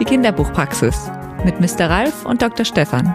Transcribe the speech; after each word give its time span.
Die 0.00 0.06
Kinderbuchpraxis 0.06 1.10
mit 1.44 1.60
Mr. 1.60 1.90
Ralf 1.90 2.24
und 2.24 2.40
Dr. 2.40 2.64
Stefan. 2.64 3.14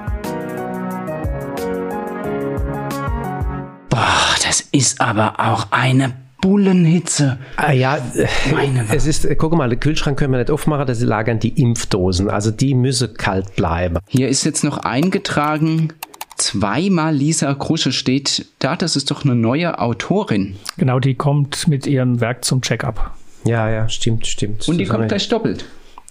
Boah, 3.89 4.35
das 4.45 4.61
ist 4.71 5.01
aber 5.01 5.39
auch 5.39 5.71
eine 5.71 6.13
Bullenhitze. 6.41 7.39
Ah, 7.55 7.71
ja, 7.71 7.97
Meine 8.53 8.85
es 8.91 9.07
ist, 9.07 9.25
äh, 9.25 9.35
guck 9.35 9.55
mal, 9.55 9.67
den 9.67 9.79
Kühlschrank 9.79 10.19
können 10.19 10.31
wir 10.31 10.37
nicht 10.37 10.51
aufmachen, 10.51 10.85
das 10.85 11.01
lagern 11.01 11.39
die 11.39 11.59
Impfdosen. 11.59 12.29
Also 12.29 12.51
die 12.51 12.75
müssen 12.75 13.15
kalt 13.15 13.55
bleiben. 13.55 13.97
Hier 14.07 14.29
ist 14.29 14.43
jetzt 14.43 14.63
noch 14.63 14.77
eingetragen, 14.77 15.91
zweimal 16.37 17.15
Lisa 17.15 17.51
Krusche 17.55 17.93
steht 17.93 18.45
da. 18.59 18.75
Das 18.75 18.95
ist 18.95 19.09
doch 19.09 19.25
eine 19.25 19.33
neue 19.33 19.79
Autorin. 19.79 20.55
Genau, 20.77 20.99
die 20.99 21.15
kommt 21.15 21.67
mit 21.67 21.87
ihrem 21.87 22.21
Werk 22.21 22.45
zum 22.45 22.61
Check-up. 22.61 23.15
Ja, 23.43 23.71
ja, 23.71 23.89
stimmt, 23.89 24.27
stimmt. 24.27 24.67
Und 24.67 24.77
die 24.77 24.85
kommt 24.85 25.07
gleich 25.07 25.27
doppelt. 25.29 25.65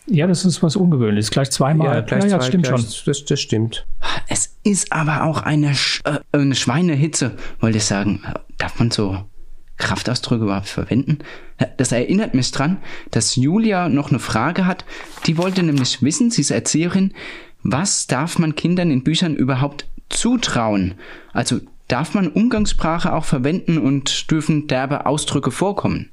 Ja, 0.07 0.27
das 0.27 0.45
ist 0.45 0.63
was 0.63 0.77
Ungewöhnliches. 0.77 1.31
Gleich 1.31 1.51
zweimal. 1.51 1.97
ja, 1.97 2.01
gleich 2.03 2.25
ja, 2.25 2.31
ja 2.31 2.39
zwei, 2.39 2.47
stimmt 2.47 2.65
gleich, 2.65 2.81
schon. 2.81 3.05
Das, 3.07 3.25
das 3.25 3.41
stimmt. 3.41 3.87
Es 4.29 4.57
ist 4.63 4.93
aber 4.93 5.25
auch 5.25 5.43
eine, 5.43 5.75
Sch 5.75 6.03
äh, 6.05 6.19
eine 6.33 6.55
Schweinehitze, 6.55 7.37
wollte 7.61 7.79
ich 7.79 7.85
sagen. 7.85 8.23
Darf 8.59 8.79
man 8.79 8.91
so 8.91 9.25
Kraftausdrücke 9.79 10.45
überhaupt 10.45 10.69
verwenden? 10.69 11.19
Das 11.77 11.93
erinnert 11.93 12.35
mich 12.35 12.51
dran, 12.51 12.79
dass 13.11 13.37
Julia 13.37 13.89
noch 13.89 14.11
eine 14.11 14.19
Frage 14.19 14.67
hat. 14.67 14.85
Die 15.27 15.39
wollte 15.39 15.63
nämlich 15.63 16.03
wissen, 16.03 16.31
sie 16.31 16.43
ist 16.43 16.51
Erzieherin, 16.51 17.15
was 17.63 18.07
darf 18.07 18.39
man 18.39 18.55
Kindern 18.55 18.91
in 18.91 19.05
Büchern 19.05 19.35
überhaupt 19.35 19.87
zutrauen? 20.11 20.95
Also 21.33 21.61
darf 21.89 22.15
man 22.15 22.29
Umgangssprache 22.29 23.13
auch 23.13 23.25
verwenden 23.25 23.79
und 23.79 24.31
dürfen 24.31 24.67
derbe 24.67 25.07
Ausdrücke 25.07 25.51
vorkommen? 25.51 26.11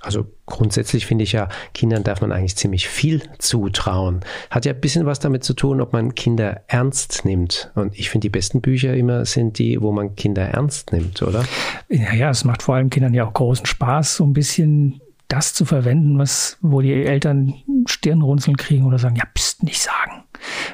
Also 0.00 0.26
grundsätzlich 0.44 1.06
finde 1.06 1.24
ich 1.24 1.32
ja, 1.32 1.48
Kindern 1.74 2.04
darf 2.04 2.20
man 2.20 2.30
eigentlich 2.30 2.56
ziemlich 2.56 2.88
viel 2.88 3.22
zutrauen. 3.38 4.20
Hat 4.50 4.64
ja 4.64 4.72
ein 4.72 4.80
bisschen 4.80 5.06
was 5.06 5.18
damit 5.18 5.42
zu 5.42 5.54
tun, 5.54 5.80
ob 5.80 5.92
man 5.92 6.14
Kinder 6.14 6.62
ernst 6.68 7.24
nimmt. 7.24 7.72
Und 7.74 7.98
ich 7.98 8.10
finde, 8.10 8.26
die 8.26 8.30
besten 8.30 8.60
Bücher 8.60 8.94
immer 8.94 9.24
sind 9.24 9.58
die, 9.58 9.80
wo 9.80 9.92
man 9.92 10.14
Kinder 10.14 10.42
ernst 10.42 10.92
nimmt, 10.92 11.22
oder? 11.22 11.44
Ja, 11.88 12.14
ja, 12.14 12.30
es 12.30 12.44
macht 12.44 12.62
vor 12.62 12.76
allem 12.76 12.90
Kindern 12.90 13.14
ja 13.14 13.26
auch 13.26 13.32
großen 13.32 13.66
Spaß, 13.66 14.16
so 14.16 14.24
ein 14.24 14.32
bisschen 14.32 15.00
das 15.28 15.54
zu 15.54 15.64
verwenden, 15.64 16.18
was, 16.18 16.58
wo 16.60 16.80
die 16.80 16.92
Eltern 16.92 17.54
Stirnrunzeln 17.86 18.56
kriegen 18.56 18.84
oder 18.84 18.98
sagen, 18.98 19.16
ja, 19.16 19.24
pst, 19.34 19.64
nicht 19.64 19.80
sagen. 19.80 20.24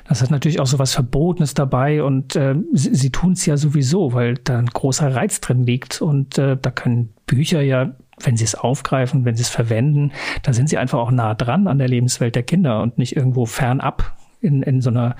Das 0.09 0.21
hat 0.21 0.31
natürlich 0.31 0.61
auch 0.61 0.67
so 0.67 0.79
was 0.79 0.93
Verbotenes 0.93 1.55
dabei 1.55 2.03
und 2.03 2.37
äh, 2.37 2.57
sie, 2.73 2.95
sie 2.95 3.11
tun 3.11 3.33
es 3.33 3.47
ja 3.47 3.57
sowieso, 3.57 4.13
weil 4.13 4.35
da 4.35 4.59
ein 4.59 4.67
großer 4.67 5.15
Reiz 5.15 5.41
drin 5.41 5.63
liegt 5.63 6.03
und 6.03 6.37
äh, 6.37 6.57
da 6.61 6.71
können 6.71 7.15
Bücher 7.27 7.63
ja, 7.63 7.95
wenn 8.25 8.37
sie 8.37 8.45
es 8.45 8.55
aufgreifen, 8.55 9.25
wenn 9.25 9.37
sie 9.37 9.43
es 9.43 9.49
verwenden, 9.49 10.13
da 10.43 10.53
sind 10.53 10.69
sie 10.69 10.79
einfach 10.79 10.99
auch 10.99 11.11
nah 11.11 11.35
dran 11.35 11.67
an 11.67 11.79
der 11.79 11.89
Lebenswelt 11.89 12.35
der 12.35 12.43
Kinder 12.43 12.83
und 12.83 12.99
nicht 12.99 13.17
irgendwo 13.17 13.47
fernab 13.47 14.17
in, 14.43 14.63
in 14.63 14.81
so 14.81 14.91
einer 14.91 15.17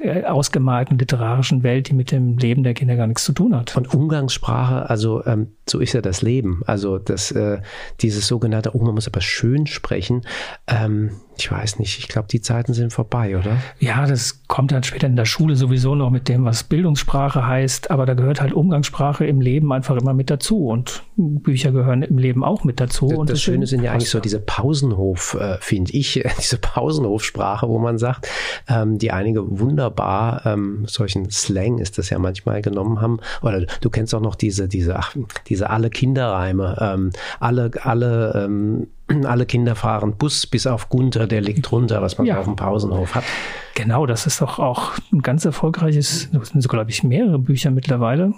äh, 0.00 0.24
ausgemalten 0.24 0.98
literarischen 0.98 1.62
Welt, 1.62 1.88
die 1.88 1.94
mit 1.94 2.12
dem 2.12 2.36
Leben 2.36 2.62
der 2.62 2.74
Kinder 2.74 2.96
gar 2.96 3.06
nichts 3.06 3.24
zu 3.24 3.32
tun 3.32 3.56
hat. 3.56 3.76
Und 3.76 3.92
Umgangssprache, 3.92 4.88
also 4.88 5.24
ähm, 5.24 5.52
so 5.68 5.80
ist 5.80 5.94
ja 5.94 6.02
das 6.02 6.22
Leben. 6.22 6.62
Also 6.66 6.98
das, 6.98 7.30
äh, 7.32 7.60
dieses 8.00 8.28
sogenannte, 8.28 8.76
oh, 8.76 8.82
man 8.82 8.94
muss 8.94 9.08
aber 9.08 9.20
schön 9.20 9.66
sprechen. 9.66 10.22
Ähm, 10.66 11.12
ich 11.38 11.50
weiß 11.50 11.78
nicht, 11.78 11.98
ich 11.98 12.08
glaube, 12.08 12.28
die 12.28 12.40
Zeiten 12.40 12.72
sind 12.74 12.92
vorbei, 12.92 13.36
oder? 13.36 13.58
Ja, 13.78 14.06
das 14.06 14.42
kommt 14.46 14.72
dann 14.72 14.82
später 14.82 15.06
in 15.06 15.16
der 15.16 15.24
Schule 15.24 15.56
sowieso 15.56 15.94
noch 15.94 16.10
mit 16.10 16.28
dem, 16.28 16.44
was 16.44 16.64
Bildungssprache 16.64 17.46
heißt, 17.46 17.90
aber 17.90 18.06
da 18.06 18.14
gehört 18.14 18.40
halt 18.40 18.52
Umgangssprache 18.52 19.24
im 19.24 19.40
Leben 19.40 19.72
einfach 19.72 19.96
immer 19.96 20.14
mit 20.14 20.30
dazu 20.30 20.66
und 20.66 21.02
Bücher 21.16 21.72
gehören 21.72 22.02
im 22.02 22.18
Leben 22.18 22.44
auch 22.44 22.64
mit 22.64 22.80
dazu. 22.80 23.08
Das, 23.08 23.18
und 23.18 23.30
das 23.30 23.42
Schöne 23.42 23.66
sind 23.66 23.82
ja 23.82 23.92
eigentlich 23.92 24.10
so 24.10 24.20
diese 24.20 24.40
Pausenhof, 24.40 25.36
äh, 25.40 25.58
finde 25.60 25.92
ich, 25.92 26.22
diese 26.38 26.58
Pausenhofsprache, 26.58 27.68
wo 27.68 27.78
man 27.78 27.98
sagt, 27.98 28.28
ähm, 28.68 28.98
die 28.98 29.10
einige 29.10 29.58
wunderbar 29.60 30.44
ähm, 30.46 30.84
solchen 30.86 31.30
Slang 31.30 31.78
ist 31.78 31.98
das 31.98 32.10
ja 32.10 32.18
manchmal 32.18 32.62
genommen 32.62 33.00
haben. 33.00 33.20
Oder 33.42 33.66
du 33.80 33.90
kennst 33.90 34.14
auch 34.14 34.20
noch 34.20 34.34
diese, 34.34 34.68
diese, 34.68 34.96
ach, 34.96 35.14
diese 35.46 35.70
alle 35.70 35.90
Kinderreime, 35.90 36.76
ähm, 36.80 37.10
alle, 37.40 37.70
alle, 37.82 38.44
ähm, 38.44 38.88
alle 39.24 39.46
Kinder 39.46 39.74
fahren 39.74 40.14
Bus 40.16 40.46
bis 40.46 40.66
auf 40.66 40.88
Gunther, 40.88 41.26
der 41.26 41.40
liegt 41.40 41.70
drunter, 41.70 42.02
was 42.02 42.18
man 42.18 42.26
Ja. 42.26 42.38
auf 42.38 42.44
dem 42.44 42.56
Pausenhof 42.56 43.14
hat. 43.14 43.24
Genau, 43.74 44.06
das 44.06 44.26
ist 44.26 44.40
doch 44.40 44.58
auch 44.58 44.92
ein 45.12 45.22
ganz 45.22 45.44
erfolgreiches, 45.44 46.28
das 46.32 46.48
sind 46.50 46.60
so, 46.60 46.68
glaube 46.68 46.90
ich, 46.90 47.02
mehrere 47.04 47.38
Bücher 47.38 47.70
mittlerweile, 47.70 48.32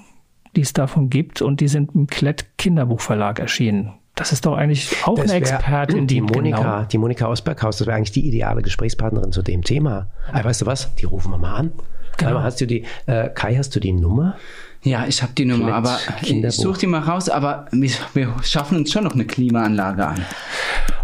die 0.57 0.61
es 0.63 0.73
davon 0.73 1.11
gibt 1.11 1.43
und 1.43 1.61
die 1.61 1.69
sind 1.69 1.95
im 1.95 2.07
Klett 2.07 2.47
Kinderbuchverlag 2.59 3.39
erschienen. 3.39 3.93
Das 4.17 4.33
ist 4.33 4.45
doch 4.45 4.57
eigentlich 4.57 4.95
auch 5.07 5.15
Das 5.15 5.31
eine 5.31 5.33
wär- 5.33 5.39
Expertin, 5.39 6.07
die, 6.07 6.17
die 6.17 6.21
Monika, 6.21 6.59
genau, 6.59 6.83
die 6.85 6.99
Monika 6.99 7.27
aus 7.27 7.41
Berghaus, 7.43 7.79
das 7.79 7.87
wäre 7.87 7.97
eigentlich 7.97 8.13
die 8.13 8.27
ideale 8.27 8.61
Gesprächspartnerin 8.61 9.33
zu 9.33 9.41
dem 9.43 9.63
Thema. 9.63 10.09
Aber 10.31 10.45
weißt 10.45 10.63
du 10.63 10.67
was? 10.67 10.95
Die 10.97 11.07
rufen 11.07 11.31
wir 11.31 11.39
mal 11.39 11.55
an. 11.55 11.73
Genau. 12.19 12.31
Einmal 12.31 12.43
hast 12.45 12.61
du 12.61 12.67
die, 12.67 12.85
äh, 13.07 13.31
Kai, 13.31 13.55
hast 13.57 13.75
du 13.75 13.81
die 13.81 13.93
Nummer? 13.93 14.35
Ja, 14.83 15.07
ich 15.07 15.23
habe 15.23 15.33
die 15.35 15.45
Nummer, 15.45 15.67
Klett- 15.67 15.75
aber 15.75 15.99
ich 16.23 16.29
Kinderbuch. 16.29 16.55
suche 16.57 16.79
die 16.81 16.87
mal 16.87 17.01
raus, 17.01 17.29
aber 17.29 17.67
wir, 17.71 17.91
wir 18.15 18.35
schaffen 18.43 18.79
uns 18.79 18.91
schon 18.93 19.05
noch 19.05 19.13
eine 19.15 19.27
Klimaanlage 19.27 20.07
an. 20.07 20.25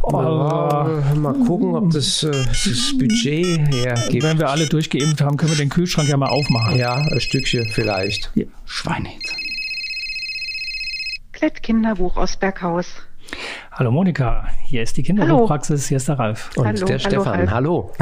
Oh, 0.03 0.13
Ja, 0.23 1.15
mal 1.17 1.35
gucken, 1.35 1.75
ob 1.75 1.91
das, 1.91 2.23
äh, 2.23 2.31
das 2.31 2.95
Budget 2.99 3.75
hergibt. 3.75 4.23
wenn 4.23 4.39
wir 4.39 4.49
alle 4.49 4.67
durchgeimpft 4.67 5.21
haben, 5.21 5.37
können 5.37 5.51
wir 5.53 5.59
den 5.59 5.69
Kühlschrank 5.69 6.09
ja 6.09 6.17
mal 6.17 6.29
aufmachen. 6.29 6.79
Ja, 6.79 6.95
ein 6.95 7.21
Stückchen 7.21 7.67
vielleicht. 7.69 8.31
Schweinehitze. 8.65 9.35
Klett 11.33 11.63
Kinderbuch 11.63 12.17
aus 12.17 12.37
Berghaus. 12.37 12.87
Hallo 13.73 13.91
Monika, 13.91 14.47
hier 14.65 14.83
ist 14.85 14.97
die 14.97 15.03
Kinderbuchpraxis, 15.03 15.89
hier 15.89 15.99
ist 15.99 16.09
der 16.09 16.19
Ralf. 16.19 16.51
Und 16.57 16.67
Hallo, 16.67 16.87
der 16.87 16.99
hallo, 16.99 17.09
Stefan, 17.11 17.35
Ralf. 17.41 17.51
hallo. 17.51 17.93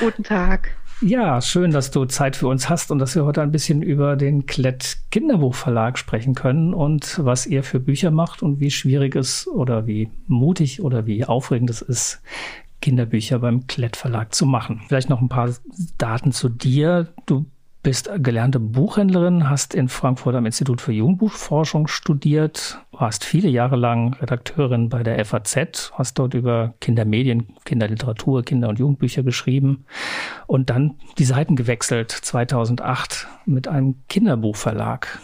Guten 0.00 0.24
Tag. 0.24 0.70
Ja, 1.00 1.40
schön, 1.40 1.70
dass 1.70 1.92
du 1.92 2.06
Zeit 2.06 2.34
für 2.34 2.48
uns 2.48 2.68
hast 2.68 2.90
und 2.90 2.98
dass 2.98 3.14
wir 3.14 3.24
heute 3.24 3.40
ein 3.40 3.52
bisschen 3.52 3.82
über 3.82 4.16
den 4.16 4.46
Klett 4.46 4.98
Kinderbuchverlag 5.12 5.96
sprechen 5.96 6.34
können 6.34 6.74
und 6.74 7.20
was 7.24 7.46
ihr 7.46 7.62
für 7.62 7.78
Bücher 7.78 8.10
macht 8.10 8.42
und 8.42 8.58
wie 8.58 8.72
schwierig 8.72 9.14
es 9.14 9.46
oder 9.46 9.86
wie 9.86 10.10
mutig 10.26 10.82
oder 10.82 11.06
wie 11.06 11.24
aufregend 11.24 11.70
es 11.70 11.82
ist, 11.82 12.20
Kinderbücher 12.80 13.38
beim 13.38 13.68
Klett 13.68 13.96
Verlag 13.96 14.34
zu 14.34 14.44
machen. 14.44 14.80
Vielleicht 14.88 15.08
noch 15.08 15.20
ein 15.20 15.28
paar 15.28 15.54
Daten 15.98 16.32
zu 16.32 16.48
dir. 16.48 17.06
Du 17.26 17.46
bist 17.88 18.10
gelernte 18.18 18.60
Buchhändlerin, 18.60 19.48
hast 19.48 19.74
in 19.74 19.88
Frankfurt 19.88 20.34
am 20.34 20.44
Institut 20.44 20.82
für 20.82 20.92
Jugendbuchforschung 20.92 21.86
studiert, 21.86 22.78
warst 22.92 23.24
viele 23.24 23.48
Jahre 23.48 23.76
lang 23.76 24.12
Redakteurin 24.12 24.90
bei 24.90 25.02
der 25.02 25.24
FAZ, 25.24 25.92
hast 25.94 26.18
dort 26.18 26.34
über 26.34 26.74
Kindermedien, 26.82 27.56
Kinderliteratur, 27.64 28.42
Kinder- 28.42 28.68
und 28.68 28.78
Jugendbücher 28.78 29.22
geschrieben 29.22 29.86
und 30.46 30.68
dann 30.68 30.96
die 31.16 31.24
Seiten 31.24 31.56
gewechselt 31.56 32.10
2008 32.10 33.26
mit 33.46 33.68
einem 33.68 33.94
Kinderbuchverlag. 34.10 35.20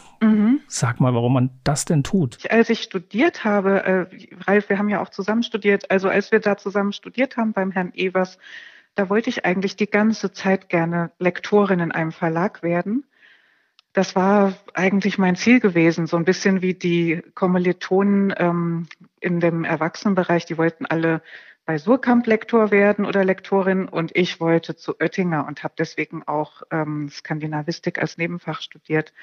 Sag 0.67 1.01
mal, 1.01 1.13
warum 1.13 1.35
man 1.35 1.51
das 1.65 1.85
denn 1.85 2.03
tut. 2.03 2.39
Als 2.51 2.71
ich 2.71 2.81
studiert 2.81 3.45
habe, 3.45 3.85
äh, 3.85 4.07
Ralf, 4.47 4.71
wir 4.71 4.79
haben 4.79 4.89
ja 4.89 5.03
auch 5.03 5.11
zusammen 5.11 5.43
studiert, 5.43 5.91
also 5.91 6.09
als 6.09 6.33
wir 6.33 6.41
da 6.41 6.57
zusammen 6.57 6.95
studiert 6.95 7.37
haben 7.37 7.53
beim 7.53 7.73
Herrn 7.73 7.93
Evers, 7.93 8.39
da 8.95 9.11
wollte 9.11 9.31
ich 9.31 9.45
eigentlich 9.45 9.77
die 9.77 9.91
ganze 9.91 10.33
Zeit 10.33 10.69
gerne 10.69 11.11
Lektorin 11.19 11.81
in 11.81 11.93
einem 11.93 12.13
Verlag 12.13 12.63
werden. 12.63 13.05
Das 13.93 14.17
war 14.17 14.55
eigentlich 14.75 15.19
mein 15.19 15.37
Ziel 15.37 15.61
gewesen, 15.61 16.07
so 16.07 16.17
ein 16.17 16.25
bisschen 16.25 16.63
wie 16.63 16.75
die 16.75 17.23
Kommilitonen 17.35 18.35
ähm, 18.37 18.89
in 19.21 19.41
dem 19.41 19.65
Erwachsenenbereich, 19.65 20.47
die 20.47 20.59
wollten 20.59 20.87
alle 20.87 21.23
bei 21.65 21.79
Surkamp 21.79 22.27
Lektor 22.27 22.71
werden 22.71 23.07
oder 23.07 23.25
Lektorin 23.25 23.89
und 23.89 24.15
ich 24.15 24.41
wollte 24.41 24.77
zu 24.77 25.01
Oettinger 25.01 25.47
und 25.47 25.63
habe 25.63 25.75
deswegen 25.79 26.23
auch 26.25 26.63
ähm, 26.71 27.09
Skandinavistik 27.09 27.99
als 27.99 28.19
Nebenfach 28.19 28.61
studiert. 28.61 29.15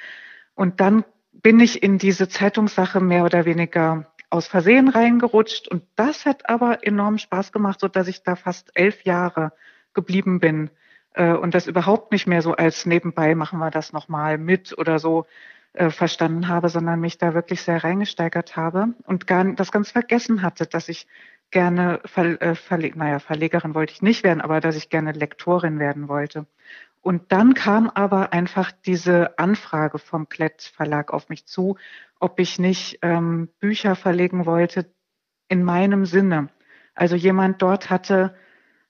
Und 0.56 0.80
dann 0.80 1.06
bin 1.34 1.60
ich 1.60 1.82
in 1.84 1.98
diese 1.98 2.28
Zeitungssache 2.28 3.00
mehr 3.00 3.24
oder 3.24 3.46
weniger 3.46 4.11
aus 4.32 4.48
Versehen 4.48 4.88
reingerutscht 4.88 5.68
und 5.68 5.84
das 5.96 6.26
hat 6.26 6.50
aber 6.50 6.86
enorm 6.86 7.18
Spaß 7.18 7.52
gemacht, 7.52 7.80
so 7.80 7.88
dass 7.88 8.08
ich 8.08 8.24
da 8.24 8.36
fast 8.36 8.72
elf 8.76 9.04
Jahre 9.04 9.52
geblieben 9.94 10.40
bin 10.40 10.70
äh, 11.14 11.34
und 11.34 11.54
das 11.54 11.68
überhaupt 11.68 12.12
nicht 12.12 12.28
mehr 12.28 12.42
so 12.42 12.54
als 12.54 12.86
nebenbei 12.86 13.36
machen 13.36 13.60
wir 13.60 13.72
das 13.72 13.94
nochmal 13.94 14.38
mit 14.38 14.78
oder 14.78 15.00
so 15.00 15.26
äh, 15.74 15.90
verstanden 15.90 16.48
habe, 16.48 16.70
sondern 16.70 17.00
mich 17.00 17.18
da 17.18 17.34
wirklich 17.34 17.62
sehr 17.62 17.84
reingesteigert 17.84 18.56
habe 18.56 18.94
und 19.06 19.28
gar 19.28 19.44
das 19.54 19.72
ganz 19.72 19.92
vergessen 19.92 20.42
hatte, 20.42 20.66
dass 20.66 20.90
ich 20.90 21.08
gerne 21.52 22.00
Ver, 22.06 22.42
äh, 22.42 22.56
Verle 22.56 22.92
naja, 22.96 23.20
Verlegerin 23.20 23.76
wollte 23.76 23.94
ich 23.94 24.02
nicht 24.02 24.24
werden, 24.24 24.42
aber 24.42 24.62
dass 24.62 24.76
ich 24.78 24.90
gerne 24.90 25.12
Lektorin 25.12 25.80
werden 25.80 26.08
wollte. 26.08 26.46
Und 27.02 27.32
dann 27.32 27.56
kam 27.56 27.90
aber 27.90 28.32
einfach 28.32 28.72
diese 28.72 29.38
Anfrage 29.40 29.98
vom 29.98 30.30
Klett 30.30 30.62
Verlag 30.62 31.12
auf 31.12 31.30
mich 31.30 31.48
zu, 31.48 31.78
ob 32.20 32.40
ich 32.40 32.60
nicht 32.60 33.00
ähm, 33.02 33.50
Bücher 33.60 33.96
verlegen 33.96 34.46
wollte 34.46 34.94
in 35.48 35.64
meinem 35.64 36.06
Sinne. 36.06 36.50
Also 36.94 37.16
jemand 37.16 37.62
dort 37.62 37.90
hatte 37.90 38.36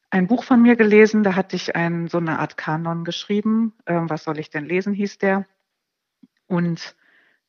ein 0.09 0.27
Buch 0.27 0.43
von 0.43 0.61
mir 0.61 0.75
gelesen, 0.75 1.23
da 1.23 1.35
hatte 1.35 1.55
ich 1.55 1.75
ein, 1.75 2.09
so 2.09 2.17
eine 2.17 2.39
Art 2.39 2.57
Kanon 2.57 3.05
geschrieben. 3.05 3.73
Ähm, 3.85 4.09
was 4.09 4.25
soll 4.25 4.39
ich 4.39 4.49
denn 4.49 4.65
lesen, 4.65 4.93
hieß 4.93 5.17
der. 5.19 5.45
Und 6.47 6.97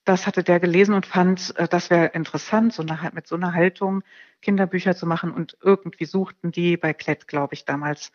das 0.05 0.29
hatte 0.29 0.45
der 0.45 0.61
gelesen 0.61 0.95
und 0.95 1.07
fand, 1.07 1.57
äh, 1.57 1.67
das 1.67 1.91
wäre 1.91 2.07
interessant, 2.07 2.73
so 2.73 2.83
eine, 2.83 3.11
mit 3.15 3.27
so 3.27 3.35
einer 3.35 3.53
Haltung 3.53 4.05
Kinderbücher 4.41 4.95
zu 4.95 5.07
machen. 5.07 5.33
Und 5.33 5.57
irgendwie 5.61 6.05
suchten 6.05 6.53
die 6.53 6.77
bei 6.77 6.93
Klett, 6.93 7.27
glaube 7.27 7.55
ich, 7.55 7.65
damals 7.65 8.13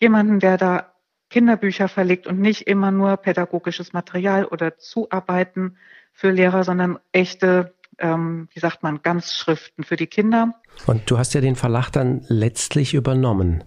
jemanden, 0.00 0.40
der 0.40 0.56
da 0.56 0.91
Kinderbücher 1.32 1.88
verlegt 1.88 2.26
und 2.26 2.38
nicht 2.38 2.66
immer 2.66 2.90
nur 2.90 3.16
pädagogisches 3.16 3.94
Material 3.94 4.44
oder 4.44 4.76
Zuarbeiten 4.76 5.78
für 6.12 6.30
Lehrer, 6.30 6.62
sondern 6.62 6.98
echte, 7.10 7.72
ähm, 7.98 8.48
wie 8.52 8.60
sagt 8.60 8.82
man, 8.82 9.00
Ganzschriften 9.02 9.82
für 9.82 9.96
die 9.96 10.06
Kinder. 10.06 10.54
Und 10.86 11.10
du 11.10 11.16
hast 11.16 11.32
ja 11.32 11.40
den 11.40 11.56
Verlag 11.56 11.90
dann 11.90 12.24
letztlich 12.28 12.92
übernommen. 12.92 13.64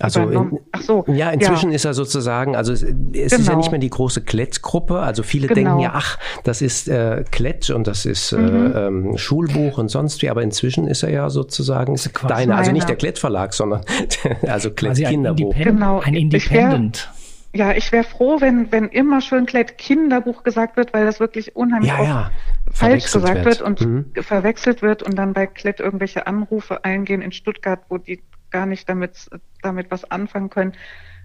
Also 0.00 0.22
in, 0.22 0.60
Ach 0.72 0.80
so, 0.80 1.04
ja, 1.08 1.30
inzwischen 1.30 1.70
ja. 1.70 1.76
ist 1.76 1.84
er 1.84 1.94
sozusagen, 1.94 2.56
also 2.56 2.72
es, 2.72 2.82
es 2.82 2.88
genau. 2.88 3.24
ist 3.24 3.32
ja 3.32 3.38
genau. 3.38 3.56
nicht 3.58 3.70
mehr 3.70 3.80
die 3.80 3.90
große 3.90 4.22
Klett-Gruppe. 4.22 4.98
Also 4.98 5.22
viele 5.22 5.46
genau. 5.46 5.60
denken 5.60 5.80
ja, 5.80 5.92
ach, 5.94 6.18
das 6.44 6.62
ist 6.62 6.88
äh, 6.88 7.24
Klett 7.30 7.70
und 7.70 7.86
das 7.86 8.06
ist 8.06 8.32
äh, 8.32 8.38
mhm. 8.38 8.74
äh, 8.74 8.86
ähm, 8.86 9.18
Schulbuch 9.18 9.78
und 9.78 9.88
sonst 9.88 10.22
wie. 10.22 10.30
Aber 10.30 10.42
inzwischen 10.42 10.86
ist 10.86 11.02
er 11.02 11.10
ja 11.10 11.30
sozusagen 11.30 11.96
deine, 12.26 12.56
also 12.56 12.72
nicht 12.72 12.88
der 12.88 12.96
Klett-Verlag, 12.96 13.52
sondern 13.52 13.82
also 14.46 14.70
Klett-Kinderbuch. 14.70 15.54
Genau, 15.54 16.00
ein 16.00 16.14
Independent. 16.14 17.10
Ja, 17.52 17.72
ich 17.72 17.90
wäre 17.90 18.04
froh, 18.04 18.40
wenn, 18.40 18.70
wenn 18.70 18.88
immer 18.88 19.20
schön 19.20 19.44
Klett 19.44 19.76
Kinderbuch 19.76 20.44
gesagt 20.44 20.76
wird, 20.76 20.94
weil 20.94 21.04
das 21.04 21.18
wirklich 21.18 21.56
unheimlich 21.56 21.90
ja, 21.90 22.02
ja. 22.02 22.30
falsch 22.70 23.12
gesagt 23.12 23.44
wird, 23.44 23.44
wird 23.44 23.62
und 23.62 23.80
mhm. 23.80 24.12
verwechselt 24.22 24.82
wird 24.82 25.02
und 25.02 25.16
dann 25.16 25.32
bei 25.32 25.48
Klett 25.48 25.80
irgendwelche 25.80 26.28
Anrufe 26.28 26.84
eingehen 26.84 27.22
in 27.22 27.32
Stuttgart, 27.32 27.80
wo 27.88 27.98
die 27.98 28.22
gar 28.50 28.66
nicht 28.66 28.88
damit, 28.88 29.30
damit 29.62 29.90
was 29.90 30.10
anfangen 30.10 30.50
können. 30.50 30.72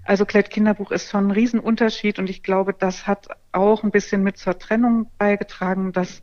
Also 0.04 0.25
Klett 0.25 0.51
Kinderbuch 0.51 0.92
ist 0.92 1.10
schon 1.10 1.27
ein 1.27 1.31
Riesenunterschied 1.31 2.19
und 2.19 2.30
ich 2.30 2.44
glaube, 2.44 2.74
das 2.74 3.07
hat 3.07 3.27
auch 3.51 3.83
ein 3.83 3.92
bisschen 3.92 4.22
mit 4.22 4.38
zur 4.38 4.60
Trennung 4.60 5.10
beigetragen, 5.18 5.94
dass 5.94 6.22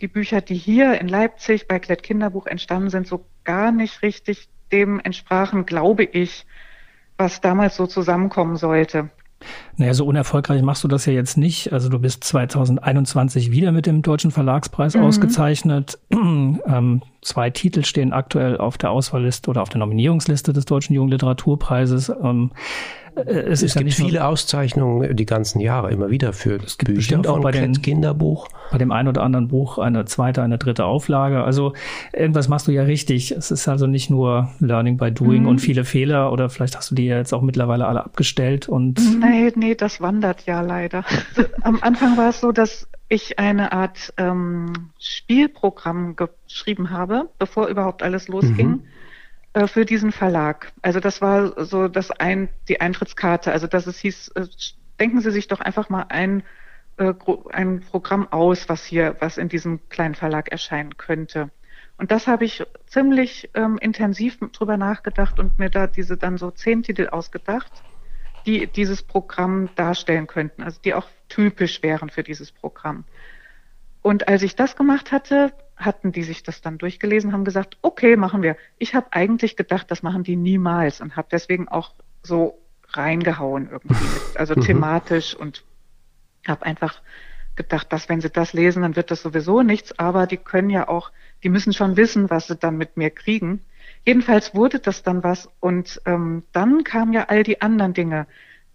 die 0.00 0.08
Bücher, 0.08 0.40
die 0.40 0.54
hier 0.54 1.00
in 1.00 1.08
Leipzig 1.08 1.66
bei 1.66 1.78
Klett 1.78 2.02
Kinderbuch 2.02 2.46
entstanden 2.46 2.90
sind, 2.90 3.06
so 3.06 3.24
gar 3.44 3.72
nicht 3.72 4.02
richtig 4.02 4.48
dem 4.70 5.00
entsprachen, 5.00 5.64
glaube 5.64 6.04
ich, 6.04 6.46
was 7.16 7.40
damals 7.40 7.76
so 7.76 7.86
zusammenkommen 7.86 8.56
sollte. 8.56 9.10
Naja, 9.76 9.94
so 9.94 10.04
unerfolgreich 10.04 10.62
machst 10.62 10.82
du 10.82 10.88
das 10.88 11.06
ja 11.06 11.12
jetzt 11.12 11.36
nicht. 11.36 11.72
Also 11.72 11.88
du 11.88 11.98
bist 11.98 12.24
2021 12.24 13.52
wieder 13.52 13.70
mit 13.72 13.86
dem 13.86 14.02
Deutschen 14.02 14.30
Verlagspreis 14.30 14.94
mhm. 14.94 15.02
ausgezeichnet. 15.02 15.98
ähm, 16.10 17.02
zwei 17.22 17.50
Titel 17.50 17.84
stehen 17.84 18.12
aktuell 18.12 18.58
auf 18.58 18.78
der 18.78 18.90
Auswahlliste 18.90 19.50
oder 19.50 19.62
auf 19.62 19.68
der 19.68 19.78
Nominierungsliste 19.78 20.52
des 20.52 20.64
Deutschen 20.64 20.94
Jugendliteraturpreises. 20.94 22.12
Ähm, 22.22 22.50
äh, 22.50 23.07
es, 23.26 23.62
es 23.62 23.74
gibt 23.74 23.92
viele 23.92 24.26
Auszeichnungen 24.26 25.16
die 25.16 25.26
ganzen 25.26 25.60
Jahre 25.60 25.90
immer 25.90 26.10
wieder 26.10 26.32
für 26.32 26.56
es 26.56 26.78
gibt 26.78 26.94
Bücher 26.94 27.20
auch 27.28 27.40
bei 27.40 27.50
den, 27.50 27.80
Kinderbuch. 27.82 28.48
Bei 28.70 28.78
dem 28.78 28.92
einen 28.92 29.08
oder 29.08 29.22
anderen 29.22 29.48
Buch 29.48 29.78
eine 29.78 30.04
zweite, 30.04 30.42
eine 30.42 30.58
dritte 30.58 30.84
Auflage. 30.84 31.42
Also 31.42 31.72
irgendwas 32.12 32.48
machst 32.48 32.68
du 32.68 32.72
ja 32.72 32.82
richtig. 32.82 33.32
Es 33.32 33.50
ist 33.50 33.68
also 33.68 33.86
nicht 33.86 34.10
nur 34.10 34.50
Learning 34.60 34.96
by 34.96 35.10
Doing 35.10 35.42
mhm. 35.42 35.48
und 35.48 35.58
viele 35.60 35.84
Fehler 35.84 36.32
oder 36.32 36.50
vielleicht 36.50 36.76
hast 36.76 36.90
du 36.90 36.94
die 36.94 37.06
jetzt 37.06 37.32
auch 37.32 37.42
mittlerweile 37.42 37.86
alle 37.86 38.04
abgestellt 38.04 38.68
und. 38.68 39.00
Nee, 39.20 39.52
nee, 39.54 39.74
das 39.74 40.00
wandert 40.00 40.46
ja 40.46 40.60
leider. 40.60 41.04
Am 41.62 41.78
Anfang 41.80 42.16
war 42.16 42.30
es 42.30 42.40
so, 42.40 42.52
dass 42.52 42.88
ich 43.08 43.38
eine 43.38 43.72
Art 43.72 44.12
ähm, 44.18 44.90
Spielprogramm 44.98 46.16
geschrieben 46.16 46.90
habe, 46.90 47.28
bevor 47.38 47.68
überhaupt 47.68 48.02
alles 48.02 48.28
losging. 48.28 48.68
Mhm 48.68 48.80
äh, 48.80 48.97
für 49.66 49.84
diesen 49.84 50.12
Verlag. 50.12 50.72
Also 50.82 51.00
das 51.00 51.20
war 51.20 51.64
so 51.64 51.88
das 51.88 52.10
ein, 52.10 52.48
die 52.68 52.80
Eintrittskarte. 52.80 53.52
Also 53.52 53.66
dass 53.66 53.86
es 53.86 53.98
hieß, 53.98 54.28
äh, 54.36 54.46
denken 55.00 55.20
Sie 55.20 55.30
sich 55.30 55.48
doch 55.48 55.60
einfach 55.60 55.88
mal 55.88 56.06
ein, 56.08 56.42
äh, 56.98 57.14
ein 57.52 57.80
Programm 57.80 58.30
aus, 58.30 58.68
was 58.68 58.84
hier, 58.84 59.16
was 59.20 59.38
in 59.38 59.48
diesem 59.48 59.88
kleinen 59.88 60.14
Verlag 60.14 60.50
erscheinen 60.50 60.96
könnte. 60.96 61.50
Und 61.96 62.12
das 62.12 62.28
habe 62.28 62.44
ich 62.44 62.64
ziemlich 62.86 63.50
ähm, 63.54 63.76
intensiv 63.78 64.38
drüber 64.52 64.76
nachgedacht 64.76 65.40
und 65.40 65.58
mir 65.58 65.68
da 65.68 65.88
diese 65.88 66.16
dann 66.16 66.38
so 66.38 66.52
zehn 66.52 66.84
Titel 66.84 67.08
ausgedacht, 67.08 67.82
die 68.46 68.68
dieses 68.68 69.02
Programm 69.02 69.68
darstellen 69.74 70.28
könnten, 70.28 70.62
also 70.62 70.80
die 70.80 70.94
auch 70.94 71.08
typisch 71.28 71.82
wären 71.82 72.08
für 72.08 72.22
dieses 72.22 72.52
Programm. 72.52 73.04
Und 74.00 74.28
als 74.28 74.42
ich 74.42 74.54
das 74.54 74.76
gemacht 74.76 75.10
hatte, 75.10 75.52
hatten 75.78 76.12
die 76.12 76.24
sich 76.24 76.42
das 76.42 76.60
dann 76.60 76.78
durchgelesen, 76.78 77.32
haben 77.32 77.44
gesagt, 77.44 77.78
okay, 77.82 78.16
machen 78.16 78.42
wir. 78.42 78.56
Ich 78.78 78.94
habe 78.94 79.06
eigentlich 79.12 79.56
gedacht, 79.56 79.90
das 79.90 80.02
machen 80.02 80.24
die 80.24 80.36
niemals 80.36 81.00
und 81.00 81.16
habe 81.16 81.28
deswegen 81.30 81.68
auch 81.68 81.94
so 82.22 82.58
reingehauen 82.90 83.68
irgendwie, 83.70 83.94
mit, 83.94 84.36
also 84.36 84.54
mhm. 84.56 84.60
thematisch 84.62 85.34
und 85.34 85.64
habe 86.46 86.66
einfach 86.66 87.00
gedacht, 87.56 87.92
dass 87.92 88.08
wenn 88.08 88.20
sie 88.20 88.30
das 88.30 88.52
lesen, 88.52 88.82
dann 88.82 88.96
wird 88.96 89.10
das 89.10 89.22
sowieso 89.22 89.62
nichts, 89.62 89.98
aber 89.98 90.26
die 90.26 90.36
können 90.36 90.70
ja 90.70 90.88
auch, 90.88 91.10
die 91.42 91.48
müssen 91.48 91.72
schon 91.72 91.96
wissen, 91.96 92.30
was 92.30 92.46
sie 92.46 92.56
dann 92.56 92.76
mit 92.76 92.96
mir 92.96 93.10
kriegen. 93.10 93.64
Jedenfalls 94.04 94.54
wurde 94.54 94.78
das 94.78 95.02
dann 95.02 95.22
was 95.22 95.48
und 95.60 96.00
ähm, 96.06 96.44
dann 96.52 96.84
kamen 96.84 97.12
ja 97.12 97.26
all 97.28 97.42
die 97.42 97.60
anderen 97.60 97.94
Dinge, 97.94 98.26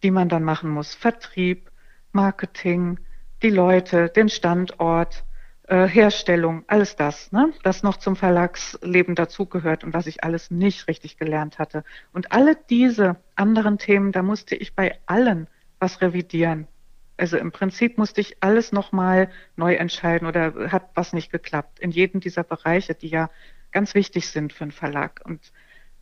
die 0.03 0.11
man 0.11 0.29
dann 0.29 0.43
machen 0.43 0.69
muss. 0.69 0.93
Vertrieb, 0.93 1.71
Marketing, 2.11 2.99
die 3.41 3.49
Leute, 3.49 4.09
den 4.09 4.29
Standort, 4.29 5.23
äh, 5.67 5.87
Herstellung, 5.87 6.63
alles 6.67 6.95
das, 6.95 7.31
ne, 7.31 7.53
das 7.63 7.83
noch 7.83 7.97
zum 7.97 8.15
Verlagsleben 8.15 9.15
dazugehört 9.15 9.83
und 9.83 9.93
was 9.93 10.07
ich 10.07 10.23
alles 10.23 10.51
nicht 10.51 10.87
richtig 10.87 11.17
gelernt 11.17 11.59
hatte. 11.59 11.83
Und 12.11 12.31
alle 12.31 12.57
diese 12.69 13.15
anderen 13.35 13.77
Themen, 13.77 14.11
da 14.11 14.23
musste 14.23 14.55
ich 14.55 14.75
bei 14.75 14.99
allen 15.05 15.47
was 15.79 16.01
revidieren. 16.01 16.67
Also 17.15 17.37
im 17.37 17.51
Prinzip 17.51 17.97
musste 17.97 18.21
ich 18.21 18.37
alles 18.41 18.71
nochmal 18.71 19.29
neu 19.55 19.75
entscheiden 19.75 20.27
oder 20.27 20.71
hat 20.71 20.89
was 20.95 21.13
nicht 21.13 21.31
geklappt 21.31 21.79
in 21.79 21.91
jedem 21.91 22.19
dieser 22.19 22.43
Bereiche, 22.43 22.95
die 22.95 23.07
ja 23.07 23.29
ganz 23.71 23.95
wichtig 23.95 24.27
sind 24.27 24.51
für 24.51 24.63
einen 24.63 24.71
Verlag. 24.71 25.21
Und 25.23 25.51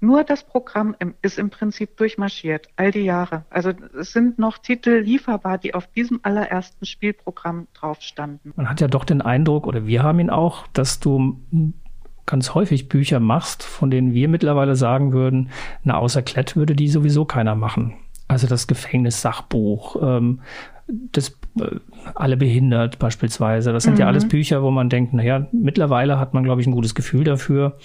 nur 0.01 0.24
das 0.24 0.44
Programm 0.44 0.95
ist 1.21 1.38
im 1.38 1.50
Prinzip 1.50 1.95
durchmarschiert, 1.98 2.68
all 2.75 2.92
die 2.92 3.01
Jahre. 3.01 3.45
Also 3.50 3.71
es 4.00 4.12
sind 4.12 4.39
noch 4.39 4.57
Titel 4.57 5.01
lieferbar, 5.03 5.57
die 5.59 5.74
auf 5.75 5.88
diesem 5.88 6.19
allerersten 6.24 6.86
Spielprogramm 6.86 7.68
drauf 7.74 8.01
standen. 8.01 8.51
Man 8.56 8.69
hat 8.69 8.81
ja 8.81 8.88
doch 8.88 9.06
den 9.06 9.21
Eindruck, 9.21 9.68
oder 9.68 9.86
wir 9.86 10.03
haben 10.03 10.19
ihn 10.19 10.30
auch, 10.30 10.65
dass 10.74 11.00
du 11.00 11.39
ganz 12.25 12.53
häufig 12.53 12.89
Bücher 12.89 13.19
machst, 13.19 13.63
von 13.63 13.92
denen 13.92 14.13
wir 14.13 14.27
mittlerweile 14.27 14.75
sagen 14.75 15.13
würden, 15.13 15.50
na 15.83 15.98
außer 15.98 16.21
Klett 16.21 16.56
würde 16.56 16.75
die 16.75 16.88
sowieso 16.88 17.25
keiner 17.25 17.56
machen. 17.56 17.94
Also 18.27 18.48
das 18.48 18.68
Gefängnissachbuch, 18.68 19.98
ähm, 20.01 20.42
das 20.88 21.38
alle 22.15 22.38
behindert 22.38 23.00
beispielsweise. 23.00 23.74
Das 23.74 23.83
sind 23.83 23.94
mhm. 23.94 24.00
ja 24.00 24.07
alles 24.07 24.27
Bücher, 24.27 24.63
wo 24.63 24.71
man 24.71 24.89
denkt, 24.89 25.13
naja, 25.13 25.48
mittlerweile 25.51 26.19
hat 26.19 26.33
man, 26.33 26.44
glaube 26.44 26.62
ich, 26.62 26.68
ein 26.68 26.71
gutes 26.71 26.95
Gefühl 26.95 27.24
dafür, 27.24 27.77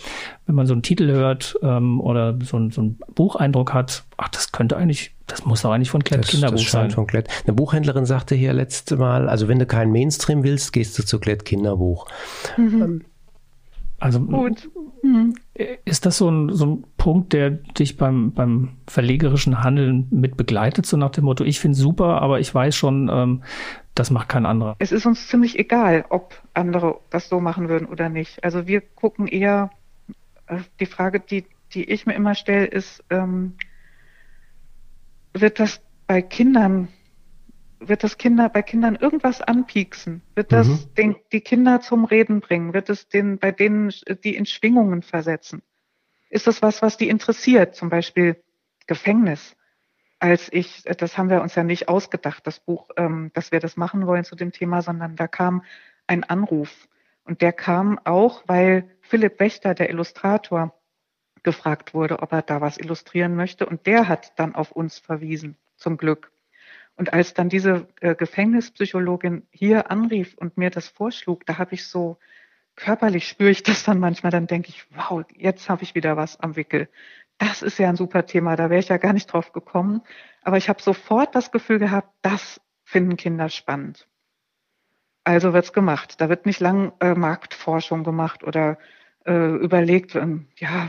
wenn 0.46 0.54
man 0.54 0.66
so 0.66 0.72
einen 0.72 0.82
Titel 0.82 1.10
hört 1.10 1.56
ähm, 1.62 2.00
oder 2.00 2.38
so, 2.42 2.58
ein, 2.58 2.70
so 2.70 2.80
einen 2.80 2.98
Bucheindruck 3.14 3.74
hat, 3.74 4.04
ach, 4.16 4.28
das 4.28 4.52
könnte 4.52 4.76
eigentlich, 4.76 5.14
das 5.26 5.44
muss 5.44 5.62
doch 5.62 5.72
eigentlich 5.72 5.90
von 5.90 6.04
Klett 6.04 6.20
das, 6.20 6.30
Kinderbuch 6.30 6.58
das 6.58 6.70
sein. 6.70 6.90
Von 6.90 7.06
Klett. 7.06 7.28
Eine 7.44 7.54
Buchhändlerin 7.54 8.06
sagte 8.06 8.34
hier 8.34 8.52
letzte 8.52 8.96
Mal, 8.96 9.28
also 9.28 9.48
wenn 9.48 9.58
du 9.58 9.66
keinen 9.66 9.90
Mainstream 9.90 10.44
willst, 10.44 10.72
gehst 10.72 10.98
du 10.98 11.04
zu 11.04 11.18
Klett 11.18 11.44
Kinderbuch. 11.44 12.06
Mhm. 12.56 13.04
Also 13.98 14.20
Gut. 14.20 14.68
Mhm. 15.02 15.34
ist 15.84 16.06
das 16.06 16.18
so 16.18 16.30
ein, 16.30 16.52
so 16.52 16.66
ein 16.66 16.84
Punkt, 16.96 17.32
der 17.32 17.50
dich 17.50 17.96
beim, 17.96 18.32
beim 18.32 18.76
verlegerischen 18.86 19.62
Handeln 19.62 20.08
mit 20.10 20.36
begleitet, 20.36 20.86
so 20.86 20.96
nach 20.96 21.10
dem 21.10 21.24
Motto, 21.24 21.44
ich 21.44 21.60
finde 21.60 21.76
super, 21.76 22.20
aber 22.22 22.40
ich 22.40 22.54
weiß 22.54 22.74
schon, 22.74 23.08
ähm, 23.12 23.42
das 23.94 24.10
macht 24.10 24.28
kein 24.28 24.46
anderer? 24.46 24.76
Es 24.78 24.92
ist 24.92 25.06
uns 25.06 25.28
ziemlich 25.28 25.58
egal, 25.58 26.04
ob 26.08 26.40
andere 26.54 27.00
das 27.10 27.28
so 27.28 27.40
machen 27.40 27.68
würden 27.68 27.86
oder 27.86 28.08
nicht. 28.08 28.44
Also 28.44 28.66
wir 28.66 28.80
gucken 28.80 29.26
eher, 29.26 29.70
äh, 30.46 30.58
die 30.80 30.86
Frage, 30.86 31.20
die, 31.20 31.44
die 31.72 31.84
ich 31.84 32.06
mir 32.06 32.14
immer 32.14 32.34
stelle, 32.34 32.66
ist, 32.66 33.02
ähm, 33.10 33.54
wird 35.32 35.60
das 35.60 35.80
bei 36.06 36.22
Kindern 36.22 36.88
wird 37.88 38.04
das 38.04 38.18
Kinder 38.18 38.48
bei 38.48 38.62
Kindern 38.62 38.96
irgendwas 38.96 39.40
anpieksen? 39.40 40.22
Wird 40.34 40.52
das 40.52 40.68
mhm. 40.68 40.94
den, 40.94 41.16
die 41.32 41.40
Kinder 41.40 41.80
zum 41.80 42.04
Reden 42.04 42.40
bringen? 42.40 42.74
Wird 42.74 42.90
es 42.90 43.08
den, 43.08 43.38
bei 43.38 43.52
denen 43.52 43.92
die 44.24 44.36
in 44.36 44.46
Schwingungen 44.46 45.02
versetzen? 45.02 45.62
Ist 46.28 46.46
das 46.46 46.62
was, 46.62 46.82
was 46.82 46.96
die 46.96 47.08
interessiert? 47.08 47.74
Zum 47.74 47.88
Beispiel 47.88 48.42
Gefängnis. 48.86 49.56
Als 50.18 50.50
ich, 50.52 50.82
das 50.84 51.18
haben 51.18 51.30
wir 51.30 51.42
uns 51.42 51.54
ja 51.54 51.62
nicht 51.62 51.88
ausgedacht, 51.88 52.46
das 52.46 52.60
Buch, 52.60 52.88
ähm, 52.96 53.30
dass 53.34 53.52
wir 53.52 53.60
das 53.60 53.76
machen 53.76 54.06
wollen 54.06 54.24
zu 54.24 54.34
dem 54.34 54.52
Thema, 54.52 54.82
sondern 54.82 55.16
da 55.16 55.28
kam 55.28 55.62
ein 56.06 56.24
Anruf. 56.24 56.88
Und 57.24 57.42
der 57.42 57.52
kam 57.52 57.98
auch, 58.04 58.44
weil 58.46 58.88
Philipp 59.02 59.40
Wächter, 59.40 59.74
der 59.74 59.90
Illustrator, 59.90 60.72
gefragt 61.42 61.94
wurde, 61.94 62.20
ob 62.20 62.32
er 62.32 62.42
da 62.42 62.60
was 62.60 62.78
illustrieren 62.78 63.36
möchte. 63.36 63.66
Und 63.66 63.86
der 63.86 64.08
hat 64.08 64.38
dann 64.38 64.54
auf 64.54 64.72
uns 64.72 64.98
verwiesen, 64.98 65.56
zum 65.76 65.96
Glück. 65.96 66.32
Und 66.96 67.12
als 67.12 67.34
dann 67.34 67.48
diese 67.48 67.88
äh, 68.00 68.14
Gefängnispsychologin 68.14 69.46
hier 69.50 69.90
anrief 69.90 70.34
und 70.36 70.56
mir 70.56 70.70
das 70.70 70.88
vorschlug, 70.88 71.44
da 71.46 71.58
habe 71.58 71.74
ich 71.74 71.86
so 71.86 72.18
körperlich 72.74 73.26
spüre 73.28 73.50
ich 73.50 73.62
das 73.62 73.84
dann 73.84 73.98
manchmal, 73.98 74.30
dann 74.30 74.46
denke 74.46 74.68
ich, 74.68 74.86
wow, 74.94 75.24
jetzt 75.34 75.68
habe 75.68 75.82
ich 75.82 75.94
wieder 75.94 76.16
was 76.16 76.38
am 76.40 76.56
Wickel. 76.56 76.88
Das 77.38 77.62
ist 77.62 77.78
ja 77.78 77.88
ein 77.88 77.96
super 77.96 78.24
Thema, 78.26 78.56
da 78.56 78.70
wäre 78.70 78.80
ich 78.80 78.88
ja 78.88 78.96
gar 78.98 79.12
nicht 79.12 79.26
drauf 79.26 79.52
gekommen. 79.52 80.02
Aber 80.42 80.56
ich 80.56 80.68
habe 80.68 80.82
sofort 80.82 81.34
das 81.34 81.50
Gefühl 81.50 81.78
gehabt, 81.78 82.14
das 82.22 82.60
finden 82.84 83.16
Kinder 83.16 83.48
spannend. 83.48 84.08
Also 85.24 85.52
wird's 85.52 85.72
gemacht. 85.72 86.20
Da 86.20 86.28
wird 86.28 86.46
nicht 86.46 86.60
lang 86.60 86.92
äh, 87.00 87.14
Marktforschung 87.14 88.04
gemacht 88.04 88.44
oder 88.44 88.78
äh, 89.26 89.56
überlegt, 89.56 90.14
ähm, 90.14 90.46
ja, 90.56 90.88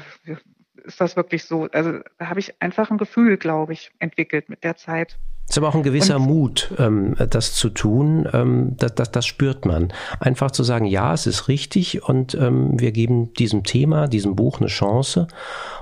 ist 0.85 1.01
das 1.01 1.15
wirklich 1.15 1.43
so? 1.43 1.67
Also 1.71 1.99
da 2.17 2.29
habe 2.29 2.39
ich 2.39 2.61
einfach 2.61 2.91
ein 2.91 2.97
Gefühl, 2.97 3.37
glaube 3.37 3.73
ich, 3.73 3.91
entwickelt 3.99 4.49
mit 4.49 4.63
der 4.63 4.75
Zeit. 4.75 5.17
Es 5.49 5.53
ist 5.53 5.59
aber 5.59 5.69
auch 5.69 5.75
ein 5.75 5.83
gewisser 5.83 6.17
und, 6.17 6.25
Mut, 6.25 6.73
ähm, 6.77 7.15
das 7.29 7.53
zu 7.53 7.69
tun. 7.69 8.27
Ähm, 8.33 8.75
das, 8.77 8.95
das, 8.95 9.11
das 9.11 9.25
spürt 9.25 9.65
man. 9.65 9.93
Einfach 10.19 10.51
zu 10.51 10.63
sagen, 10.63 10.85
ja, 10.85 11.13
es 11.13 11.25
ist 11.25 11.47
richtig 11.47 12.03
und 12.03 12.35
ähm, 12.35 12.77
wir 12.77 12.91
geben 12.91 13.31
diesem 13.33 13.63
Thema, 13.63 14.07
diesem 14.07 14.35
Buch 14.35 14.59
eine 14.59 14.67
Chance. 14.67 15.27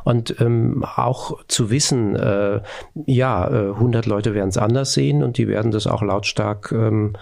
Und 0.03 0.39
ähm, 0.39 0.85
auch 0.95 1.43
zu 1.47 1.71
wissen, 1.71 2.15
äh, 2.15 2.61
ja, 3.07 3.47
äh, 3.47 3.71
100 3.71 4.05
Leute 4.05 4.35
werden 4.35 4.49
es 4.49 4.57
anders 4.59 4.93
sehen 4.93 5.23
und 5.23 5.39
die 5.39 5.47
werden 5.47 5.71
das 5.71 5.87
auch 5.87 6.03
lautstark 6.03 6.71
ähm, 6.71 7.13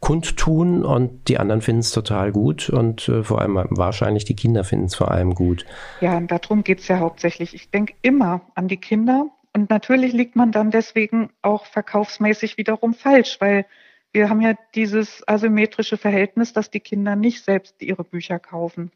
kundtun 0.00 0.84
und 0.84 1.28
die 1.28 1.38
anderen 1.38 1.60
finden 1.60 1.80
es 1.80 1.90
total 1.90 2.32
gut 2.32 2.70
und 2.70 3.08
äh, 3.08 3.22
vor 3.24 3.40
allem 3.40 3.56
wahrscheinlich 3.70 4.24
die 4.24 4.36
Kinder 4.36 4.64
finden 4.64 4.86
es 4.86 4.94
vor 4.94 5.10
allem 5.10 5.34
gut. 5.34 5.66
Ja, 6.00 6.16
und 6.16 6.30
darum 6.30 6.64
geht 6.64 6.80
es 6.80 6.88
ja 6.88 6.98
hauptsächlich. 6.98 7.54
Ich 7.54 7.70
denke 7.70 7.94
immer 8.02 8.42
an 8.54 8.68
die 8.68 8.76
Kinder 8.76 9.26
und 9.52 9.70
natürlich 9.70 10.12
liegt 10.12 10.36
man 10.36 10.52
dann 10.52 10.70
deswegen 10.70 11.30
auch 11.42 11.66
verkaufsmäßig 11.66 12.58
wiederum 12.58 12.94
falsch, 12.94 13.40
weil 13.40 13.66
wir 14.12 14.30
haben 14.30 14.40
ja 14.40 14.54
dieses 14.74 15.26
asymmetrische 15.26 15.96
Verhältnis, 15.96 16.52
dass 16.52 16.70
die 16.70 16.80
Kinder 16.80 17.16
nicht 17.16 17.44
selbst 17.44 17.82
ihre 17.82 18.04
Bücher 18.04 18.38
kaufen 18.38 18.90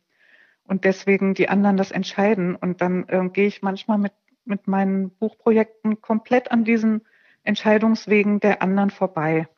und 0.64 0.84
deswegen 0.84 1.34
die 1.34 1.48
anderen 1.48 1.76
das 1.76 1.90
entscheiden. 1.90 2.56
Und 2.56 2.80
dann 2.80 3.08
äh, 3.08 3.28
gehe 3.28 3.46
ich 3.46 3.62
manchmal 3.62 3.98
mit, 3.98 4.12
mit 4.44 4.68
meinen 4.68 5.10
Buchprojekten 5.10 6.00
komplett 6.00 6.50
an 6.50 6.64
diesen 6.64 7.02
Entscheidungswegen 7.44 8.40
der 8.40 8.62
anderen 8.62 8.90
vorbei. 8.90 9.48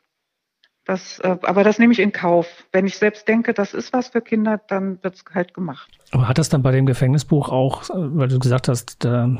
Das, 0.85 1.19
äh, 1.19 1.37
aber 1.41 1.63
das 1.63 1.79
nehme 1.79 1.93
ich 1.93 1.99
in 1.99 2.11
Kauf. 2.11 2.65
Wenn 2.71 2.85
ich 2.85 2.97
selbst 2.97 3.27
denke, 3.27 3.53
das 3.53 3.73
ist 3.73 3.91
was 3.91 4.09
für 4.09 4.21
Kinder, 4.21 4.61
dann 4.67 4.99
wird 5.03 5.15
es 5.15 5.25
halt 5.33 5.53
gemacht. 5.53 5.91
Aber 6.11 6.27
hat 6.27 6.37
das 6.37 6.49
dann 6.49 6.61
bei 6.61 6.71
dem 6.71 6.85
Gefängnisbuch 6.85 7.49
auch, 7.49 7.83
weil 7.93 8.27
du 8.27 8.37
gesagt 8.37 8.67
hast, 8.67 9.03
der, 9.03 9.37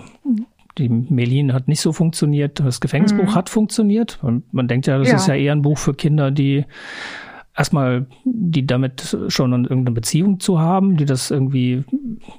die 0.77 0.89
Melin 0.89 1.53
hat 1.53 1.67
nicht 1.67 1.81
so 1.81 1.93
funktioniert, 1.93 2.59
das 2.59 2.81
Gefängnisbuch 2.81 3.25
mhm. 3.25 3.35
hat 3.35 3.49
funktioniert? 3.49 4.19
Und 4.23 4.51
man 4.53 4.67
denkt 4.67 4.87
ja, 4.87 4.97
das 4.97 5.09
ja. 5.09 5.15
ist 5.15 5.27
ja 5.27 5.35
eher 5.35 5.51
ein 5.51 5.61
Buch 5.61 5.77
für 5.77 5.93
Kinder, 5.93 6.31
die 6.31 6.65
erstmal, 7.55 8.07
die 8.23 8.65
damit 8.65 9.15
schon 9.27 9.51
irgendeine 9.53 9.91
Beziehung 9.91 10.39
zu 10.39 10.59
haben, 10.59 10.97
die 10.97 11.05
das 11.05 11.29
irgendwie, 11.29 11.83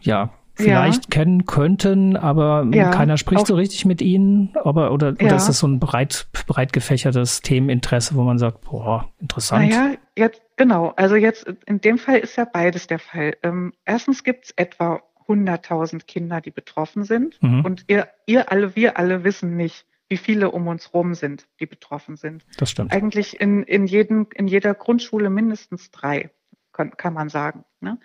ja, 0.03 0.33
vielleicht 0.57 1.05
ja. 1.05 1.11
kennen 1.11 1.45
könnten, 1.45 2.17
aber 2.17 2.67
ja, 2.73 2.91
keiner 2.91 3.19
spricht 3.19 3.47
so 3.47 3.55
richtig 3.55 3.85
mit 3.85 4.01
ihnen. 4.01 4.55
Aber, 4.65 4.91
oder, 4.93 5.15
ja. 5.21 5.27
oder 5.27 5.37
ist 5.37 5.49
das 5.49 5.59
so 5.59 5.69
ein 5.69 5.79
breit, 5.79 6.29
breit 6.47 6.73
gefächertes 6.73 7.43
Themeninteresse, 7.43 8.15
wo 8.15 8.23
man 8.23 8.39
sagt, 8.39 8.63
boah, 8.63 9.09
interessant. 9.21 9.69
Naja, 9.69 9.95
jetzt, 10.17 10.41
genau. 10.57 10.95
Also 10.97 11.17
jetzt, 11.17 11.47
in 11.67 11.81
dem 11.81 11.99
Fall 11.99 12.19
ist 12.19 12.37
ja 12.37 12.47
beides 12.47 12.87
der 12.87 12.99
Fall. 12.99 13.37
Ähm, 13.43 13.75
erstens 13.85 14.25
gibt 14.25 14.47
es 14.47 14.51
etwa 14.57 15.03
100.000 15.29 16.07
Kinder, 16.07 16.41
die 16.41 16.51
betroffen 16.51 17.05
sind. 17.05 17.43
Mhm. 17.43 17.65
Und 17.65 17.85
ihr, 17.89 18.09
ihr 18.25 18.51
alle, 18.51 18.75
wir 18.75 18.99
alle 18.99 19.25
wissen 19.25 19.57
nicht, 19.57 19.85
wie 20.09 20.17
viele 20.17 20.51
um 20.53 20.69
uns 20.69 20.95
rum 20.95 21.15
sind, 21.15 21.47
die 21.61 21.67
betroffen 21.67 22.17
sind. 22.17 22.47
Das 22.57 22.71
stimmt. 22.71 22.93
Eigentlich 22.93 23.41
in, 23.41 23.63
in, 23.65 23.87
jedem, 23.87 24.29
in 24.35 24.47
jeder 24.49 24.73
Grundschule 24.75 25.31
mindestens 25.31 25.91
drei, 25.91 26.31
kann, 26.73 26.97
kann 26.97 27.13
man 27.13 27.29
sagen. 27.29 27.65
Ne? 27.81 27.99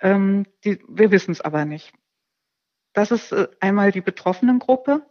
Ähm, 0.00 0.46
die, 0.64 0.82
wir 0.88 1.10
wissen 1.10 1.32
es 1.32 1.40
aber 1.40 1.64
nicht. 1.64 1.92
Das 2.92 3.10
ist 3.10 3.32
äh, 3.32 3.48
einmal 3.60 3.92
die 3.92 4.00
betroffenen 4.00 4.58
Gruppe, 4.58 5.02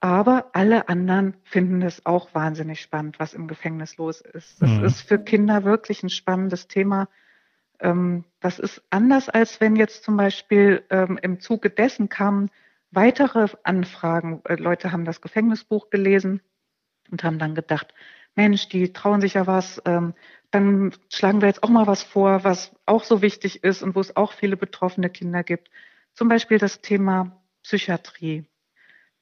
aber 0.00 0.50
alle 0.52 0.88
anderen 0.88 1.36
finden 1.44 1.82
es 1.82 2.04
auch 2.04 2.34
wahnsinnig 2.34 2.80
spannend, 2.80 3.18
was 3.18 3.34
im 3.34 3.48
Gefängnis 3.48 3.96
los 3.96 4.20
ist. 4.20 4.60
Das 4.60 4.70
mhm. 4.70 4.84
ist 4.84 5.00
für 5.02 5.18
Kinder 5.18 5.64
wirklich 5.64 6.02
ein 6.02 6.10
spannendes 6.10 6.68
Thema. 6.68 7.08
Ähm, 7.80 8.24
das 8.40 8.58
ist 8.58 8.82
anders, 8.90 9.28
als 9.28 9.60
wenn 9.60 9.76
jetzt 9.76 10.04
zum 10.04 10.16
Beispiel 10.16 10.84
ähm, 10.90 11.18
im 11.22 11.40
Zuge 11.40 11.70
dessen 11.70 12.08
kamen 12.08 12.50
weitere 12.90 13.48
Anfragen. 13.62 14.40
Äh, 14.44 14.56
Leute 14.56 14.92
haben 14.92 15.04
das 15.04 15.20
Gefängnisbuch 15.20 15.90
gelesen 15.90 16.40
und 17.10 17.22
haben 17.24 17.38
dann 17.38 17.54
gedacht, 17.54 17.94
Mensch, 18.34 18.68
die 18.68 18.92
trauen 18.92 19.20
sich 19.20 19.34
ja 19.34 19.46
was, 19.46 19.80
ähm, 19.86 20.14
dann 20.50 20.92
schlagen 21.12 21.40
wir 21.40 21.48
jetzt 21.48 21.62
auch 21.62 21.68
mal 21.68 21.86
was 21.86 22.02
vor, 22.02 22.44
was 22.44 22.72
auch 22.86 23.04
so 23.04 23.22
wichtig 23.22 23.64
ist 23.64 23.82
und 23.82 23.94
wo 23.94 24.00
es 24.00 24.16
auch 24.16 24.32
viele 24.32 24.56
betroffene 24.56 25.10
Kinder 25.10 25.42
gibt. 25.42 25.70
Zum 26.14 26.28
Beispiel 26.28 26.58
das 26.58 26.80
Thema 26.80 27.42
Psychiatrie. 27.62 28.46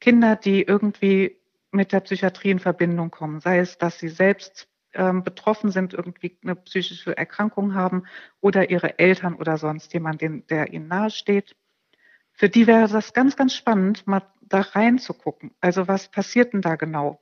Kinder, 0.01 0.37
die 0.37 0.63
irgendwie 0.63 1.41
mit 1.71 1.93
der 1.93 2.01
Psychiatrie 2.01 2.51
in 2.51 2.59
Verbindung 2.59 3.11
kommen, 3.11 3.41
sei 3.41 3.59
es, 3.59 3.79
dass 3.79 3.99
sie 3.99 4.09
selbst 4.09 4.69
ähm, 4.93 5.25
betroffen 5.25 5.71
sind, 5.71 5.93
irgendwie 5.93 6.39
eine 6.43 6.55
psychische 6.55 7.17
Erkrankung 7.17 7.75
haben 7.75 8.05
oder 8.41 8.71
ihre 8.71 8.99
Eltern 8.99 9.35
oder 9.35 9.59
sonst 9.59 9.93
jemand, 9.93 10.21
der 10.23 10.73
ihnen 10.73 10.89
nahesteht. 10.89 11.57
Für 12.33 12.49
die 12.49 12.67
wäre 12.67 12.89
das 12.89 13.13
ganz, 13.13 13.37
ganz 13.37 13.55
spannend, 13.55 14.07
mal 14.07 14.23
da 14.41 14.61
reinzugucken. 14.61 15.53
Also 15.61 15.89
was 15.89 16.09
passiert 16.09 16.53
denn 16.53 16.61
da 16.61 16.77
genau? 16.77 17.21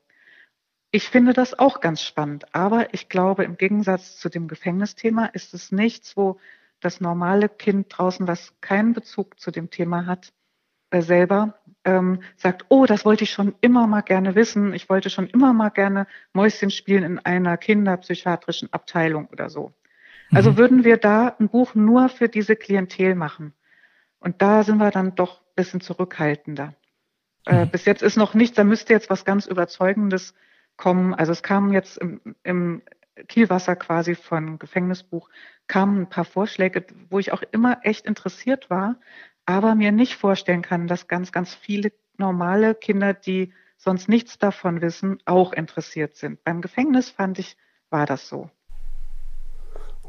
Ich 0.94 1.08
finde 1.08 1.32
das 1.32 1.58
auch 1.58 1.80
ganz 1.80 2.02
spannend, 2.02 2.54
aber 2.54 2.92
ich 2.92 3.08
glaube, 3.08 3.44
im 3.44 3.56
Gegensatz 3.56 4.18
zu 4.18 4.28
dem 4.28 4.46
Gefängnisthema 4.46 5.24
ist 5.24 5.54
es 5.54 5.72
nichts, 5.72 6.18
wo 6.18 6.38
das 6.80 7.00
normale 7.00 7.48
Kind 7.48 7.86
draußen, 7.88 8.28
was 8.28 8.52
keinen 8.60 8.92
Bezug 8.92 9.40
zu 9.40 9.50
dem 9.50 9.70
Thema 9.70 10.04
hat, 10.04 10.34
äh, 10.90 11.00
selber 11.00 11.54
ähm, 11.84 12.22
sagt, 12.36 12.66
oh, 12.68 12.84
das 12.84 13.06
wollte 13.06 13.24
ich 13.24 13.30
schon 13.30 13.54
immer 13.62 13.86
mal 13.86 14.02
gerne 14.02 14.34
wissen. 14.34 14.74
Ich 14.74 14.90
wollte 14.90 15.08
schon 15.08 15.28
immer 15.28 15.54
mal 15.54 15.70
gerne 15.70 16.06
Mäuschen 16.34 16.70
spielen 16.70 17.04
in 17.04 17.18
einer 17.18 17.56
kinderpsychiatrischen 17.56 18.70
Abteilung 18.72 19.28
oder 19.28 19.48
so. 19.48 19.72
Also 20.30 20.52
mhm. 20.52 20.56
würden 20.58 20.84
wir 20.84 20.98
da 20.98 21.34
ein 21.38 21.48
Buch 21.48 21.74
nur 21.74 22.10
für 22.10 22.28
diese 22.28 22.54
Klientel 22.54 23.14
machen. 23.14 23.54
Und 24.20 24.42
da 24.42 24.62
sind 24.62 24.76
wir 24.76 24.90
dann 24.90 25.14
doch 25.14 25.40
ein 25.40 25.54
bisschen 25.56 25.80
zurückhaltender. 25.80 26.74
Äh, 27.46 27.64
mhm. 27.64 27.70
Bis 27.70 27.86
jetzt 27.86 28.02
ist 28.02 28.16
noch 28.16 28.34
nichts, 28.34 28.56
da 28.56 28.64
müsste 28.64 28.92
jetzt 28.92 29.08
was 29.08 29.24
ganz 29.24 29.46
Überzeugendes 29.46 30.34
kommen. 30.76 31.14
Also 31.14 31.32
es 31.32 31.42
kamen 31.42 31.72
jetzt 31.72 31.98
im, 31.98 32.20
im 32.42 32.82
Kielwasser 33.28 33.76
quasi 33.76 34.14
von 34.14 34.58
Gefängnisbuch, 34.58 35.28
kamen 35.66 36.02
ein 36.02 36.08
paar 36.08 36.24
Vorschläge, 36.24 36.86
wo 37.10 37.18
ich 37.18 37.32
auch 37.32 37.42
immer 37.52 37.80
echt 37.82 38.06
interessiert 38.06 38.70
war, 38.70 38.98
aber 39.46 39.74
mir 39.74 39.92
nicht 39.92 40.16
vorstellen 40.16 40.62
kann, 40.62 40.86
dass 40.86 41.08
ganz, 41.08 41.32
ganz 41.32 41.54
viele 41.54 41.92
normale 42.16 42.74
Kinder, 42.74 43.14
die 43.14 43.52
sonst 43.76 44.08
nichts 44.08 44.38
davon 44.38 44.80
wissen, 44.80 45.18
auch 45.24 45.52
interessiert 45.52 46.16
sind. 46.16 46.42
Beim 46.44 46.60
Gefängnis 46.60 47.10
fand 47.10 47.38
ich, 47.38 47.56
war 47.90 48.06
das 48.06 48.28
so. 48.28 48.50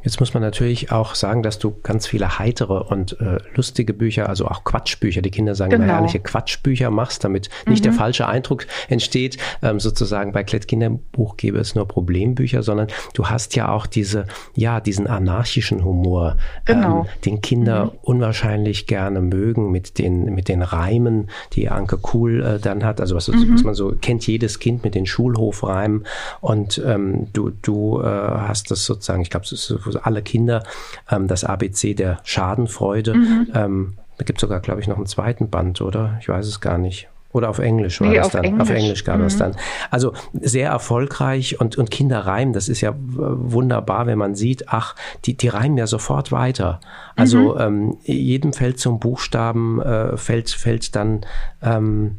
Jetzt 0.04 0.20
muss 0.20 0.34
man 0.34 0.44
natürlich 0.44 0.92
auch 0.92 1.16
sagen, 1.16 1.44
dass 1.44 1.60
du 1.60 1.76
ganz 1.82 2.08
viele 2.08 2.38
heitere 2.40 2.84
und 2.84 3.20
äh, 3.22 3.38
lustige 3.56 3.94
Bücher, 3.94 4.30
also 4.30 4.48
auch 4.48 4.64
Quatschbücher, 4.64 5.22
die 5.22 5.32
Kinder 5.32 5.56
sagen 5.56 5.72
genau. 5.72 5.84
immer 5.86 5.94
herrliche 5.94 6.20
Quatschbücher 6.20 6.92
machst, 6.92 7.24
damit 7.24 7.50
nicht 7.66 7.82
mhm. 7.82 7.84
der 7.84 7.94
falsche 7.94 8.28
Eindruck 8.28 8.68
entsteht, 8.90 9.38
ähm, 9.62 9.80
sozusagen 9.80 10.34
bei 10.34 10.44
Klett 10.44 10.68
Kinderbuch 10.68 11.38
gäbe 11.38 11.58
es 11.60 11.76
nur 11.76 11.88
Problembücher, 11.88 12.64
sondern 12.64 12.88
du 13.14 13.28
hast 13.28 13.56
ja 13.56 13.72
auch 13.72 13.86
diese, 13.86 14.26
ja, 14.56 14.80
diesen 14.82 15.08
anarchischen 15.08 15.84
Humor, 15.84 16.38
genau. 16.66 17.02
ähm, 17.02 17.06
den 17.26 17.42
Kinder 17.42 17.86
mhm. 17.86 17.92
unwahrscheinlich 18.02 18.88
gerne 18.88 19.22
mögen 19.22 19.72
mit 19.72 20.00
den, 20.00 20.26
mit 20.36 20.50
den 20.50 20.62
Reimen, 20.62 21.30
die 21.54 21.70
Anke 21.70 21.98
Kuhl 21.98 22.44
äh, 22.44 22.60
dann 22.60 22.84
hat, 22.84 23.00
also 23.00 23.16
was, 23.16 23.30
mhm. 23.30 23.54
was 23.54 23.64
man 23.64 23.74
so 23.74 23.94
kennt, 24.00 24.28
jedes 24.28 24.60
Kind 24.60 24.84
mit 24.84 24.96
den 24.96 25.06
Schulhofreimen 25.06 26.06
und 26.42 26.82
ähm, 26.86 27.28
du, 27.32 27.52
du 27.62 28.02
äh, 28.02 28.06
hast 28.06 28.70
das 28.72 28.86
sozusagen, 28.86 29.22
ich 29.22 29.30
glaube, 29.30 29.46
es 29.46 29.52
ist 29.54 29.72
alle 30.02 30.22
Kinder 30.22 30.64
ähm, 31.10 31.28
das 31.28 31.44
ABC 31.44 31.94
der 31.94 32.20
Schadenfreude. 32.24 33.14
Mhm. 33.14 33.48
Ähm, 33.54 33.94
da 34.18 34.26
gibt 34.26 34.40
es 34.40 34.42
sogar, 34.42 34.60
glaube 34.60 34.82
ich, 34.82 34.88
noch 34.88 34.98
einen 34.98 35.06
zweiten 35.06 35.50
Band, 35.50 35.82
oder? 35.82 36.18
Ich 36.22 36.30
weiß 36.30 36.46
es 36.48 36.62
gar 36.62 36.78
nicht. 36.78 37.08
Oder 37.34 37.50
auf 37.50 37.58
Englisch 37.58 38.00
war 38.00 38.10
nee, 38.10 38.16
das 38.16 38.30
dann. 38.30 38.44
Englisch. 38.44 38.62
Auf 38.62 38.70
Englisch 38.70 39.04
gab 39.04 39.18
mhm. 39.18 39.26
es 39.26 39.38
dann. 39.38 39.56
Also 39.90 40.14
sehr 40.40 40.70
erfolgreich 40.70 41.60
und, 41.60 41.78
und 41.80 41.90
Kinder 41.90 42.20
reimen, 42.20 42.54
das 42.54 42.70
ist 42.70 42.82
ja 42.82 42.94
wunderbar, 42.96 44.06
wenn 44.06 44.20
man 44.20 44.36
sieht, 44.36 44.70
ach, 44.70 44.96
die, 45.26 45.36
die 45.36 45.48
reimen 45.48 45.78
ja 45.78 45.88
sofort 45.88 46.32
weiter. 46.32 46.80
Also 47.16 47.56
mhm. 47.56 47.62
ähm, 47.62 47.98
jedem 48.04 48.54
fällt 48.54 48.80
zum 48.80 49.00
Buchstaben, 49.00 49.82
äh, 49.82 50.16
fällt, 50.16 50.52
fällt 50.52 50.96
dann 50.96 51.22
ähm, 51.64 52.18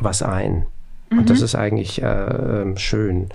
was 0.00 0.22
ein. 0.22 0.64
Und 1.10 1.20
mhm. 1.20 1.26
das 1.26 1.42
ist 1.42 1.54
eigentlich 1.54 2.00
äh, 2.00 2.06
ähm, 2.06 2.78
schön. 2.78 3.28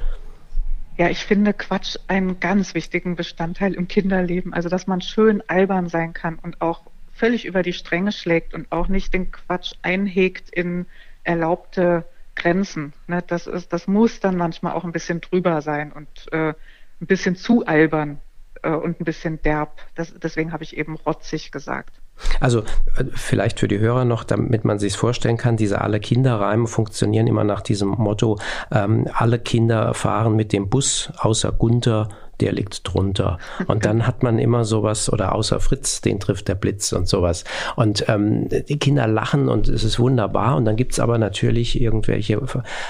Ja, 0.97 1.09
ich 1.09 1.25
finde 1.25 1.53
Quatsch 1.53 1.97
einen 2.07 2.39
ganz 2.39 2.73
wichtigen 2.73 3.15
Bestandteil 3.15 3.73
im 3.75 3.87
Kinderleben. 3.87 4.53
Also, 4.53 4.67
dass 4.67 4.87
man 4.87 5.01
schön 5.01 5.43
albern 5.47 5.89
sein 5.89 6.13
kann 6.13 6.39
und 6.39 6.59
auch 6.61 6.81
völlig 7.13 7.45
über 7.45 7.61
die 7.61 7.73
Stränge 7.73 8.11
schlägt 8.11 8.53
und 8.53 8.71
auch 8.71 8.87
nicht 8.87 9.13
den 9.13 9.31
Quatsch 9.31 9.73
einhegt 9.83 10.49
in 10.49 10.87
erlaubte 11.23 12.05
Grenzen. 12.35 12.93
Ne? 13.07 13.23
Das 13.25 13.47
ist, 13.47 13.73
das 13.73 13.87
muss 13.87 14.19
dann 14.19 14.37
manchmal 14.37 14.73
auch 14.73 14.85
ein 14.85 14.91
bisschen 14.91 15.21
drüber 15.21 15.61
sein 15.61 15.91
und 15.91 16.07
äh, 16.31 16.53
ein 17.01 17.07
bisschen 17.07 17.35
zu 17.35 17.65
albern 17.65 18.19
äh, 18.63 18.69
und 18.69 18.99
ein 18.99 19.05
bisschen 19.05 19.41
derb. 19.41 19.79
Das, 19.95 20.13
deswegen 20.13 20.51
habe 20.51 20.63
ich 20.63 20.77
eben 20.77 20.95
rotzig 20.95 21.51
gesagt. 21.51 21.99
Also 22.39 22.62
äh, 22.95 23.05
vielleicht 23.13 23.59
für 23.59 23.67
die 23.67 23.79
Hörer 23.79 24.05
noch, 24.05 24.24
damit 24.24 24.65
man 24.65 24.79
sich 24.79 24.95
vorstellen 24.97 25.38
kann, 25.38 25.57
diese 25.57 25.81
alle 25.81 26.00
Kinderreime 26.00 26.67
funktionieren 26.67 27.27
immer 27.27 27.43
nach 27.43 27.62
diesem 27.62 27.89
Motto, 27.89 28.39
ähm, 28.71 29.07
alle 29.13 29.39
Kinder 29.39 29.93
fahren 29.93 30.36
mit 30.36 30.53
dem 30.53 30.69
Bus 30.69 31.12
außer 31.17 31.51
Gunther 31.51 32.09
der 32.39 32.51
liegt 32.51 32.82
drunter. 32.84 33.39
Und 33.67 33.86
dann 33.86 34.06
hat 34.06 34.24
man 34.24 34.39
immer 34.39 34.65
sowas, 34.65 35.12
oder 35.12 35.34
außer 35.34 35.60
Fritz, 35.60 36.01
den 36.01 36.20
trifft 36.20 36.48
der 36.48 36.56
Blitz 36.56 36.91
und 36.94 37.08
sowas. 37.08 37.44
Und 37.75 38.06
ähm, 38.08 38.48
die 38.50 38.79
Kinder 38.79 39.08
lachen 39.08 39.50
und 39.50 39.67
es 39.67 39.84
ist 39.84 40.00
wunderbar. 40.00 40.56
Und 40.56 40.65
dann 40.65 40.75
gibt's 40.75 41.00
aber 41.00 41.17
natürlich 41.17 41.79
irgendwelche 41.79 42.41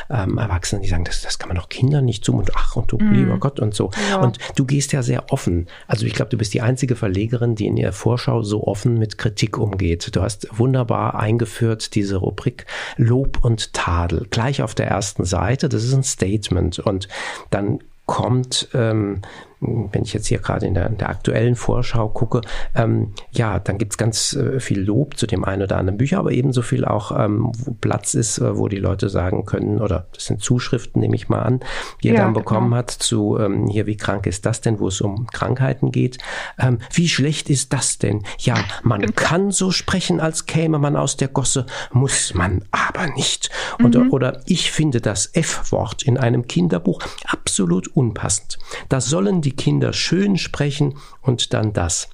ähm, 0.10 0.38
Erwachsene, 0.38 0.82
die 0.82 0.88
sagen, 0.88 1.06
das, 1.06 1.22
das 1.22 1.40
kann 1.40 1.50
man 1.50 1.58
doch 1.58 1.70
Kindern 1.70 2.06
nicht 2.06 2.26
zumuten. 2.26 2.54
Ach, 2.56 2.76
und 2.76 2.92
du, 2.92 2.98
mm. 2.98 3.14
lieber 3.14 3.38
Gott 3.38 3.60
und 3.60 3.74
so. 3.74 3.92
Ja. 4.10 4.22
Und 4.22 4.38
du 4.56 4.66
gehst 4.66 4.92
ja 4.94 5.04
sehr 5.04 5.32
offen. 5.32 5.68
Also 5.88 6.06
ich 6.06 6.14
glaube, 6.14 6.30
du 6.30 6.38
bist 6.38 6.54
die 6.54 6.62
einzige 6.62 6.96
Verlegerin, 6.96 7.56
die 7.56 7.68
in 7.68 7.76
der 7.76 7.94
Vorschau 7.94 8.44
so 8.44 8.66
offen 8.66 8.98
mit 8.98 9.18
Kritik 9.18 9.58
umgeht. 9.58 10.16
Du 10.16 10.22
hast 10.22 10.48
wunderbar 10.58 11.16
eingeführt 11.20 11.96
diese 11.96 12.18
Rubrik 12.18 12.66
Lob 12.98 13.44
und 13.44 13.74
Tadel. 13.74 14.28
Gleich 14.30 14.62
auf 14.62 14.76
der 14.76 14.88
ersten 14.88 15.26
Seite. 15.26 15.70
Das 15.70 15.84
ist 15.84 15.94
ein 15.94 16.04
Statement. 16.04 16.80
Und 16.80 17.08
dann 17.50 17.80
kommt 18.08 18.70
ähm, 18.74 19.22
wenn 19.60 20.04
ich 20.04 20.14
jetzt 20.14 20.28
hier 20.28 20.40
gerade 20.40 20.66
in 20.66 20.74
der, 20.74 20.88
in 20.88 20.98
der 20.98 21.10
aktuellen 21.10 21.56
Vorschau 21.56 22.10
gucke, 22.10 22.42
ähm, 22.76 23.14
ja, 23.32 23.60
dann 23.60 23.78
gibt's 23.78 23.98
ganz 23.98 24.34
äh, 24.34 24.60
viel 24.60 24.80
Lob 24.80 25.18
zu 25.18 25.26
dem 25.26 25.44
einen 25.44 25.64
oder 25.64 25.78
anderen 25.78 25.98
Bücher, 25.98 26.20
aber 26.20 26.32
ebenso 26.32 26.62
viel 26.62 26.86
auch, 26.86 27.18
ähm, 27.18 27.52
wo 27.58 27.74
Platz 27.74 28.14
ist, 28.14 28.38
äh, 28.38 28.58
wo 28.58 28.68
die 28.68 28.78
Leute 28.78 29.10
sagen 29.10 29.46
können, 29.46 29.82
oder 29.82 30.08
das 30.14 30.26
sind 30.26 30.42
Zuschriften, 30.42 31.02
nehme 31.02 31.16
ich 31.16 31.30
mal 31.30 31.42
an, 31.42 31.60
die 32.04 32.10
er 32.10 32.16
ja, 32.16 32.22
dann 32.24 32.34
bekommen 32.34 32.68
genau. 32.70 32.78
hat 32.78 32.92
zu 32.92 33.38
ähm, 33.40 33.68
hier, 33.68 33.88
wie 33.88 33.98
krank 33.98 34.28
ist 34.28 34.46
das 34.46 34.62
denn, 34.62 34.80
wo 34.80 34.88
es 34.88 35.02
um 35.02 35.28
Krankheiten 35.28 35.92
geht. 35.92 36.18
Ähm, 36.60 36.80
wie 36.94 37.08
schlecht 37.08 37.50
ist 37.50 37.74
das 37.74 37.98
denn? 37.98 38.24
Ja, 38.40 38.56
man 38.84 39.02
genau. 39.02 39.14
kann 39.16 39.52
so 39.52 39.72
sprechen, 39.72 40.20
als 40.20 40.46
käme 40.46 40.80
man 40.80 40.96
aus 40.96 41.18
der 41.18 41.30
Gosse, 41.30 41.66
muss 41.92 42.34
man 42.34 42.64
aber 42.72 43.08
nicht. 43.08 43.50
Und, 43.80 43.96
mhm. 43.96 44.12
Oder 44.12 44.42
ich 44.46 44.72
finde 44.72 45.02
das 45.02 45.30
F-Wort 45.34 46.04
in 46.04 46.18
einem 46.18 46.48
Kinderbuch 46.48 47.02
absolut 47.26 47.88
unpassend. 47.88 48.60
Da 48.90 49.02
sollen 49.02 49.42
die 49.42 49.47
Kinder 49.52 49.94
schön 49.94 50.38
sprechen 50.38 50.96
und 51.22 51.54
dann 51.54 51.74
das. 51.74 52.10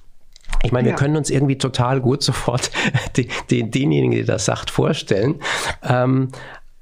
Ich 0.62 0.72
meine, 0.72 0.88
ja. 0.88 0.94
wir 0.94 0.98
können 0.98 1.16
uns 1.16 1.30
irgendwie 1.30 1.58
total 1.58 2.00
gut 2.00 2.22
sofort 2.22 2.70
den, 3.16 3.28
den, 3.50 3.70
denjenigen, 3.70 4.12
der 4.12 4.24
das 4.24 4.44
sagt, 4.44 4.70
vorstellen. 4.70 5.40
Ähm, 5.82 6.30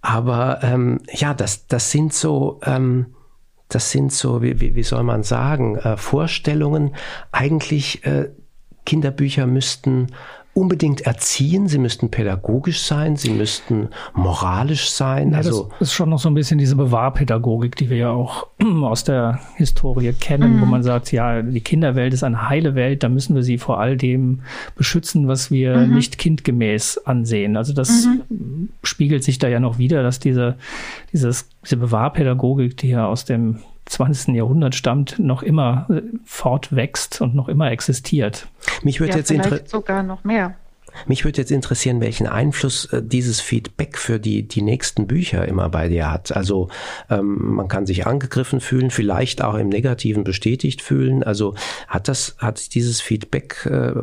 aber 0.00 0.60
ähm, 0.62 1.00
ja, 1.12 1.32
das, 1.32 1.66
das 1.66 1.90
sind 1.90 2.12
so, 2.12 2.60
ähm, 2.64 3.14
das 3.68 3.90
sind 3.90 4.12
so, 4.12 4.42
wie, 4.42 4.60
wie, 4.60 4.74
wie 4.74 4.82
soll 4.82 5.02
man 5.04 5.22
sagen, 5.22 5.76
äh, 5.76 5.96
Vorstellungen. 5.96 6.94
Eigentlich 7.30 8.04
äh, 8.04 8.30
Kinderbücher 8.84 9.46
müssten 9.46 10.08
unbedingt 10.54 11.00
erziehen, 11.02 11.66
sie 11.66 11.78
müssten 11.78 12.10
pädagogisch 12.10 12.82
sein, 12.82 13.16
sie 13.16 13.30
müssten 13.30 13.88
moralisch 14.12 14.90
sein. 14.90 15.30
Ja, 15.30 15.38
also 15.38 15.70
das 15.78 15.88
ist 15.88 15.94
schon 15.94 16.10
noch 16.10 16.18
so 16.18 16.28
ein 16.28 16.34
bisschen 16.34 16.58
diese 16.58 16.76
Bewahrpädagogik, 16.76 17.74
die 17.76 17.88
wir 17.88 17.96
ja 17.96 18.10
auch 18.10 18.48
aus 18.82 19.04
der 19.04 19.40
Historie 19.56 20.12
kennen, 20.12 20.56
mhm. 20.56 20.60
wo 20.60 20.66
man 20.66 20.82
sagt, 20.82 21.10
ja, 21.10 21.40
die 21.40 21.62
Kinderwelt 21.62 22.12
ist 22.12 22.22
eine 22.22 22.50
heile 22.50 22.74
Welt, 22.74 23.02
da 23.02 23.08
müssen 23.08 23.34
wir 23.34 23.42
sie 23.42 23.56
vor 23.56 23.80
all 23.80 23.96
dem 23.96 24.42
beschützen, 24.76 25.26
was 25.26 25.50
wir 25.50 25.74
mhm. 25.78 25.94
nicht 25.94 26.18
kindgemäß 26.18 26.98
ansehen. 27.06 27.56
Also 27.56 27.72
das 27.72 28.06
mhm. 28.28 28.68
spiegelt 28.82 29.24
sich 29.24 29.38
da 29.38 29.48
ja 29.48 29.58
noch 29.58 29.78
wieder, 29.78 30.02
dass 30.02 30.18
diese, 30.18 30.56
dieses, 31.12 31.48
diese 31.64 31.78
Bewahrpädagogik, 31.78 32.76
die 32.76 32.90
ja 32.90 33.06
aus 33.06 33.24
dem 33.24 33.60
20. 33.86 34.34
Jahrhundert 34.34 34.74
stammt, 34.74 35.18
noch 35.18 35.42
immer 35.42 35.86
äh, 35.90 36.02
fortwächst 36.24 37.20
und 37.20 37.34
noch 37.34 37.48
immer 37.48 37.70
existiert. 37.70 38.48
Mich 38.82 39.00
würde 39.00 39.12
ja, 39.12 39.18
jetzt 39.18 39.28
vielleicht 39.28 39.68
sogar 39.68 40.02
noch 40.02 40.24
mehr. 40.24 40.56
Mich 41.06 41.24
würde 41.24 41.40
jetzt 41.40 41.50
interessieren, 41.50 42.00
welchen 42.00 42.26
Einfluss 42.26 42.84
äh, 42.86 43.02
dieses 43.02 43.40
Feedback 43.40 43.98
für 43.98 44.20
die, 44.20 44.46
die 44.46 44.62
nächsten 44.62 45.06
Bücher 45.06 45.46
immer 45.46 45.68
bei 45.68 45.88
dir 45.88 46.10
hat. 46.10 46.34
Also 46.36 46.68
ähm, 47.10 47.54
man 47.54 47.68
kann 47.68 47.86
sich 47.86 48.06
angegriffen 48.06 48.60
fühlen, 48.60 48.90
vielleicht 48.90 49.42
auch 49.42 49.54
im 49.54 49.68
Negativen 49.68 50.24
bestätigt 50.24 50.82
fühlen. 50.82 51.22
Also 51.22 51.54
hat 51.88 52.08
das, 52.08 52.36
hat 52.38 52.74
dieses 52.74 53.00
Feedback 53.00 53.66
äh, 53.66 53.94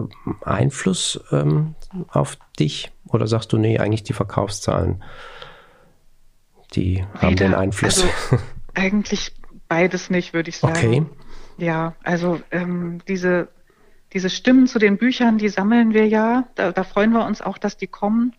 Einfluss 0.44 1.20
ähm, 1.32 1.76
auf 2.10 2.38
dich? 2.60 2.92
Oder 3.08 3.28
sagst 3.28 3.54
du, 3.54 3.58
nee, 3.58 3.80
eigentlich 3.80 4.04
die 4.04 4.14
Verkaufszahlen, 4.14 5.04
die 6.74 6.98
Weder, 6.98 7.22
haben 7.22 7.36
den 7.36 7.54
Einfluss? 7.54 8.04
Also 8.04 8.44
eigentlich 8.74 9.34
beides 9.70 10.10
nicht, 10.10 10.34
würde 10.34 10.50
ich 10.50 10.58
sagen. 10.58 10.78
Okay. 10.78 11.06
Ja, 11.58 11.96
also 12.04 12.42
ähm, 12.52 13.00
diese, 13.08 13.48
diese 14.12 14.30
Stimmen 14.30 14.68
zu 14.68 14.80
den 14.80 14.98
Büchern, 14.98 15.38
die 15.38 15.48
sammeln 15.48 15.94
wir 15.94 16.08
ja. 16.08 16.48
Da, 16.56 16.74
da 16.74 16.84
freuen 16.84 17.12
wir 17.14 17.26
uns 17.26 17.42
auch, 17.42 17.58
dass 17.58 17.78
die 17.78 17.88
kommen. 17.88 18.36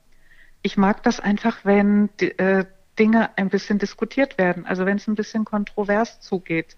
Ich 0.63 0.77
mag 0.77 1.03
das 1.03 1.21
einfach, 1.21 1.65
wenn 1.65 2.11
die, 2.21 2.39
äh, 2.39 2.67
Dinge 2.99 3.31
ein 3.39 3.49
bisschen 3.49 3.79
diskutiert 3.79 4.37
werden, 4.37 4.67
also 4.67 4.85
wenn 4.85 4.99
es 4.99 5.09
ein 5.09 5.15
bisschen 5.15 5.47
kontrovers 5.47 6.21
zugeht. 6.21 6.77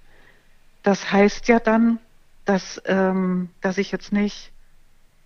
Das 0.85 1.11
heißt 1.11 1.49
ja 1.49 1.59
dann, 1.59 1.99
dass, 2.45 2.81
ähm, 2.87 3.51
dass 3.61 3.77
ich 3.79 3.91
jetzt 3.91 4.13
nicht 4.13 4.53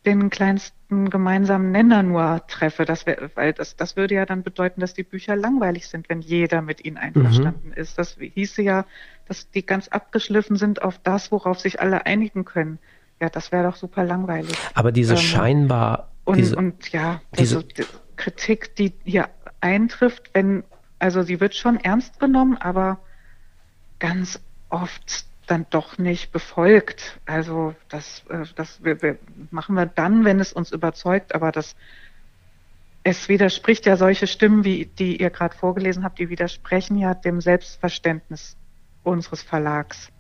den 0.07 0.31
kleinsten 0.31 1.11
gemeinsamen 1.11 1.73
Nenner 1.73 2.03
nur 2.03 2.47
treffe. 2.47 2.85
Das 2.85 3.07
wär, 3.07 3.31
weil 3.35 3.53
das, 3.53 3.77
das 3.77 3.97
würde 3.97 4.15
ja 4.15 4.25
dann 4.25 4.43
bedeuten, 4.43 4.81
dass 4.81 4.95
die 4.95 5.03
Bücher 5.03 5.35
langweilig 5.37 5.89
sind, 5.89 6.09
wenn 6.09 6.21
jeder 6.21 6.63
mit 6.63 6.85
ihnen 6.85 6.97
einverstanden 6.97 7.69
mhm. 7.69 7.75
ist. 7.75 7.99
Das 7.99 8.17
hieße 8.19 8.63
ja, 8.63 8.87
dass 9.29 9.51
die 9.51 9.65
ganz 9.65 9.89
abgeschliffen 9.89 10.57
sind 10.57 10.83
auf 10.83 10.99
das, 11.03 11.33
worauf 11.33 11.61
sich 11.61 11.81
alle 11.81 12.07
einigen 12.07 12.45
können. 12.45 12.79
Ja, 13.21 13.29
das 13.29 13.53
wäre 13.53 13.65
doch 13.65 13.77
super 13.77 14.05
langweilig. 14.05 14.57
Aber 14.75 14.93
diese 14.93 15.15
ähm, 15.15 15.21
scheinbar. 15.21 16.09
Und, 16.25 16.39
diese, 16.39 16.57
und 16.57 16.93
ja, 16.93 17.21
diese 17.39 17.57
also, 17.57 17.69
die 17.69 17.85
Kritik, 18.17 18.75
die 18.77 18.93
hier 19.05 19.29
eintrifft, 19.61 20.31
wenn, 20.35 20.65
also 20.99 21.23
sie 21.23 21.41
wird 21.41 21.55
schon 21.55 21.79
ernst 21.79 22.21
genommen, 22.21 22.57
aber 22.59 22.99
ganz 23.99 24.41
oft 24.69 25.27
dann 25.47 25.67
doch 25.71 25.99
nicht 25.99 26.33
befolgt. 26.33 27.21
Also 27.25 27.75
das, 27.89 28.25
äh, 28.29 28.45
das 28.57 28.83
wir, 28.85 29.01
wir 29.01 29.19
machen 29.51 29.77
wir 29.77 29.87
dann, 29.87 30.25
wenn 30.25 30.41
es 30.41 30.53
uns 30.53 30.73
überzeugt, 30.73 31.35
aber 31.35 31.53
das 31.53 31.77
es 33.05 33.29
widerspricht 33.29 33.87
ja 33.87 33.97
solche 33.97 34.27
Stimmen, 34.27 34.65
wie 34.65 34.87
die 34.87 35.21
ihr 35.21 35.31
gerade 35.31 35.57
vorgelesen 35.57 36.03
habt, 36.03 36.19
die 36.19 36.29
widersprechen 36.29 36.99
ja 36.99 37.15
dem 37.15 37.41
Selbstverständnis 37.41 38.57
unseres 39.07 39.43
Verlags. 39.43 40.11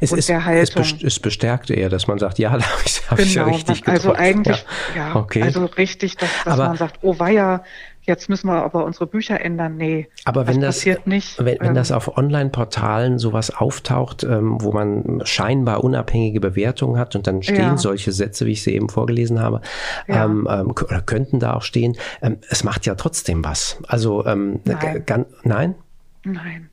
Es, 0.00 0.12
ist, 0.12 0.28
es, 0.28 1.02
es 1.02 1.20
bestärkt 1.20 1.70
eher, 1.70 1.88
dass 1.88 2.06
man 2.06 2.18
sagt, 2.18 2.38
ja, 2.38 2.50
da 2.56 2.64
habe 2.64 2.82
ich, 2.84 3.10
hab 3.10 3.16
genau, 3.16 3.28
ich 3.28 3.34
ja 3.34 3.44
richtig 3.44 3.82
geträumt. 3.82 3.98
Also 3.98 4.12
eigentlich, 4.14 4.66
ja, 4.94 5.08
ja 5.08 5.16
okay. 5.16 5.42
also 5.42 5.64
richtig, 5.64 6.16
dass, 6.16 6.28
dass 6.44 6.58
man 6.58 6.76
sagt, 6.76 6.98
oh 7.02 7.18
weia, 7.18 7.64
jetzt 8.02 8.28
müssen 8.28 8.48
wir 8.48 8.62
aber 8.62 8.84
unsere 8.84 9.06
Bücher 9.06 9.40
ändern. 9.40 9.76
Nee, 9.76 10.08
aber 10.24 10.46
wenn 10.46 10.60
das, 10.60 10.76
passiert 10.76 11.06
nicht. 11.06 11.38
Wenn, 11.38 11.60
wenn 11.60 11.68
ähm, 11.68 11.74
das 11.74 11.92
auf 11.92 12.16
Online-Portalen 12.16 13.18
sowas 13.18 13.50
auftaucht, 13.50 14.22
ähm, 14.24 14.60
wo 14.60 14.72
man 14.72 15.22
scheinbar 15.24 15.82
unabhängige 15.82 16.40
Bewertungen 16.40 16.98
hat 16.98 17.16
und 17.16 17.26
dann 17.26 17.42
stehen 17.42 17.56
ja. 17.56 17.76
solche 17.78 18.12
Sätze, 18.12 18.46
wie 18.46 18.52
ich 18.52 18.62
sie 18.62 18.74
eben 18.74 18.88
vorgelesen 18.88 19.40
habe, 19.40 19.60
ja. 20.08 20.24
ähm, 20.24 20.46
ähm 20.50 20.70
oder 20.70 21.00
könnten 21.00 21.40
da 21.40 21.54
auch 21.54 21.62
stehen, 21.62 21.96
ähm, 22.22 22.38
es 22.48 22.64
macht 22.64 22.86
ja 22.86 22.94
trotzdem 22.94 23.44
was. 23.44 23.78
Also, 23.88 24.26
ähm, 24.26 24.60
nein. 24.64 25.04
nein? 25.42 25.74
Nein, 26.22 26.69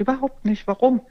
überhaupt 0.00 0.44
nicht. 0.44 0.66
Warum? 0.66 1.02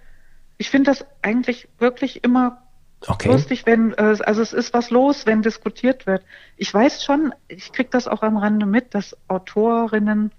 Ich 0.58 0.69
finde 0.69 0.91
das 0.91 1.06
eigentlich 1.21 1.69
wirklich 1.78 2.23
immer 2.23 2.63
Okay. 3.08 3.30
Lustig, 3.32 3.65
wenn, 3.65 3.93
äh, 3.93 4.17
also 4.25 4.41
es 4.41 4.52
ist 4.52 4.73
was 4.73 4.89
los, 4.89 5.25
wenn 5.25 5.41
diskutiert 5.41 6.06
wird. 6.06 6.23
Ich 6.58 6.73
weiß 6.73 7.04
schon, 7.04 7.34
ich 7.47 7.71
kriege 7.71 7.89
das 7.89 8.08
auch 8.08 8.23
am 8.23 8.36
Rande 8.36 8.65
mit, 8.65 8.93
dass 8.93 9.15
Autorinnen 9.30 10.32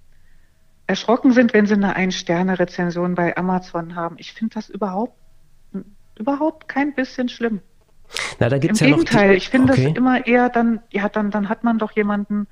erschrocken 0.87 1.33
sind, 1.33 1.55
wenn 1.55 1.67
sie 1.67 1.75
eine 1.75 1.97
Ein-Sterne-Rezension 1.97 3.15
bei 3.15 3.37
Amazon 3.37 3.95
haben. 3.95 4.17
Ich 4.19 4.33
finde 4.33 4.55
das 4.57 4.69
überhaupt, 4.69 5.15
überhaupt 6.19 6.69
kein 6.69 6.95
bisschen 6.95 7.29
schlimm. 7.29 7.61
Na, 8.39 8.49
da 8.49 8.59
gibt's 8.59 8.81
Im 8.81 8.89
ja 8.89 8.95
Gegenteil, 8.95 9.27
noch 9.29 9.33
die, 9.33 9.37
ich 9.39 9.49
finde 9.49 9.73
okay. 9.73 9.85
das 9.85 9.97
immer 9.97 10.27
eher 10.27 10.49
dann, 10.51 10.81
ja, 10.91 11.09
dann, 11.09 11.31
dann 11.31 11.49
hat 11.49 11.65
man 11.65 11.79
doch 11.79 11.93
jemanden 11.93 12.47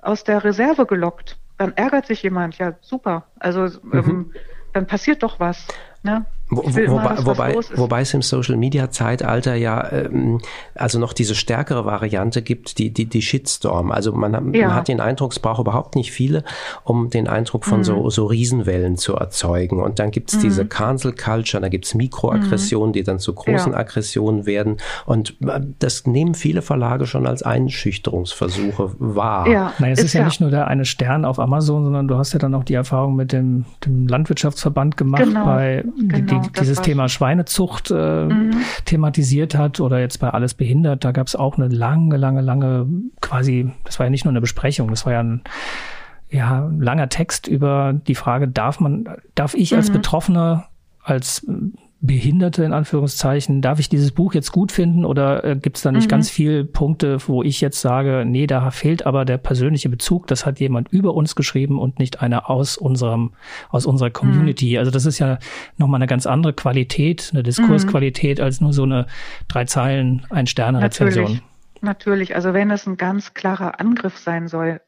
aus 0.00 0.22
der 0.22 0.44
Reserve 0.44 0.86
gelockt. 0.86 1.38
Dann 1.56 1.72
ärgert 1.76 2.06
sich 2.06 2.22
jemand, 2.22 2.58
ja, 2.58 2.74
super. 2.80 3.26
Also 3.40 3.62
mhm. 3.82 3.92
ähm, 3.92 4.32
dann 4.78 4.86
passiert 4.86 5.22
doch 5.22 5.40
was. 5.40 5.66
Ne? 6.02 6.24
Wo, 6.50 6.62
wobei, 6.64 7.26
wobei, 7.26 7.56
wobei 7.74 8.00
es 8.00 8.14
im 8.14 8.22
Social 8.22 8.56
Media 8.56 8.90
Zeitalter 8.90 9.54
ja 9.54 9.92
ähm, 9.92 10.40
also 10.74 10.98
noch 10.98 11.12
diese 11.12 11.34
stärkere 11.34 11.84
Variante 11.84 12.40
gibt, 12.40 12.78
die, 12.78 12.90
die, 12.90 13.04
die 13.04 13.20
Shitstorm. 13.20 13.90
Also 13.90 14.12
man, 14.12 14.54
ja. 14.54 14.68
man 14.68 14.74
hat 14.74 14.88
den 14.88 15.00
Eindruck, 15.00 15.32
es 15.32 15.40
braucht 15.40 15.60
überhaupt 15.60 15.94
nicht 15.94 16.10
viele, 16.10 16.44
um 16.84 17.10
den 17.10 17.28
Eindruck 17.28 17.66
von 17.66 17.80
mhm. 17.80 17.84
so, 17.84 18.10
so 18.10 18.26
Riesenwellen 18.26 18.96
zu 18.96 19.14
erzeugen. 19.14 19.82
Und 19.82 19.98
dann 19.98 20.10
gibt's 20.10 20.36
mhm. 20.36 20.40
diese 20.40 20.64
Cancel 20.64 21.12
Culture, 21.12 21.60
da 21.60 21.68
gibt's 21.68 21.94
Mikroaggressionen, 21.94 22.90
mhm. 22.90 22.92
die 22.94 23.02
dann 23.02 23.18
zu 23.18 23.34
großen 23.34 23.72
ja. 23.72 23.78
Aggressionen 23.78 24.46
werden. 24.46 24.78
Und 25.04 25.36
äh, 25.42 25.60
das 25.78 26.06
nehmen 26.06 26.34
viele 26.34 26.62
Verlage 26.62 27.06
schon 27.06 27.26
als 27.26 27.42
Einschüchterungsversuche 27.42 28.94
wahr. 28.98 29.46
Ja, 29.48 29.74
naja, 29.78 29.92
es 29.92 29.98
ist, 29.98 30.04
ist 30.06 30.12
ja, 30.14 30.20
ja, 30.20 30.26
nicht 30.26 30.40
nur 30.40 30.50
der 30.50 30.66
eine 30.66 30.86
Stern 30.86 31.26
auf 31.26 31.38
Amazon, 31.38 31.84
sondern 31.84 32.08
du 32.08 32.16
hast 32.16 32.32
ja 32.32 32.38
dann 32.38 32.54
auch 32.54 32.64
die 32.64 32.74
Erfahrung 32.74 33.16
mit 33.16 33.32
dem, 33.32 33.66
dem 33.84 34.08
Landwirtschaftsverband 34.08 34.96
gemacht 34.96 35.24
genau. 35.24 35.44
bei 35.44 35.84
genau 36.08 36.37
die, 36.40 36.52
dieses 36.52 36.80
Thema 36.80 37.08
Schweinezucht 37.08 37.90
äh, 37.90 38.26
mhm. 38.26 38.50
thematisiert 38.84 39.54
hat 39.54 39.80
oder 39.80 40.00
jetzt 40.00 40.18
bei 40.18 40.30
Alles 40.30 40.54
behindert, 40.54 41.04
da 41.04 41.12
gab 41.12 41.26
es 41.26 41.36
auch 41.36 41.56
eine 41.56 41.68
lange, 41.68 42.16
lange, 42.16 42.40
lange, 42.40 42.86
quasi, 43.20 43.72
das 43.84 43.98
war 43.98 44.06
ja 44.06 44.10
nicht 44.10 44.24
nur 44.24 44.32
eine 44.32 44.40
Besprechung, 44.40 44.88
das 44.88 45.06
war 45.06 45.12
ja 45.12 45.20
ein 45.20 45.42
ja, 46.30 46.70
langer 46.78 47.08
Text 47.08 47.46
über 47.46 47.94
die 47.94 48.14
Frage, 48.14 48.48
darf 48.48 48.80
man, 48.80 49.08
darf 49.34 49.54
ich 49.54 49.74
als 49.74 49.88
mhm. 49.88 49.94
Betroffener 49.94 50.68
als 51.02 51.46
Behinderte 52.00 52.62
in 52.62 52.72
Anführungszeichen, 52.72 53.60
darf 53.60 53.80
ich 53.80 53.88
dieses 53.88 54.12
Buch 54.12 54.32
jetzt 54.32 54.52
gut 54.52 54.70
finden 54.70 55.04
oder 55.04 55.44
äh, 55.44 55.56
gibt 55.56 55.78
es 55.78 55.82
da 55.82 55.90
nicht 55.90 56.06
mhm. 56.06 56.10
ganz 56.10 56.30
viele 56.30 56.64
Punkte, 56.64 57.18
wo 57.26 57.42
ich 57.42 57.60
jetzt 57.60 57.80
sage, 57.80 58.24
nee, 58.24 58.46
da 58.46 58.70
fehlt 58.70 59.04
aber 59.04 59.24
der 59.24 59.36
persönliche 59.36 59.88
Bezug, 59.88 60.28
das 60.28 60.46
hat 60.46 60.60
jemand 60.60 60.88
über 60.92 61.14
uns 61.14 61.34
geschrieben 61.34 61.80
und 61.80 61.98
nicht 61.98 62.22
einer 62.22 62.48
aus 62.50 62.76
unserem, 62.76 63.32
aus 63.70 63.84
unserer 63.84 64.10
Community. 64.10 64.74
Mhm. 64.74 64.78
Also 64.78 64.90
das 64.92 65.06
ist 65.06 65.18
ja 65.18 65.38
nochmal 65.76 65.98
eine 65.98 66.06
ganz 66.06 66.26
andere 66.26 66.52
Qualität, 66.52 67.30
eine 67.32 67.42
Diskursqualität 67.42 68.38
mhm. 68.38 68.44
als 68.44 68.60
nur 68.60 68.72
so 68.72 68.84
eine 68.84 69.06
drei 69.48 69.64
Zeilen, 69.64 70.24
ein 70.30 70.46
Sterne-Rezension. 70.46 71.24
Natürlich. 71.24 71.42
Natürlich, 71.80 72.34
also 72.36 72.54
wenn 72.54 72.70
es 72.70 72.86
ein 72.86 72.96
ganz 72.96 73.34
klarer 73.34 73.80
Angriff 73.80 74.18
sein 74.18 74.46
soll 74.46 74.80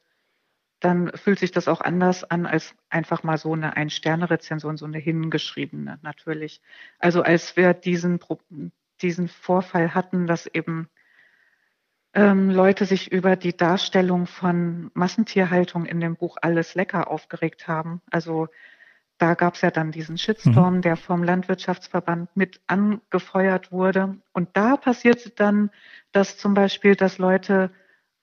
dann 0.80 1.12
fühlt 1.14 1.38
sich 1.38 1.52
das 1.52 1.68
auch 1.68 1.80
anders 1.80 2.24
an 2.24 2.46
als 2.46 2.74
einfach 2.88 3.22
mal 3.22 3.38
so 3.38 3.52
eine 3.52 3.76
Ein-Sterne-Rezension, 3.76 4.76
so 4.76 4.86
eine 4.86 4.98
hingeschriebene 4.98 5.98
natürlich. 6.02 6.62
Also 6.98 7.22
als 7.22 7.56
wir 7.56 7.74
diesen, 7.74 8.18
diesen 9.02 9.28
Vorfall 9.28 9.94
hatten, 9.94 10.26
dass 10.26 10.46
eben 10.46 10.88
ähm, 12.14 12.50
Leute 12.50 12.86
sich 12.86 13.12
über 13.12 13.36
die 13.36 13.56
Darstellung 13.56 14.26
von 14.26 14.90
Massentierhaltung 14.94 15.86
in 15.86 16.00
dem 16.00 16.16
Buch 16.16 16.38
Alles 16.40 16.74
Lecker 16.74 17.10
aufgeregt 17.10 17.68
haben. 17.68 18.00
Also 18.10 18.48
da 19.18 19.34
gab 19.34 19.54
es 19.54 19.60
ja 19.60 19.70
dann 19.70 19.92
diesen 19.92 20.16
Shitstorm, 20.16 20.76
mhm. 20.76 20.82
der 20.82 20.96
vom 20.96 21.22
Landwirtschaftsverband 21.22 22.34
mit 22.36 22.60
angefeuert 22.66 23.70
wurde. 23.70 24.16
Und 24.32 24.48
da 24.54 24.76
passierte 24.76 25.28
dann, 25.30 25.70
dass 26.10 26.38
zum 26.38 26.54
Beispiel, 26.54 26.96
dass 26.96 27.18
Leute 27.18 27.70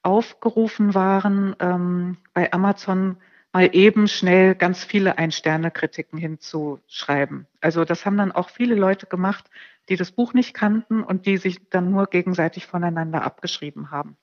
aufgerufen 0.08 0.96
waren, 0.96 1.54
ähm, 1.60 2.18
bei 2.34 2.54
Amazon 2.54 3.18
mal 3.52 3.70
eben 3.74 4.08
schnell 4.08 4.56
ganz 4.56 4.86
viele 4.86 5.18
Ein-Sterne-Kritiken 5.18 6.18
hinzuschreiben. 6.18 7.46
Also 7.60 7.84
das 7.84 8.06
haben 8.06 8.18
dann 8.18 8.32
auch 8.32 8.50
viele 8.50 8.76
Leute 8.76 9.06
gemacht, 9.06 9.50
die 9.90 9.98
das 9.98 10.12
Buch 10.12 10.34
nicht 10.34 10.54
kannten 10.54 11.04
und 11.04 11.26
die 11.26 11.36
sich 11.36 11.70
dann 11.70 11.92
nur 11.92 12.08
gegenseitig 12.08 12.68
voneinander 12.68 13.24
abgeschrieben 13.24 13.92
haben. 13.92 14.16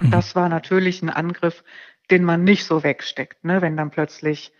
Mhm. 0.00 0.10
Das 0.10 0.36
war 0.36 0.50
natürlich 0.50 1.00
ein 1.00 1.10
Angriff, 1.10 1.64
den 2.10 2.22
man 2.22 2.44
nicht 2.44 2.66
so 2.66 2.82
wegsteckt, 2.82 3.42
ne? 3.42 3.62
wenn 3.62 3.78
dann 3.78 3.90
plötzlich 3.90 4.52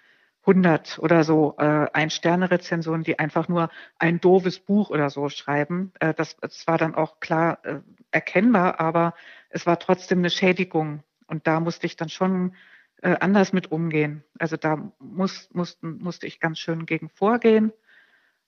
100 0.47 0.99
oder 1.01 1.23
so 1.23 1.55
äh, 1.59 1.87
Ein-Sterne-Rezensionen, 1.93 3.03
die 3.03 3.19
einfach 3.19 3.49
nur 3.49 3.69
ein 3.99 4.21
doofes 4.21 4.59
Buch 4.59 4.89
oder 4.89 5.11
so 5.11 5.29
schreiben. 5.29 5.93
Äh, 6.01 6.15
das, 6.15 6.37
das 6.39 6.67
war 6.67 6.79
dann 6.79 6.95
auch 6.95 7.21
klar 7.21 7.59
äh, 7.65 7.81
erkennbar, 8.11 8.81
aber 8.81 9.15
es 9.55 9.67
war 9.67 9.79
trotzdem 9.79 10.19
eine 10.19 10.31
Schädigung. 10.31 11.05
Und 11.29 11.47
da 11.47 11.61
musste 11.61 11.87
ich 11.87 11.97
dann 11.97 12.09
schon 12.09 12.57
äh, 13.03 13.17
anders 13.21 13.53
mit 13.53 13.71
umgehen. 13.71 14.25
Also 14.39 14.57
da 14.57 14.93
muss, 14.99 15.49
mussten, 15.53 15.99
musste 15.99 16.27
ich 16.27 16.41
ganz 16.41 16.59
schön 16.59 16.87
gegen 16.87 17.09
vorgehen. 17.09 17.73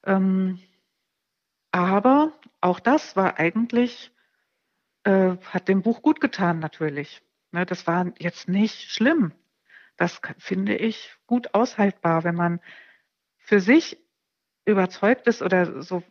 Ähm, 0.04 0.58
aber 1.70 2.32
auch 2.60 2.80
das 2.80 3.14
war 3.14 3.38
eigentlich, 3.38 4.12
äh, 5.04 5.36
hat 5.44 5.68
dem 5.68 5.82
Buch 5.82 6.02
gut 6.02 6.20
getan 6.20 6.58
natürlich. 6.58 7.22
Ne, 7.52 7.64
das 7.64 7.86
war 7.86 8.12
jetzt 8.18 8.48
nicht 8.48 8.90
schlimm. 8.90 9.32
Das 9.96 10.20
finde 10.38 10.76
ich 10.76 11.14
gut 11.26 11.54
aushaltbar, 11.54 12.24
wenn 12.24 12.34
man 12.34 12.60
für 13.38 13.60
sich 13.60 13.96
überzeugt 14.64 15.28
ist 15.28 15.40
oder 15.40 15.82
so 15.82 16.02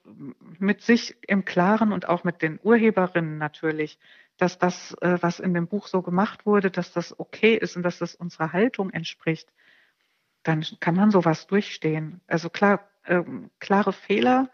mit 0.57 0.81
sich 0.81 1.17
im 1.27 1.43
Klaren 1.43 1.91
und 1.91 2.07
auch 2.07 2.23
mit 2.23 2.41
den 2.41 2.59
Urheberinnen 2.63 3.37
natürlich, 3.37 3.99
dass 4.37 4.57
das, 4.57 4.93
äh, 5.01 5.17
was 5.21 5.39
in 5.39 5.53
dem 5.53 5.67
Buch 5.67 5.87
so 5.87 6.01
gemacht 6.01 6.45
wurde, 6.45 6.71
dass 6.71 6.91
das 6.91 7.17
okay 7.19 7.55
ist 7.55 7.75
und 7.77 7.83
dass 7.83 7.99
das 7.99 8.15
unserer 8.15 8.53
Haltung 8.53 8.89
entspricht, 8.89 9.51
dann 10.43 10.65
kann 10.79 10.95
man 10.95 11.11
sowas 11.11 11.47
durchstehen. 11.47 12.21
Also 12.27 12.49
klar, 12.49 12.87
ähm, 13.05 13.49
klare 13.59 13.93
Fehler 13.93 14.49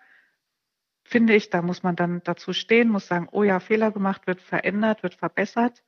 finde 1.03 1.35
ich, 1.35 1.49
da 1.49 1.61
muss 1.61 1.83
man 1.83 1.95
dann 1.95 2.21
dazu 2.23 2.53
stehen, 2.53 2.89
muss 2.89 3.07
sagen, 3.07 3.27
oh 3.31 3.43
ja, 3.43 3.59
Fehler 3.59 3.91
gemacht, 3.91 4.27
wird 4.27 4.41
verändert, 4.41 5.03
wird 5.03 5.15
verbessert. 5.15 5.83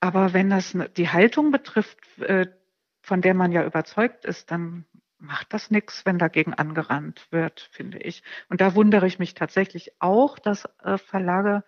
Aber 0.00 0.32
wenn 0.32 0.48
das 0.48 0.76
die 0.96 1.08
Haltung 1.08 1.50
betrifft, 1.50 1.98
äh, 2.20 2.46
von 3.02 3.20
der 3.20 3.34
man 3.34 3.52
ja 3.52 3.64
überzeugt 3.64 4.24
ist, 4.24 4.50
dann 4.50 4.86
macht 5.18 5.52
das 5.52 5.70
nichts, 5.70 6.06
wenn 6.06 6.18
dagegen 6.18 6.54
angerannt 6.54 7.26
wird, 7.30 7.68
finde 7.72 7.98
ich. 7.98 8.22
Und 8.48 8.60
da 8.60 8.74
wundere 8.74 9.06
ich 9.06 9.18
mich 9.18 9.34
tatsächlich 9.34 9.92
auch, 9.98 10.38
dass 10.38 10.66
äh, 10.82 10.96
Verlage 10.96 11.64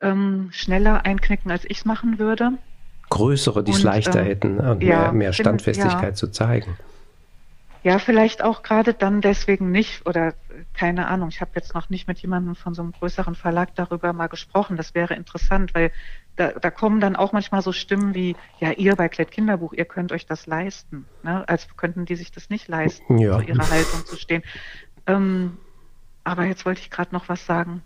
ähm, 0.00 0.48
schneller 0.52 1.04
einknicken, 1.04 1.50
als 1.50 1.64
ich 1.64 1.78
es 1.78 1.84
machen 1.84 2.18
würde. 2.18 2.52
Größere, 3.10 3.64
die 3.64 3.72
es 3.72 3.82
leichter 3.82 4.20
ähm, 4.20 4.26
hätten 4.26 4.60
und 4.60 4.82
ja, 4.82 5.00
mehr, 5.00 5.12
mehr 5.12 5.32
Standfestigkeit 5.32 6.02
ja. 6.02 6.14
zu 6.14 6.28
zeigen. 6.28 6.76
Ja, 7.82 7.98
vielleicht 7.98 8.44
auch 8.44 8.62
gerade 8.62 8.92
dann 8.92 9.22
deswegen 9.22 9.70
nicht 9.70 10.06
oder 10.06 10.34
keine 10.74 11.08
Ahnung. 11.08 11.30
Ich 11.30 11.40
habe 11.40 11.52
jetzt 11.54 11.74
noch 11.74 11.88
nicht 11.88 12.06
mit 12.08 12.18
jemandem 12.18 12.54
von 12.54 12.74
so 12.74 12.82
einem 12.82 12.92
größeren 12.92 13.34
Verlag 13.34 13.74
darüber 13.74 14.12
mal 14.12 14.26
gesprochen. 14.26 14.76
Das 14.76 14.94
wäre 14.94 15.14
interessant, 15.14 15.74
weil 15.74 15.90
da, 16.36 16.48
da 16.48 16.70
kommen 16.70 17.00
dann 17.00 17.16
auch 17.16 17.32
manchmal 17.32 17.62
so 17.62 17.72
Stimmen 17.72 18.14
wie, 18.14 18.36
ja, 18.60 18.72
ihr 18.72 18.96
bei 18.96 19.08
Klett 19.08 19.30
Kinderbuch, 19.30 19.72
ihr 19.72 19.86
könnt 19.86 20.12
euch 20.12 20.26
das 20.26 20.46
leisten. 20.46 21.06
Ne? 21.22 21.48
Als 21.48 21.68
könnten 21.76 22.04
die 22.04 22.16
sich 22.16 22.30
das 22.30 22.50
nicht 22.50 22.68
leisten, 22.68 23.16
ja. 23.16 23.38
zu 23.38 23.44
ihrer 23.44 23.70
Haltung 23.70 24.04
zu 24.04 24.16
stehen. 24.16 24.42
Ähm, 25.06 25.56
aber 26.22 26.44
jetzt 26.44 26.66
wollte 26.66 26.82
ich 26.82 26.90
gerade 26.90 27.14
noch 27.14 27.30
was 27.30 27.46
sagen. 27.46 27.82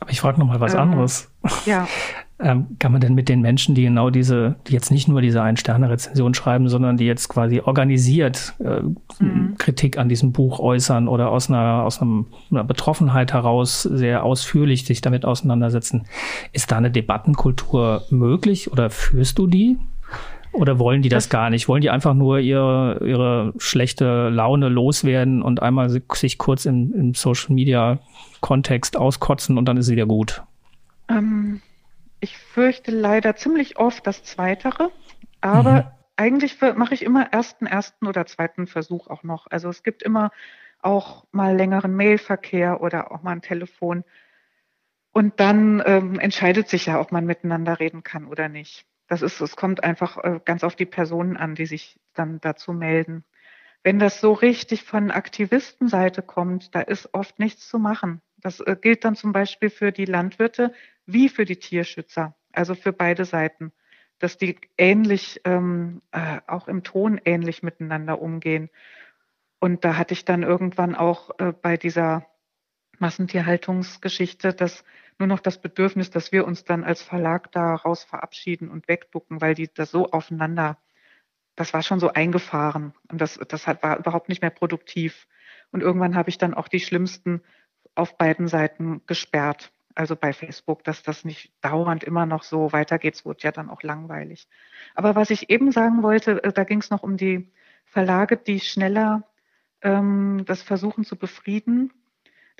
Aber 0.00 0.10
ich 0.10 0.20
frage 0.20 0.40
noch 0.40 0.46
mal 0.46 0.60
was 0.60 0.74
ähm, 0.74 0.80
anderes. 0.80 1.30
Ja. 1.66 1.86
ähm, 2.42 2.76
kann 2.78 2.92
man 2.92 3.00
denn 3.00 3.14
mit 3.14 3.28
den 3.28 3.40
Menschen, 3.40 3.74
die 3.74 3.82
genau 3.82 4.10
diese, 4.10 4.56
die 4.66 4.72
jetzt 4.72 4.90
nicht 4.90 5.08
nur 5.08 5.20
diese 5.20 5.42
Ein-Sterne-Rezension 5.42 6.34
schreiben, 6.34 6.68
sondern 6.68 6.96
die 6.96 7.04
jetzt 7.04 7.28
quasi 7.28 7.60
organisiert 7.60 8.54
äh, 8.60 8.80
mhm. 9.22 9.56
Kritik 9.58 9.98
an 9.98 10.08
diesem 10.08 10.32
Buch 10.32 10.58
äußern 10.58 11.06
oder 11.06 11.30
aus 11.30 11.50
einer, 11.50 11.84
aus 11.84 12.00
einem, 12.00 12.26
einer 12.50 12.64
Betroffenheit 12.64 13.32
heraus 13.32 13.82
sehr 13.82 14.24
ausführlich 14.24 14.84
sich 14.84 15.02
damit 15.02 15.24
auseinandersetzen, 15.24 16.06
ist 16.52 16.72
da 16.72 16.78
eine 16.78 16.90
Debattenkultur 16.90 18.04
möglich 18.10 18.72
oder 18.72 18.90
führst 18.90 19.38
du 19.38 19.46
die? 19.46 19.78
Oder 20.52 20.78
wollen 20.78 21.02
die 21.02 21.08
das, 21.08 21.28
gar 21.28 21.50
nicht? 21.50 21.68
Wollen 21.68 21.80
die 21.80 21.90
einfach 21.90 22.14
nur 22.14 22.40
ihre, 22.40 23.00
ihre 23.06 23.52
schlechte 23.58 24.28
Laune 24.30 24.68
loswerden 24.68 25.42
und 25.42 25.62
einmal 25.62 25.88
sich 25.90 26.38
kurz 26.38 26.66
im, 26.66 26.92
im 26.92 27.14
Social 27.14 27.54
Media 27.54 28.00
Kontext 28.40 28.96
auskotzen 28.96 29.58
und 29.58 29.66
dann 29.66 29.76
ist 29.76 29.86
es 29.86 29.92
wieder 29.92 30.06
gut? 30.06 30.42
Ähm, 31.08 31.60
ich 32.20 32.36
fürchte 32.36 32.90
leider 32.90 33.36
ziemlich 33.36 33.78
oft 33.78 34.06
das 34.06 34.24
Zweitere, 34.24 34.90
aber 35.40 35.72
mhm. 35.72 35.84
eigentlich 36.16 36.56
mache 36.76 36.94
ich 36.94 37.02
immer 37.02 37.32
ersten, 37.32 37.66
ersten 37.66 38.06
oder 38.06 38.26
zweiten 38.26 38.66
Versuch 38.66 39.08
auch 39.08 39.22
noch. 39.22 39.46
Also 39.50 39.68
es 39.68 39.82
gibt 39.82 40.02
immer 40.02 40.30
auch 40.82 41.24
mal 41.30 41.56
längeren 41.56 41.94
Mailverkehr 41.94 42.80
oder 42.82 43.12
auch 43.12 43.22
mal 43.22 43.32
ein 43.32 43.42
Telefon. 43.42 44.04
Und 45.12 45.40
dann 45.40 45.82
ähm, 45.84 46.18
entscheidet 46.18 46.68
sich 46.68 46.86
ja, 46.86 47.00
ob 47.00 47.12
man 47.12 47.26
miteinander 47.26 47.80
reden 47.80 48.02
kann 48.02 48.26
oder 48.26 48.48
nicht. 48.48 48.86
Das 49.10 49.22
ist, 49.22 49.40
es 49.40 49.56
kommt 49.56 49.82
einfach 49.82 50.18
äh, 50.18 50.38
ganz 50.44 50.62
auf 50.62 50.76
die 50.76 50.86
Personen 50.86 51.36
an, 51.36 51.56
die 51.56 51.66
sich 51.66 51.98
dann 52.14 52.40
dazu 52.40 52.72
melden. 52.72 53.24
Wenn 53.82 53.98
das 53.98 54.20
so 54.20 54.32
richtig 54.32 54.84
von 54.84 55.10
Aktivistenseite 55.10 56.22
kommt, 56.22 56.76
da 56.76 56.80
ist 56.80 57.12
oft 57.12 57.40
nichts 57.40 57.68
zu 57.68 57.80
machen. 57.80 58.22
Das 58.36 58.60
äh, 58.60 58.76
gilt 58.80 59.04
dann 59.04 59.16
zum 59.16 59.32
Beispiel 59.32 59.68
für 59.68 59.90
die 59.90 60.04
Landwirte 60.04 60.72
wie 61.06 61.28
für 61.28 61.44
die 61.44 61.56
Tierschützer, 61.56 62.36
also 62.52 62.76
für 62.76 62.92
beide 62.92 63.24
Seiten, 63.24 63.72
dass 64.20 64.38
die 64.38 64.56
ähnlich, 64.78 65.40
ähm, 65.44 66.02
äh, 66.12 66.38
auch 66.46 66.68
im 66.68 66.84
Ton 66.84 67.20
ähnlich 67.24 67.64
miteinander 67.64 68.22
umgehen. 68.22 68.70
Und 69.58 69.84
da 69.84 69.96
hatte 69.96 70.14
ich 70.14 70.24
dann 70.24 70.44
irgendwann 70.44 70.94
auch 70.94 71.30
äh, 71.40 71.52
bei 71.52 71.76
dieser 71.76 72.26
Massentierhaltungsgeschichte 73.00 74.54
das 74.54 74.84
nur 75.20 75.26
noch 75.26 75.40
das 75.40 75.60
Bedürfnis, 75.60 76.10
dass 76.10 76.32
wir 76.32 76.46
uns 76.46 76.64
dann 76.64 76.82
als 76.82 77.02
Verlag 77.02 77.52
daraus 77.52 78.02
verabschieden 78.02 78.70
und 78.70 78.88
wegducken, 78.88 79.40
weil 79.40 79.54
die 79.54 79.72
das 79.72 79.90
so 79.90 80.10
aufeinander, 80.10 80.78
das 81.54 81.72
war 81.74 81.82
schon 81.82 82.00
so 82.00 82.12
eingefahren 82.12 82.94
und 83.10 83.20
das, 83.20 83.38
das 83.48 83.66
hat, 83.66 83.82
war 83.82 83.98
überhaupt 83.98 84.28
nicht 84.28 84.40
mehr 84.40 84.50
produktiv. 84.50 85.28
Und 85.72 85.82
irgendwann 85.82 86.16
habe 86.16 86.30
ich 86.30 86.38
dann 86.38 86.54
auch 86.54 86.68
die 86.68 86.80
schlimmsten 86.80 87.42
auf 87.94 88.16
beiden 88.16 88.48
Seiten 88.48 89.02
gesperrt. 89.06 89.72
Also 89.94 90.16
bei 90.16 90.32
Facebook, 90.32 90.84
dass 90.84 91.02
das 91.02 91.24
nicht 91.24 91.52
dauernd 91.60 92.02
immer 92.02 92.24
noch 92.24 92.42
so 92.42 92.72
weitergeht. 92.72 93.14
Es 93.14 93.24
wurde 93.24 93.42
ja 93.42 93.52
dann 93.52 93.68
auch 93.68 93.82
langweilig. 93.82 94.48
Aber 94.94 95.14
was 95.16 95.30
ich 95.30 95.50
eben 95.50 95.72
sagen 95.72 96.02
wollte, 96.02 96.42
äh, 96.42 96.52
da 96.52 96.64
ging 96.64 96.80
es 96.80 96.90
noch 96.90 97.02
um 97.02 97.16
die 97.16 97.52
Verlage, 97.84 98.36
die 98.36 98.60
schneller 98.60 99.24
ähm, 99.82 100.44
das 100.46 100.62
versuchen 100.62 101.04
zu 101.04 101.16
befrieden 101.16 101.92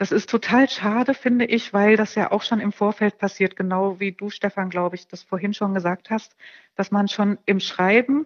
das 0.01 0.13
ist 0.13 0.31
total 0.31 0.67
schade, 0.67 1.13
finde 1.13 1.45
ich, 1.45 1.75
weil 1.75 1.99
das 1.99 2.15
ja 2.15 2.33
auch 2.33 2.41
schon 2.41 2.59
im 2.59 2.73
Vorfeld 2.73 3.19
passiert, 3.19 3.55
genau 3.55 4.01
wie 4.01 4.13
du, 4.13 4.31
Stefan, 4.31 4.71
glaube 4.71 4.97
ich, 4.97 5.07
das 5.09 5.23
vorhin 5.23 5.53
schon 5.53 5.75
gesagt 5.75 6.09
hast, 6.09 6.35
dass 6.75 6.91
man 6.91 7.07
schon 7.07 7.37
im 7.45 7.61
Schreiben 7.61 8.25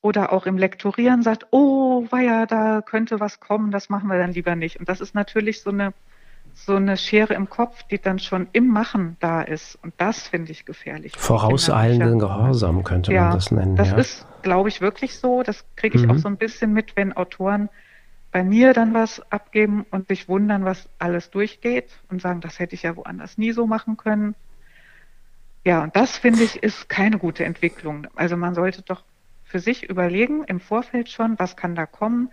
oder 0.00 0.32
auch 0.32 0.46
im 0.46 0.56
Lektorieren 0.56 1.22
sagt, 1.22 1.48
oh, 1.50 2.06
ja, 2.12 2.46
da 2.46 2.80
könnte 2.80 3.20
was 3.20 3.38
kommen, 3.38 3.70
das 3.70 3.90
machen 3.90 4.08
wir 4.08 4.16
dann 4.16 4.32
lieber 4.32 4.56
nicht. 4.56 4.80
Und 4.80 4.88
das 4.88 5.02
ist 5.02 5.14
natürlich 5.14 5.60
so 5.60 5.68
eine, 5.68 5.92
so 6.54 6.76
eine 6.76 6.96
Schere 6.96 7.34
im 7.34 7.50
Kopf, 7.50 7.82
die 7.82 7.98
dann 7.98 8.18
schon 8.18 8.48
im 8.54 8.68
Machen 8.68 9.18
da 9.20 9.42
ist. 9.42 9.78
Und 9.82 9.92
das 9.98 10.26
finde 10.26 10.52
ich 10.52 10.64
gefährlich. 10.64 11.12
Vorauseilenden 11.18 12.18
Gehorsam 12.18 12.82
könnte 12.82 13.12
ja, 13.12 13.24
man 13.24 13.32
das 13.34 13.50
nennen. 13.50 13.76
Das 13.76 13.90
ja. 13.90 13.98
ist, 13.98 14.26
glaube 14.40 14.70
ich, 14.70 14.80
wirklich 14.80 15.18
so. 15.18 15.42
Das 15.42 15.66
kriege 15.76 15.98
ich 15.98 16.04
hm. 16.04 16.12
auch 16.12 16.16
so 16.16 16.28
ein 16.28 16.38
bisschen 16.38 16.72
mit, 16.72 16.96
wenn 16.96 17.12
Autoren 17.12 17.68
bei 18.32 18.44
mir 18.44 18.72
dann 18.72 18.94
was 18.94 19.20
abgeben 19.32 19.84
und 19.90 20.08
sich 20.08 20.28
wundern, 20.28 20.64
was 20.64 20.88
alles 20.98 21.30
durchgeht 21.30 21.90
und 22.08 22.22
sagen, 22.22 22.40
das 22.40 22.58
hätte 22.58 22.74
ich 22.74 22.82
ja 22.84 22.96
woanders 22.96 23.38
nie 23.38 23.52
so 23.52 23.66
machen 23.66 23.96
können. 23.96 24.34
Ja, 25.64 25.82
und 25.82 25.94
das 25.96 26.16
finde 26.16 26.44
ich 26.44 26.62
ist 26.62 26.88
keine 26.88 27.18
gute 27.18 27.44
Entwicklung. 27.44 28.06
Also 28.14 28.36
man 28.36 28.54
sollte 28.54 28.82
doch 28.82 29.04
für 29.44 29.58
sich 29.58 29.88
überlegen 29.88 30.44
im 30.44 30.60
Vorfeld 30.60 31.08
schon, 31.08 31.38
was 31.38 31.56
kann 31.56 31.74
da 31.74 31.86
kommen, 31.86 32.30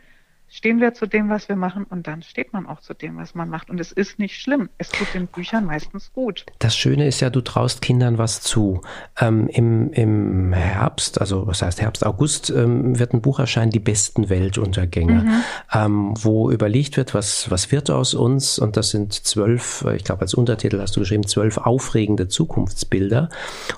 stehen 0.50 0.80
wir 0.80 0.94
zu 0.94 1.08
dem, 1.08 1.30
was 1.30 1.50
wir 1.50 1.56
machen 1.56 1.86
und 1.90 2.08
dann 2.08 2.24
steht 2.24 2.54
man 2.54 2.66
auch 2.66 2.80
zu 2.80 2.94
dem, 2.94 3.18
was 3.18 3.36
man 3.36 3.50
macht. 3.50 3.70
Und 3.70 3.80
es 3.80 3.92
ist 3.92 4.18
nicht 4.18 4.40
schlimm. 4.40 4.70
Es 4.78 4.90
tut 4.90 5.08
den 5.14 5.28
Büchern 5.28 5.66
meistens 5.66 6.12
gut. 6.14 6.46
Das 6.60 6.76
Schöne 6.76 7.08
ist 7.08 7.20
ja, 7.20 7.30
du 7.30 7.42
traust 7.42 7.82
Kindern 7.82 8.18
was 8.18 8.42
zu. 8.42 8.82
Ähm, 9.20 9.48
im, 9.48 9.92
Im 9.92 10.54
Herbst, 10.54 11.20
also 11.20 11.48
was 11.48 11.62
heißt 11.62 11.82
Herbst, 11.82 12.06
August, 12.06 12.50
ähm, 12.50 12.98
wird 12.98 13.14
ein 13.14 13.22
Buch 13.22 13.40
erscheinen, 13.40 13.72
Die 13.72 13.80
besten 13.80 14.30
Weltuntergänge, 14.30 15.24
mhm. 15.24 15.44
ähm, 15.74 16.14
wo 16.18 16.50
überlegt 16.50 16.98
wird, 16.98 17.14
was, 17.14 17.52
was 17.52 17.72
wird 17.72 17.90
aus 17.90 18.14
uns. 18.14 18.58
Und 18.58 18.78
das 18.78 18.92
sind 18.92 19.14
zwölf, 19.14 19.86
ich 19.96 20.04
glaube 20.04 20.22
als 20.22 20.34
Untertitel 20.34 20.80
hast 20.80 20.96
du 20.96 21.02
geschrieben, 21.02 21.28
zwölf 21.28 21.58
aufregende 21.58 22.28
Zukunftsbilder. 22.28 23.30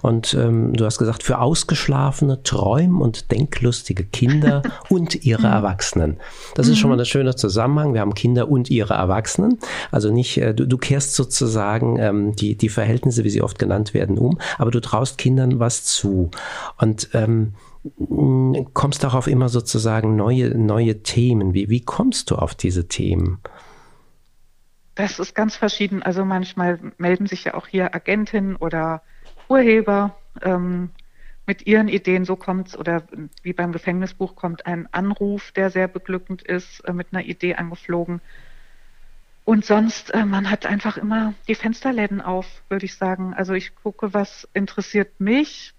Und 0.02 0.34
ähm, 0.36 0.74
du 0.74 0.86
hast 0.86 1.00
gesagt, 1.00 1.24
für 1.24 1.40
ausgeschlafene, 1.40 2.44
träum- 2.44 3.02
und 3.02 3.32
denklustige 3.32 4.06
Kinder 4.06 4.62
und 4.90 5.26
ihre 5.26 5.48
mhm. 5.48 5.54
Erwachsenen. 5.54 6.18
Das 6.60 6.68
mhm. 6.68 6.74
ist 6.74 6.80
schon 6.80 6.90
mal 6.90 6.98
mhm. 6.98 7.04
ein 7.04 7.06
schöner 7.06 7.36
Zusammenhang. 7.38 7.94
Wir 7.94 8.02
haben 8.02 8.14
Kinder 8.14 8.50
und 8.50 8.70
ihre 8.70 8.94
Erwachsenen. 8.94 9.60
Also 9.92 10.12
nicht, 10.12 10.38
äh, 10.40 10.54
du, 10.54 10.68
du 10.68 10.78
kehrst 10.78 11.16
sozusagen 11.16 11.98
ähm, 11.98 12.36
die, 12.36 12.58
die 12.58 12.68
Verhältnisse, 12.68 13.24
wie 13.24 13.30
sie 13.30 13.42
oft 13.42 13.58
genannt 13.58 13.94
werden, 13.94 14.18
um, 14.18 14.38
aber 14.58 14.70
du 14.70 14.82
traust 14.82 15.18
Kindern 15.18 15.62
was 15.62 15.86
zu. 15.86 16.32
Und 16.78 17.12
ähm, 17.14 17.54
kommst 18.74 19.06
darauf 19.06 19.28
immer 19.28 19.48
sozusagen 19.48 20.18
neue, 20.18 20.50
neue 20.50 21.02
Themen. 21.02 21.54
Wie, 21.54 21.70
wie 21.70 21.80
kommst 21.80 22.30
du 22.30 22.36
auf 22.36 22.56
diese 22.56 22.90
Themen? 22.90 23.40
Das 24.96 25.18
ist 25.18 25.34
ganz 25.34 25.56
verschieden. 25.56 26.04
Also 26.04 26.26
manchmal 26.26 26.78
melden 26.98 27.26
sich 27.26 27.46
ja 27.46 27.54
auch 27.54 27.68
hier 27.68 27.96
Agentinnen 27.96 28.58
oder 28.58 29.02
Urheber 29.48 30.14
ähm, 30.42 30.90
mit 31.50 31.66
ihren 31.66 31.88
Ideen, 31.88 32.26
so 32.26 32.36
kommt 32.36 32.78
oder 32.78 33.02
wie 33.42 33.54
beim 33.54 33.72
Gefängnisbuch 33.72 34.36
kommt 34.36 34.68
ein 34.68 34.88
Anruf, 34.94 35.52
der 35.52 35.72
sehr 35.72 35.88
beglückend 35.88 36.44
ist, 36.44 36.82
äh, 36.82 36.94
mit 36.94 37.08
einer 37.12 37.26
Idee 37.26 37.56
angeflogen. 37.56 38.22
Und 39.46 39.66
sonst, 39.66 40.14
äh, 40.14 40.26
man 40.26 40.52
hat 40.52 40.68
einfach 40.68 40.96
immer 40.96 41.34
die 41.48 41.56
Fensterläden 41.56 42.22
auf, 42.22 42.46
würde 42.70 42.86
ich 42.86 42.94
sagen. 42.94 43.34
Also 43.34 43.54
ich 43.54 43.74
gucke, 43.74 44.14
was 44.14 44.48
interessiert 44.54 45.20
mich, 45.20 45.74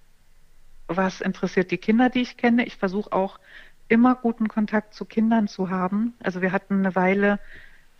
was 0.89 1.21
interessiert 1.21 1.71
die 1.71 1.79
Kinder, 1.79 2.11
die 2.11 2.23
ich 2.23 2.37
kenne. 2.37 2.67
Ich 2.67 2.75
versuche 2.75 3.13
auch 3.13 3.39
immer 3.87 4.17
guten 4.17 4.49
Kontakt 4.49 4.93
zu 4.93 5.05
Kindern 5.05 5.47
zu 5.47 5.71
haben. 5.71 6.15
Also 6.21 6.43
wir 6.43 6.51
hatten 6.51 6.81
eine 6.81 6.97
Weile 6.97 7.39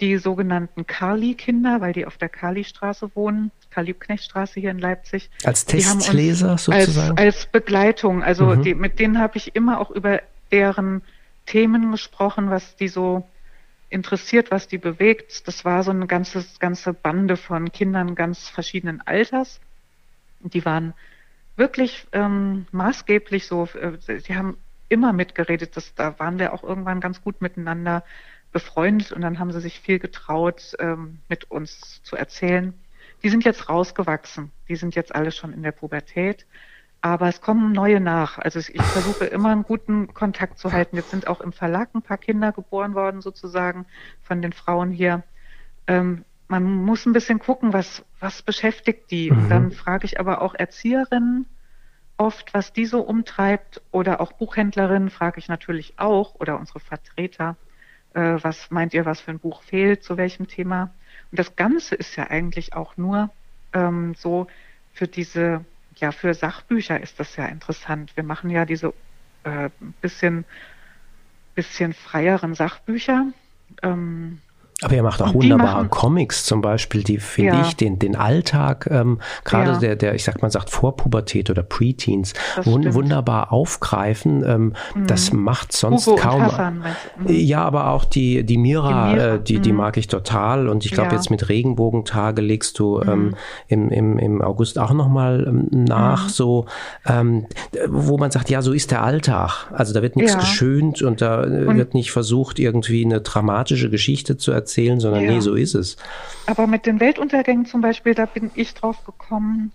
die 0.01 0.17
sogenannten 0.17 0.87
Kali-Kinder, 0.87 1.81
weil 1.81 1.93
die 1.93 2.07
auf 2.07 2.17
der 2.17 2.29
Kali-Straße 2.29 3.11
wohnen, 3.15 3.51
Karl-Liebknecht-Straße 3.71 4.61
hier 4.61 4.71
in 4.71 4.79
Leipzig. 4.79 5.31
Als 5.45 5.65
Testleser 5.67 6.59
sozusagen? 6.59 7.19
Als, 7.19 7.37
als 7.37 7.47
Begleitung. 7.47 8.23
Also 8.23 8.47
mhm. 8.47 8.63
die, 8.63 8.75
mit 8.75 8.99
denen 8.99 9.19
habe 9.19 9.37
ich 9.37 9.55
immer 9.55 9.79
auch 9.81 9.91
über 9.91 10.23
deren 10.51 11.03
Themen 11.47 11.91
gesprochen, 11.91 12.51
was 12.51 12.77
die 12.77 12.89
so 12.89 13.29
interessiert, 13.91 14.51
was 14.51 14.69
die 14.69 14.79
bewegt. 14.79 15.47
Das 15.47 15.65
war 15.65 15.83
so 15.83 15.91
eine 15.91 16.07
ganze, 16.07 16.45
ganze 16.59 16.93
Bande 16.93 17.37
von 17.37 17.71
Kindern 17.73 18.15
ganz 18.15 18.49
verschiedenen 18.49 19.01
Alters. 19.05 19.61
Die 20.41 20.65
waren 20.65 20.95
wirklich 21.57 22.07
ähm, 22.13 22.67
maßgeblich 22.73 23.47
so, 23.47 23.69
äh, 23.75 23.99
die 24.27 24.35
haben 24.35 24.57
immer 24.89 25.13
mitgeredet. 25.13 25.77
Das, 25.77 25.95
da 25.95 26.19
waren 26.19 26.39
wir 26.39 26.53
auch 26.53 26.63
irgendwann 26.63 27.01
ganz 27.01 27.23
gut 27.23 27.43
miteinander 27.43 28.05
befreundet 28.53 29.13
und 29.13 29.21
dann 29.21 29.39
haben 29.39 29.53
sie 29.53 29.61
sich 29.61 29.81
viel 29.81 29.99
getraut, 29.99 30.75
ähm, 30.79 31.19
mit 31.29 31.51
uns 31.51 32.03
zu 32.03 32.17
erzählen. 32.17 32.75
Die 33.23 33.29
sind 33.29 33.45
jetzt 33.45 33.69
rausgewachsen. 33.69 34.51
Die 34.69 34.77
sind 34.77 34.95
jetzt 34.95 35.15
alle 35.15 35.31
schon 35.31 35.53
in 35.53 35.63
der 35.63 35.73
Pubertät. 35.73 36.47
Aber 37.03 37.29
es 37.29 37.41
kommen 37.41 37.73
neue 37.73 38.01
nach. 38.01 38.39
Also 38.39 38.59
ich 38.59 38.83
versuche 38.83 39.25
immer 39.25 39.51
einen 39.51 39.63
guten 39.63 40.13
Kontakt 40.13 40.59
zu 40.59 40.73
halten. 40.73 40.97
Jetzt 40.97 41.11
sind 41.11 41.29
auch 41.29 41.41
im 41.41 41.53
Verlag 41.53 41.95
ein 41.95 42.03
paar 42.03 42.19
Kinder 42.19 42.53
geboren 42.53 42.95
worden, 42.95 43.23
sozusagen, 43.23 43.87
von 44.23 44.43
den 44.43 44.53
Frauen 44.53 44.91
hier. 44.91 45.23
Ähm, 45.87 46.25
man 46.49 46.65
muss 46.65 47.07
ein 47.07 47.13
bisschen 47.13 47.39
gucken, 47.39 47.73
was, 47.73 48.05
was 48.19 48.43
beschäftigt 48.43 49.11
die. 49.11 49.31
Mhm. 49.31 49.39
Und 49.39 49.49
dann 49.49 49.71
frage 49.71 50.05
ich 50.05 50.21
aber 50.21 50.43
auch 50.43 50.55
Erzieherinnen 50.55 51.47
oft, 52.19 52.53
was 52.53 52.73
die 52.75 52.85
so 52.85 53.01
umtreibt. 53.01 53.81
Oder 53.93 54.21
auch 54.21 54.33
Buchhändlerinnen 54.33 55.09
frage 55.09 55.39
ich 55.39 55.49
natürlich 55.49 55.95
auch. 55.99 56.35
Oder 56.35 56.59
unsere 56.59 56.81
Vertreter 56.81 57.57
äh, 58.15 58.39
was 58.43 58.71
meint 58.71 58.95
ihr, 58.95 59.05
was 59.05 59.21
für 59.21 59.31
ein 59.31 59.39
Buch 59.39 59.63
fehlt, 59.63 60.03
zu 60.03 60.17
welchem 60.17 60.49
Thema. 60.49 60.93
Und 61.31 61.39
das 61.39 61.57
Ganze 61.57 61.95
ist 61.95 62.17
ja 62.17 62.29
eigentlich 62.29 62.75
auch 62.75 62.97
nur 62.97 63.31
ähm, 63.73 64.15
so 64.17 64.47
für 64.93 65.07
diese, 65.07 65.65
ja, 65.97 66.13
für 66.13 66.35
Sachbücher 66.35 67.01
ist 67.01 67.21
das 67.21 67.37
ja 67.37 67.47
interessant. 67.47 68.17
Wir 68.17 68.25
machen 68.25 68.51
ja 68.51 68.65
diese 68.65 68.93
äh, 69.45 69.71
bisschen, 70.01 70.45
bisschen 71.55 71.93
freieren 71.93 72.55
Sachbücher. 72.55 73.27
Ähm, 73.83 74.41
aber 74.83 74.95
ihr 74.95 75.03
macht 75.03 75.21
auch 75.21 75.35
wunderbare 75.35 75.77
machen, 75.77 75.91
Comics 75.91 76.45
zum 76.45 76.63
Beispiel, 76.63 77.03
die 77.03 77.19
finde 77.19 77.57
ja. 77.57 77.63
ich 77.63 77.77
den, 77.77 77.99
den 77.99 78.17
Alltag, 78.17 78.89
ähm, 78.91 79.21
gerade 79.45 79.73
ja. 79.73 79.79
der, 79.79 79.97
der, 79.97 80.15
ich 80.15 80.25
sag 80.25 80.41
mal, 80.41 80.51
sagt 80.51 80.71
Vorpubertät 80.71 81.51
oder 81.51 81.63
Preteens, 81.63 82.33
wun 82.63 82.93
wunderbar 82.95 83.53
aufgreifen. 83.53 84.43
Ähm, 84.47 84.73
mhm. 84.95 85.07
Das 85.07 85.33
macht 85.33 85.73
sonst 85.73 86.07
Hugo 86.07 86.17
kaum. 86.17 86.43
Hassan, 86.43 86.85
mhm. 87.19 87.27
Ja, 87.29 87.63
aber 87.63 87.91
auch 87.91 88.05
die, 88.05 88.45
die 88.45 88.57
Mira, 88.57 89.09
die, 89.09 89.15
Mira. 89.15 89.35
Äh, 89.35 89.41
die, 89.43 89.59
mhm. 89.59 89.63
die, 89.63 89.73
mag 89.73 89.97
ich 89.99 90.09
total. 90.09 90.69
Und 90.69 90.87
ich 90.87 90.93
glaube, 90.93 91.11
ja. 91.11 91.17
jetzt 91.17 91.31
mit 91.31 91.49
Regenbogentage 91.49 92.41
legst 92.41 92.79
du 92.79 93.03
ähm, 93.03 93.25
mhm. 93.25 93.35
im, 93.69 93.91
im, 93.91 94.19
im 94.19 94.43
August 94.43 94.79
auch 94.79 94.93
nochmal 94.93 95.45
ähm, 95.47 95.69
nach, 95.71 96.25
mhm. 96.25 96.31
so, 96.31 96.67
ähm, 97.07 97.47
wo 97.89 98.17
man 98.17 98.31
sagt, 98.31 98.49
ja, 98.49 98.63
so 98.63 98.73
ist 98.73 98.91
der 98.91 99.03
Alltag. 99.03 99.71
Also 99.73 99.93
da 99.93 100.01
wird 100.01 100.17
nichts 100.17 100.39
geschönt 100.39 101.03
und 101.03 101.21
da 101.21 101.45
äh, 101.45 101.67
und 101.67 101.77
wird 101.77 101.93
nicht 101.93 102.13
versucht, 102.13 102.59
irgendwie 102.59 103.05
eine 103.05 103.21
dramatische 103.21 103.91
Geschichte 103.91 104.39
zu 104.39 104.53
erzählen 104.53 104.70
erzählen, 104.71 105.01
sondern 105.01 105.25
ja. 105.25 105.33
nee, 105.33 105.41
so 105.41 105.55
ist 105.55 105.75
es. 105.75 105.97
Aber 106.47 106.67
mit 106.67 106.87
den 106.87 107.01
Weltuntergängen 107.01 107.67
zum 107.67 107.81
Beispiel, 107.81 108.15
da 108.15 108.27
bin 108.27 108.51
ich 108.55 108.75
drauf 108.75 109.05
gekommen, 109.05 109.73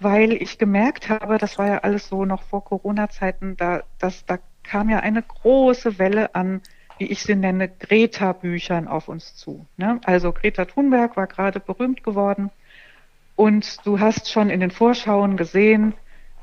weil 0.00 0.32
ich 0.32 0.58
gemerkt 0.58 1.08
habe, 1.08 1.38
das 1.38 1.58
war 1.58 1.66
ja 1.68 1.78
alles 1.78 2.08
so 2.08 2.24
noch 2.24 2.42
vor 2.42 2.64
Corona-Zeiten, 2.64 3.56
da, 3.56 3.82
dass, 3.98 4.24
da 4.26 4.38
kam 4.62 4.88
ja 4.88 5.00
eine 5.00 5.22
große 5.22 5.98
Welle 5.98 6.34
an, 6.34 6.62
wie 6.98 7.06
ich 7.06 7.22
sie 7.22 7.34
nenne, 7.34 7.68
Greta-Büchern 7.68 8.88
auf 8.88 9.08
uns 9.08 9.34
zu. 9.34 9.66
Ne? 9.76 10.00
Also 10.04 10.32
Greta 10.32 10.64
Thunberg 10.64 11.16
war 11.16 11.26
gerade 11.26 11.60
berühmt 11.60 12.02
geworden 12.02 12.50
und 13.36 13.86
du 13.86 14.00
hast 14.00 14.30
schon 14.30 14.50
in 14.50 14.60
den 14.60 14.70
Vorschauen 14.70 15.36
gesehen, 15.36 15.94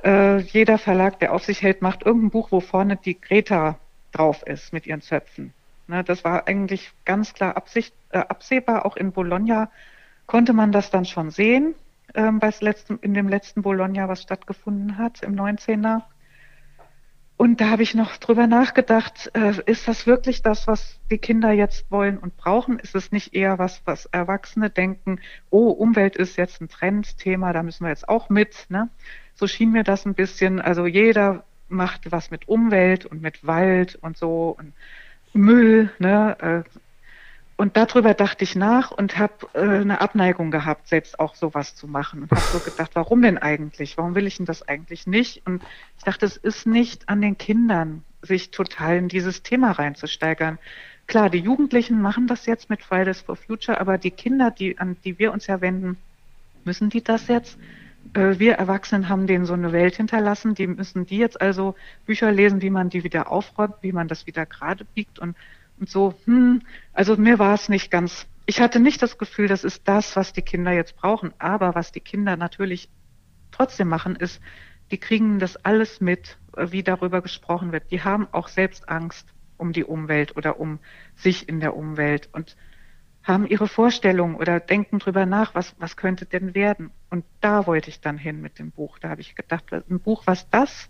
äh, 0.04 0.38
jeder 0.38 0.78
Verlag, 0.78 1.20
der 1.20 1.34
auf 1.34 1.44
sich 1.44 1.62
hält, 1.62 1.82
macht 1.82 2.06
irgendein 2.06 2.30
Buch, 2.30 2.52
wo 2.52 2.62
vorne 2.62 2.98
die 2.98 3.20
Greta 3.20 3.78
drauf 4.12 4.44
ist 4.46 4.74
mit 4.74 4.88
ihren 4.88 5.02
Zöpfen. 5.02 5.54
Ne, 5.90 6.04
das 6.04 6.24
war 6.24 6.48
eigentlich 6.48 6.92
ganz 7.04 7.34
klar 7.34 7.58
Absicht, 7.58 7.96
äh, 8.10 8.20
absehbar. 8.20 8.86
Auch 8.86 8.96
in 8.96 9.12
Bologna 9.12 9.72
konnte 10.28 10.54
man 10.54 10.72
das 10.72 10.92
dann 10.92 11.06
schon 11.06 11.32
sehen, 11.32 11.74
ähm, 12.14 12.40
letzten, 12.60 13.00
in 13.00 13.16
dem 13.16 13.28
letzten 13.28 13.64
Bologna, 13.64 14.08
was 14.08 14.22
stattgefunden 14.22 15.00
hat 15.00 15.24
im 15.24 15.36
19er. 15.36 16.04
Und 17.38 17.60
da 17.60 17.72
habe 17.72 17.82
ich 17.82 17.96
noch 17.96 18.18
drüber 18.18 18.46
nachgedacht, 18.46 19.32
äh, 19.34 19.54
ist 19.66 19.88
das 19.88 20.06
wirklich 20.06 20.44
das, 20.44 20.68
was 20.68 21.00
die 21.10 21.18
Kinder 21.18 21.52
jetzt 21.54 21.90
wollen 21.90 22.20
und 22.20 22.38
brauchen? 22.38 22.78
Ist 22.78 22.94
es 22.94 23.12
nicht 23.12 23.34
eher 23.34 23.58
was, 23.58 23.82
was 23.86 24.06
Erwachsene 24.06 24.70
denken, 24.70 25.20
oh, 25.50 25.70
Umwelt 25.70 26.16
ist 26.16 26.38
jetzt 26.38 26.62
ein 26.62 26.70
Trendthema, 26.70 27.52
da 27.52 27.64
müssen 27.64 27.86
wir 27.86 27.90
jetzt 27.90 28.08
auch 28.08 28.30
mit. 28.30 28.68
Ne? 28.70 28.90
So 29.34 29.48
schien 29.48 29.72
mir 29.72 29.84
das 29.84 30.06
ein 30.06 30.14
bisschen, 30.14 30.62
also 30.62 30.86
jeder 30.86 31.46
macht 31.68 32.12
was 32.12 32.30
mit 32.30 32.48
Umwelt 32.48 33.08
und 33.08 33.24
mit 33.24 33.48
Wald 33.48 33.96
und 33.96 34.18
so. 34.18 34.56
Und 34.56 34.74
Müll, 35.34 35.92
ne? 36.00 36.64
Äh, 36.66 36.80
und 37.60 37.76
darüber 37.76 38.14
dachte 38.14 38.46
ich 38.46 38.56
nach 38.56 38.92
und 38.92 39.18
habe 39.18 39.34
äh, 39.54 39.60
eine 39.60 40.00
Abneigung 40.00 40.50
gehabt, 40.50 40.88
selbst 40.88 41.20
auch 41.20 41.36
sowas 41.36 41.76
zu 41.76 41.90
machen. 41.90 42.22
Und 42.22 42.32
habe 42.32 42.40
so 42.40 42.60
gedacht, 42.60 42.92
warum 42.94 43.22
denn 43.22 43.38
eigentlich? 43.38 43.98
Warum 43.98 44.16
will 44.16 44.28
ich 44.28 44.38
denn 44.38 44.46
das 44.46 44.66
eigentlich 44.66 45.08
nicht? 45.08 45.46
Und 45.46 45.62
ich 45.98 46.06
dachte, 46.06 46.26
es 46.26 46.38
ist 46.38 46.68
nicht 46.68 47.10
an 47.10 47.20
den 47.20 47.38
Kindern, 47.38 48.06
sich 48.22 48.52
total 48.52 48.96
in 48.96 49.10
dieses 49.10 49.44
Thema 49.44 49.72
reinzusteigern. 49.72 50.58
Klar, 51.06 51.30
die 51.30 51.40
Jugendlichen 51.40 52.02
machen 52.02 52.28
das 52.28 52.46
jetzt 52.46 52.70
mit 52.70 52.82
Fridays 52.82 53.20
for 53.20 53.36
Future, 53.36 53.82
aber 53.82 53.98
die 53.98 54.12
Kinder, 54.12 54.52
die, 54.52 54.78
an 54.78 54.96
die 55.04 55.20
wir 55.20 55.34
uns 55.34 55.48
ja 55.48 55.60
wenden, 55.60 55.98
müssen 56.64 56.90
die 56.90 57.04
das 57.04 57.28
jetzt? 57.28 57.58
Äh, 58.14 58.40
wir 58.40 58.54
Erwachsenen 58.54 59.10
haben 59.10 59.28
denen 59.28 59.46
so 59.46 59.54
eine 59.54 59.72
Welt 59.72 59.96
hinterlassen, 59.96 60.56
die 60.56 60.68
müssen 60.68 61.06
die 61.06 61.18
jetzt 61.18 61.42
also 61.42 61.76
Bücher 62.06 62.32
lesen, 62.32 62.62
wie 62.62 62.70
man 62.70 62.90
die 62.90 63.04
wieder 63.04 63.32
aufräumt, 63.32 63.76
wie 63.82 63.92
man 63.92 64.08
das 64.08 64.28
wieder 64.28 64.46
gerade 64.46 64.86
biegt 64.86 65.20
und, 65.20 65.36
und 65.80 65.90
so, 65.90 66.16
hm, 66.26 66.62
also 66.94 67.16
mir 67.18 67.40
war 67.40 67.54
es 67.54 67.70
nicht 67.70 67.92
ganz, 67.92 68.28
ich 68.46 68.62
hatte 68.62 68.80
nicht 68.80 69.02
das 69.02 69.18
Gefühl, 69.18 69.48
das 69.48 69.64
ist 69.64 69.88
das, 69.88 70.16
was 70.16 70.34
die 70.34 70.42
Kinder 70.42 70.72
jetzt 70.72 70.96
brauchen, 70.96 71.34
aber 71.38 71.76
was 71.76 71.92
die 71.92 72.00
Kinder 72.02 72.36
natürlich 72.36 72.90
trotzdem 73.52 73.88
machen, 73.90 74.16
ist, 74.16 74.42
die 74.92 74.98
kriegen 74.98 75.40
das 75.40 75.56
alles 75.58 76.02
mit, 76.02 76.38
äh, 76.58 76.72
wie 76.72 76.84
darüber 76.84 77.22
gesprochen 77.22 77.72
wird. 77.72 77.92
Die 77.92 78.04
haben 78.04 78.28
auch 78.32 78.48
selbst 78.48 78.90
Angst. 78.90 79.28
um 79.60 79.74
die 79.74 79.84
Umwelt 79.84 80.38
oder 80.38 80.60
um 80.60 80.80
sich 81.16 81.50
in 81.50 81.60
der 81.60 81.76
Umwelt 81.76 82.30
und 82.32 82.56
haben 83.24 83.48
ihre 83.48 83.68
Vorstellungen 83.68 84.36
oder 84.36 84.60
denken 84.60 85.00
drüber 85.00 85.26
nach, 85.26 85.54
was, 85.56 85.76
was 85.78 85.98
könnte 85.98 86.26
denn 86.26 86.56
werden. 86.56 86.92
Und 87.10 87.26
da 87.42 87.68
wollte 87.68 87.90
ich 87.90 88.02
dann 88.02 88.18
hin 88.18 88.42
mit 88.42 88.60
dem 88.60 88.72
Buch. 88.72 88.98
Da 89.00 89.10
habe 89.10 89.22
ich 89.22 89.36
gedacht, 89.36 89.66
ein 89.72 90.00
Buch, 90.00 90.24
was 90.26 90.50
das 90.50 90.90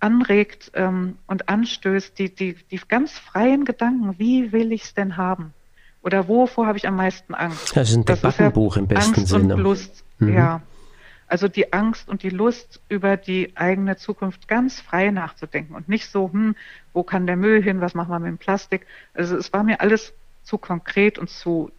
anregt 0.00 0.72
ähm, 0.74 1.16
und 1.26 1.48
anstößt, 1.48 2.18
die, 2.18 2.34
die, 2.34 2.54
die 2.70 2.80
ganz 2.88 3.18
freien 3.18 3.64
Gedanken, 3.64 4.18
wie 4.18 4.52
will 4.52 4.72
ich 4.72 4.84
es 4.84 4.94
denn 4.94 5.16
haben? 5.16 5.54
Oder 6.02 6.28
wovor 6.28 6.66
habe 6.66 6.78
ich 6.78 6.86
am 6.86 6.96
meisten 6.96 7.34
Angst? 7.34 7.76
Das 7.76 7.90
ist 7.90 7.96
ein 7.96 8.04
Debattenbuch 8.04 8.76
ja 8.76 8.82
im 8.82 8.88
besten 8.88 9.14
Angst 9.14 9.28
Sinne. 9.28 9.54
Und 9.54 9.60
Lust, 9.60 10.04
mhm. 10.18 10.34
ja. 10.34 10.62
Also 11.28 11.48
die 11.48 11.72
Angst 11.72 12.08
und 12.08 12.22
die 12.22 12.30
Lust 12.30 12.80
über 12.88 13.16
die 13.16 13.56
eigene 13.56 13.96
Zukunft 13.96 14.46
ganz 14.46 14.80
frei 14.80 15.10
nachzudenken 15.10 15.74
und 15.74 15.88
nicht 15.88 16.08
so, 16.08 16.30
hm, 16.32 16.54
wo 16.92 17.02
kann 17.02 17.26
der 17.26 17.34
Müll 17.34 17.60
hin, 17.60 17.80
was 17.80 17.94
machen 17.94 18.10
wir 18.10 18.20
mit 18.20 18.28
dem 18.28 18.38
Plastik? 18.38 18.86
Also 19.14 19.36
es 19.36 19.52
war 19.52 19.64
mir 19.64 19.80
alles 19.80 20.12
zu 20.46 20.58
konkret 20.58 21.18
und 21.18 21.28
zu, 21.28 21.72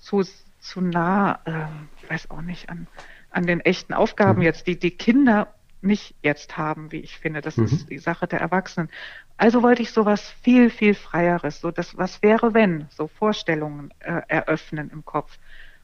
zu, 0.00 0.22
zu 0.60 0.80
nah, 0.80 1.40
äh, 1.44 1.66
ich 2.02 2.08
weiß 2.08 2.30
auch 2.30 2.40
nicht, 2.40 2.70
an, 2.70 2.86
an 3.30 3.44
den 3.44 3.60
echten 3.60 3.92
Aufgaben 3.92 4.38
mhm. 4.38 4.44
jetzt, 4.44 4.66
die 4.66 4.78
die 4.78 4.92
Kinder 4.92 5.52
nicht 5.82 6.14
jetzt 6.22 6.56
haben, 6.56 6.90
wie 6.90 7.00
ich 7.00 7.18
finde. 7.18 7.42
Das 7.42 7.58
mhm. 7.58 7.66
ist 7.66 7.90
die 7.90 7.98
Sache 7.98 8.26
der 8.26 8.40
Erwachsenen. 8.40 8.88
Also 9.36 9.62
wollte 9.62 9.82
ich 9.82 9.92
sowas 9.92 10.34
viel, 10.42 10.70
viel 10.70 10.94
freieres, 10.94 11.60
so 11.60 11.70
das, 11.70 11.98
was 11.98 12.22
wäre, 12.22 12.54
wenn, 12.54 12.86
so 12.88 13.08
Vorstellungen 13.08 13.92
äh, 13.98 14.22
eröffnen 14.26 14.90
im 14.90 15.04
Kopf. 15.04 15.38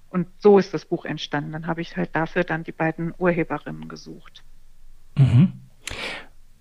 Und 0.09 0.27
so 0.39 0.59
ist 0.59 0.73
das 0.73 0.87
Buch 0.87 1.05
entstanden. 1.05 1.53
Dann 1.53 1.67
habe 1.67 1.83
ich 1.83 1.95
halt 1.95 2.17
dafür 2.17 2.45
dann 2.45 2.65
die 2.65 2.73
beiden 2.73 3.13
Urheberinnen 3.19 3.87
gesucht. 3.87 4.43
Mhm. 5.19 5.53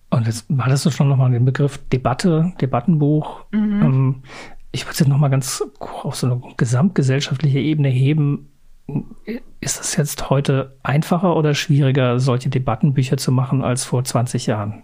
Und 0.09 0.27
jetzt 0.27 0.45
hattest 0.57 0.85
du 0.85 0.91
schon 0.91 1.07
nochmal 1.07 1.31
den 1.31 1.45
Begriff 1.45 1.79
Debatte, 1.87 2.53
Debattenbuch. 2.59 3.45
Mhm. 3.51 3.81
Ähm, 3.81 4.23
ich 4.73 4.85
würde 4.85 4.93
es 4.93 4.99
jetzt 4.99 5.07
nochmal 5.07 5.29
ganz 5.29 5.63
auf 5.79 6.15
so 6.15 6.27
eine 6.27 6.41
gesamtgesellschaftliche 6.57 7.59
Ebene 7.59 7.89
heben. 7.89 8.49
Ist 9.61 9.79
es 9.79 9.95
jetzt 9.95 10.29
heute 10.29 10.75
einfacher 10.83 11.37
oder 11.37 11.53
schwieriger, 11.53 12.19
solche 12.19 12.49
Debattenbücher 12.49 13.15
zu 13.15 13.31
machen 13.31 13.63
als 13.63 13.85
vor 13.85 14.03
20 14.03 14.47
Jahren? 14.47 14.83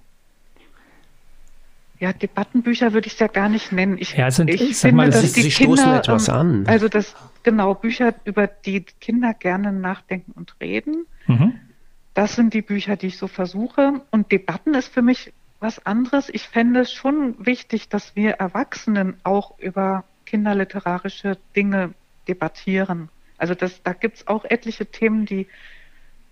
Ja, 2.00 2.14
Debattenbücher 2.14 2.94
würde 2.94 3.08
ich 3.08 3.14
es 3.14 3.20
ja 3.20 3.28
gar 3.28 3.50
nicht 3.50 3.72
nennen. 3.74 3.98
Ich, 3.98 4.16
ja, 4.16 4.32
sind, 4.32 4.50
ich 4.50 4.78
finde, 4.78 4.96
mal, 4.96 5.10
dass 5.10 5.34
die 5.34 5.42
Sie 5.42 5.50
Kinder, 5.50 5.76
stoßen 5.76 5.94
etwas 5.96 6.28
ähm, 6.30 6.36
an. 6.36 6.68
Also 6.68 6.88
das 6.88 7.16
genau 7.44 7.74
Bücher, 7.74 8.14
über 8.24 8.48
die 8.48 8.86
Kinder 9.02 9.34
gerne 9.34 9.74
nachdenken 9.74 10.32
und 10.34 10.56
reden. 10.62 11.08
Mhm. 11.28 11.56
Das 12.14 12.36
sind 12.36 12.54
die 12.54 12.62
Bücher, 12.62 12.96
die 12.96 13.08
ich 13.08 13.18
so 13.18 13.28
versuche. 13.28 14.02
Und 14.12 14.32
Debatten 14.32 14.76
ist 14.76 14.88
für 14.94 15.02
mich 15.02 15.34
was 15.60 15.86
anderes. 15.86 16.30
Ich 16.30 16.48
fände 16.48 16.82
es 16.82 16.92
schon 16.92 17.46
wichtig, 17.46 17.90
dass 17.90 18.16
wir 18.16 18.32
Erwachsenen 18.32 19.18
auch 19.24 19.58
über 19.60 20.04
kinderliterarische 20.26 21.38
Dinge 21.56 21.94
debattieren. 22.28 23.10
Also 23.38 23.56
das, 23.56 23.82
da 23.84 23.94
gibt 23.94 24.18
es 24.18 24.28
auch 24.28 24.46
etliche 24.46 24.86
Themen, 24.86 25.26
die, 25.26 25.48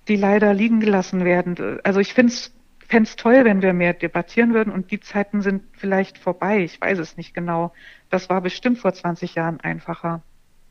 die 0.07 0.15
leider 0.15 0.53
liegen 0.53 0.79
gelassen 0.79 1.25
werden. 1.25 1.79
Also 1.83 1.99
ich 1.99 2.13
fände 2.13 2.31
es 2.31 3.15
toll, 3.15 3.43
wenn 3.43 3.61
wir 3.61 3.73
mehr 3.73 3.93
debattieren 3.93 4.53
würden 4.53 4.71
und 4.71 4.91
die 4.91 4.99
Zeiten 4.99 5.41
sind 5.41 5.63
vielleicht 5.73 6.17
vorbei. 6.17 6.63
Ich 6.63 6.79
weiß 6.79 6.99
es 6.99 7.17
nicht 7.17 7.33
genau. 7.33 7.73
Das 8.09 8.29
war 8.29 8.41
bestimmt 8.41 8.79
vor 8.79 8.93
20 8.93 9.35
Jahren 9.35 9.59
einfacher. 9.59 10.21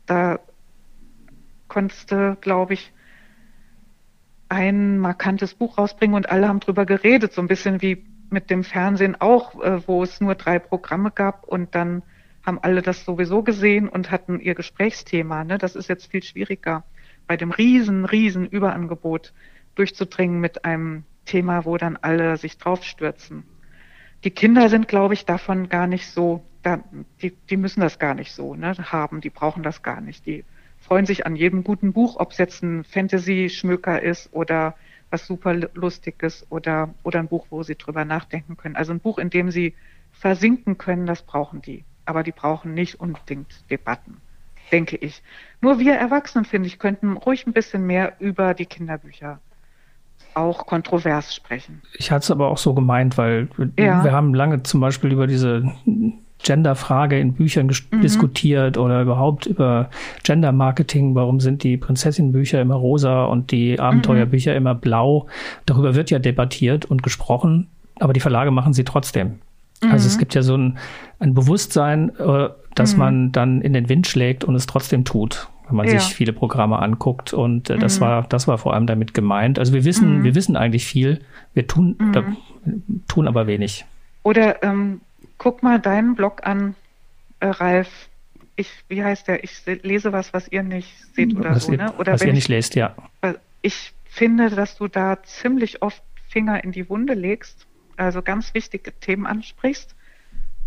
Da 0.05 0.39
konntest 1.67 2.11
du, 2.11 2.37
glaube 2.39 2.73
ich, 2.73 2.93
ein 4.49 4.97
markantes 4.97 5.53
Buch 5.53 5.77
rausbringen 5.77 6.15
und 6.15 6.29
alle 6.29 6.47
haben 6.47 6.61
drüber 6.61 6.85
geredet, 6.85 7.33
so 7.33 7.41
ein 7.41 7.47
bisschen 7.47 7.81
wie 7.81 8.05
mit 8.29 8.49
dem 8.49 8.63
Fernsehen 8.63 9.15
auch, 9.19 9.61
äh, 9.61 9.87
wo 9.87 10.03
es 10.03 10.21
nur 10.21 10.35
drei 10.35 10.59
Programme 10.59 11.11
gab 11.11 11.43
und 11.45 11.75
dann 11.75 12.03
haben 12.45 12.59
alle 12.61 12.81
das 12.81 13.03
sowieso 13.03 13.43
gesehen 13.43 13.89
und 13.89 14.09
hatten 14.09 14.39
ihr 14.39 14.55
Gesprächsthema. 14.55 15.43
Ne? 15.43 15.57
Das 15.57 15.75
ist 15.75 15.89
jetzt 15.89 16.09
viel 16.09 16.23
schwieriger, 16.23 16.85
bei 17.27 17.35
dem 17.35 17.51
riesen, 17.51 18.05
riesen 18.05 18.47
Überangebot 18.47 19.33
durchzudringen 19.75 20.39
mit 20.39 20.63
einem 20.63 21.03
Thema, 21.25 21.65
wo 21.65 21.77
dann 21.77 21.97
alle 21.97 22.37
sich 22.37 22.57
draufstürzen. 22.57 23.43
Die 24.23 24.31
Kinder 24.31 24.69
sind, 24.69 24.87
glaube 24.87 25.13
ich, 25.13 25.25
davon 25.25 25.69
gar 25.69 25.87
nicht 25.87 26.07
so, 26.07 26.43
da, 26.63 26.79
die, 27.21 27.31
die 27.49 27.57
müssen 27.57 27.81
das 27.81 27.99
gar 27.99 28.13
nicht 28.13 28.31
so 28.31 28.55
ne, 28.55 28.75
haben, 28.77 29.21
die 29.21 29.29
brauchen 29.29 29.61
das 29.61 29.83
gar 29.83 30.01
nicht. 30.01 30.25
Die 30.25 30.45
freuen 30.79 31.05
sich 31.05 31.25
an 31.25 31.35
jedem 31.35 31.63
guten 31.63 31.93
Buch, 31.93 32.15
ob 32.17 32.31
es 32.31 32.37
jetzt 32.37 32.63
ein 32.63 32.83
Fantasy-Schmöker 32.83 34.01
ist 34.01 34.33
oder 34.33 34.75
was 35.09 35.25
super 35.25 35.53
Lustiges 35.73 36.45
oder, 36.49 36.93
oder 37.03 37.19
ein 37.19 37.27
Buch, 37.27 37.47
wo 37.49 37.63
sie 37.63 37.75
drüber 37.75 38.05
nachdenken 38.05 38.57
können. 38.57 38.75
Also 38.75 38.93
ein 38.93 38.99
Buch, 38.99 39.17
in 39.17 39.29
dem 39.29 39.51
sie 39.51 39.73
versinken 40.11 40.77
können, 40.77 41.05
das 41.05 41.21
brauchen 41.21 41.61
die. 41.61 41.85
Aber 42.05 42.23
die 42.23 42.31
brauchen 42.31 42.73
nicht 42.73 42.99
unbedingt 42.99 43.69
Debatten, 43.69 44.17
denke 44.71 44.97
ich. 44.97 45.21
Nur 45.61 45.79
wir 45.79 45.93
Erwachsenen, 45.93 46.45
finde 46.45 46.67
ich, 46.67 46.79
könnten 46.79 47.17
ruhig 47.17 47.45
ein 47.47 47.53
bisschen 47.53 47.85
mehr 47.85 48.13
über 48.19 48.53
die 48.53 48.65
Kinderbücher 48.65 49.39
auch 50.33 50.65
kontrovers 50.65 51.33
sprechen. 51.33 51.81
Ich 51.93 52.11
hatte 52.11 52.23
es 52.23 52.31
aber 52.31 52.49
auch 52.49 52.57
so 52.57 52.73
gemeint, 52.73 53.17
weil 53.17 53.49
ja. 53.77 54.03
wir 54.03 54.11
haben 54.11 54.33
lange 54.33 54.63
zum 54.63 54.79
Beispiel 54.81 55.11
über 55.11 55.25
diese 55.25 55.63
Gender-Frage 56.43 57.19
in 57.19 57.33
Büchern 57.33 57.67
mhm. 57.67 58.01
diskutiert 58.01 58.77
oder 58.77 59.01
überhaupt 59.01 59.45
über 59.45 59.89
Gender-Marketing. 60.23 61.15
Warum 61.15 61.39
sind 61.39 61.63
die 61.63 61.77
Prinzessin-Bücher 61.77 62.61
immer 62.61 62.75
rosa 62.75 63.25
und 63.25 63.51
die 63.51 63.79
Abenteuerbücher 63.79 64.51
mhm. 64.51 64.57
immer 64.57 64.75
blau? 64.75 65.27
Darüber 65.65 65.95
wird 65.95 66.09
ja 66.09 66.19
debattiert 66.19 66.85
und 66.85 67.03
gesprochen, 67.03 67.67
aber 67.99 68.13
die 68.13 68.19
Verlage 68.19 68.51
machen 68.51 68.73
sie 68.73 68.83
trotzdem. 68.83 69.39
Mhm. 69.83 69.91
Also 69.91 70.07
es 70.07 70.15
mhm. 70.15 70.19
gibt 70.19 70.35
ja 70.35 70.41
so 70.41 70.55
ein, 70.55 70.77
ein 71.19 71.33
Bewusstsein, 71.33 72.11
äh, 72.17 72.49
dass 72.75 72.93
mhm. 72.93 72.99
man 72.99 73.31
dann 73.31 73.61
in 73.61 73.73
den 73.73 73.89
Wind 73.89 74.07
schlägt 74.07 74.43
und 74.43 74.55
es 74.55 74.65
trotzdem 74.65 75.05
tut 75.05 75.49
wenn 75.67 75.75
man 75.75 75.87
ja. 75.87 75.99
sich 75.99 76.15
viele 76.15 76.33
Programme 76.33 76.79
anguckt. 76.79 77.33
Und 77.33 77.69
äh, 77.69 77.77
das 77.77 77.99
mhm. 77.99 78.05
war, 78.05 78.23
das 78.23 78.47
war 78.47 78.57
vor 78.57 78.73
allem 78.73 78.87
damit 78.87 79.13
gemeint. 79.13 79.59
Also 79.59 79.73
wir 79.73 79.83
wissen, 79.83 80.19
mhm. 80.19 80.23
wir 80.23 80.35
wissen 80.35 80.55
eigentlich 80.55 80.85
viel, 80.85 81.19
wir 81.53 81.67
tun, 81.67 81.95
mhm. 81.99 82.13
da, 82.13 82.23
tun 83.07 83.27
aber 83.27 83.47
wenig. 83.47 83.85
Oder 84.23 84.63
ähm, 84.63 85.01
guck 85.37 85.63
mal 85.63 85.79
deinen 85.79 86.15
Blog 86.15 86.45
an, 86.45 86.75
äh, 87.39 87.47
Ralf. 87.47 88.09
Ich, 88.55 88.71
wie 88.87 89.03
heißt 89.03 89.27
der? 89.27 89.43
Ich 89.43 89.65
lese 89.65 90.11
was, 90.11 90.33
was 90.33 90.47
ihr 90.47 90.63
nicht 90.63 90.89
seht 91.13 91.35
oder 91.35 91.51
was 91.51 91.65
so, 91.65 91.71
ihr, 91.71 91.77
ne? 91.77 91.93
Oder 91.93 92.13
was 92.13 92.23
ihr 92.23 92.33
nicht 92.33 92.45
ich, 92.45 92.49
lest, 92.49 92.75
ja. 92.75 92.95
Ich 93.61 93.93
finde, 94.05 94.49
dass 94.49 94.77
du 94.77 94.87
da 94.87 95.21
ziemlich 95.23 95.81
oft 95.81 96.01
Finger 96.27 96.63
in 96.63 96.71
die 96.71 96.89
Wunde 96.89 97.13
legst, 97.13 97.67
also 97.97 98.21
ganz 98.21 98.53
wichtige 98.53 98.91
Themen 98.99 99.25
ansprichst. 99.25 99.95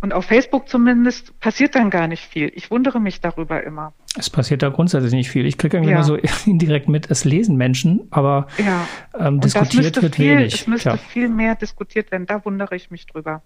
Und 0.02 0.14
auf 0.14 0.24
Facebook 0.24 0.68
zumindest 0.68 1.38
passiert 1.40 1.74
dann 1.74 1.90
gar 1.90 2.08
nicht 2.08 2.24
viel. 2.24 2.50
Ich 2.54 2.70
wundere 2.70 3.00
mich 3.00 3.20
darüber 3.20 3.62
immer. 3.62 3.92
Es 4.16 4.30
passiert 4.30 4.62
da 4.62 4.70
grundsätzlich 4.70 5.12
nicht 5.12 5.30
viel. 5.30 5.44
Ich 5.44 5.58
kriege 5.58 5.76
irgendwie 5.76 5.92
ja. 5.92 5.98
immer 5.98 6.04
so 6.04 6.16
indirekt 6.46 6.88
mit, 6.88 7.10
es 7.10 7.24
lesen 7.24 7.56
Menschen, 7.56 8.08
aber 8.10 8.46
ja. 8.56 8.86
ähm, 9.18 9.40
diskutiert 9.40 10.00
wird 10.00 10.16
viel, 10.16 10.38
wenig. 10.38 10.54
Es 10.54 10.66
müsste 10.66 10.90
Tja. 10.90 10.96
viel 10.96 11.28
mehr 11.28 11.54
diskutiert 11.54 12.10
werden. 12.10 12.26
Da 12.26 12.44
wundere 12.44 12.76
ich 12.76 12.90
mich 12.90 13.06
drüber. 13.06 13.42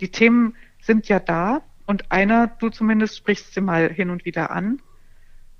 Die 0.00 0.10
Themen 0.10 0.54
sind 0.80 1.08
ja 1.08 1.18
da 1.18 1.62
und 1.86 2.10
einer, 2.10 2.46
du 2.46 2.70
zumindest 2.70 3.16
sprichst 3.16 3.54
sie 3.54 3.60
mal 3.60 3.92
hin 3.92 4.10
und 4.10 4.24
wieder 4.24 4.50
an. 4.50 4.80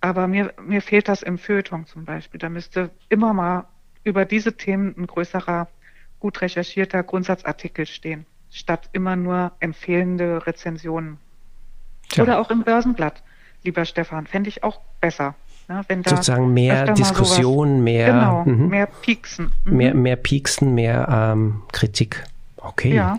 Aber 0.01 0.29
mir, 0.29 0.53
mir 0.65 0.81
fehlt 0.81 1.09
das 1.09 1.23
im 1.23 1.39
Feuilleton 1.39 1.87
zum 1.87 2.05
Beispiel. 2.05 2.39
Da 2.39 2.49
müsste 2.49 2.91
immer 3.09 3.33
mal 3.33 3.67
über 4.05 4.25
diese 4.25 4.57
Themen 4.57 4.95
ein 4.97 5.07
größerer, 5.07 5.69
gut 6.21 6.41
recherchierter 6.41 7.03
Grundsatzartikel 7.03 7.87
stehen 7.87 8.27
statt 8.51 8.89
immer 8.93 9.17
nur 9.17 9.53
empfehlende 9.61 10.47
Rezensionen. 10.47 11.19
Tja. 12.09 12.25
Oder 12.25 12.41
auch 12.41 12.51
im 12.51 12.63
Börsenblatt, 12.65 13.23
lieber 13.63 13.85
Stefan, 13.85 14.27
fände 14.27 14.49
ich 14.49 14.65
auch 14.65 14.81
besser. 15.01 15.35
Ne, 15.69 15.83
wenn 15.89 16.03
da 16.03 16.11
Sozusagen 16.11 16.55
mehr 16.55 16.95
Diskussion, 16.95 17.85
mehr, 17.85 18.07
genau, 18.07 18.45
mhm. 18.45 18.69
mehr 18.69 18.87
Pieksen. 18.87 19.53
Mhm. 19.65 19.77
Mehr, 19.77 19.95
mehr 19.95 20.17
Pieksen, 20.17 20.75
mehr 20.75 21.07
ähm, 21.11 21.63
Kritik. 21.73 22.25
Okay. 22.57 22.95
Ja. 22.95 23.19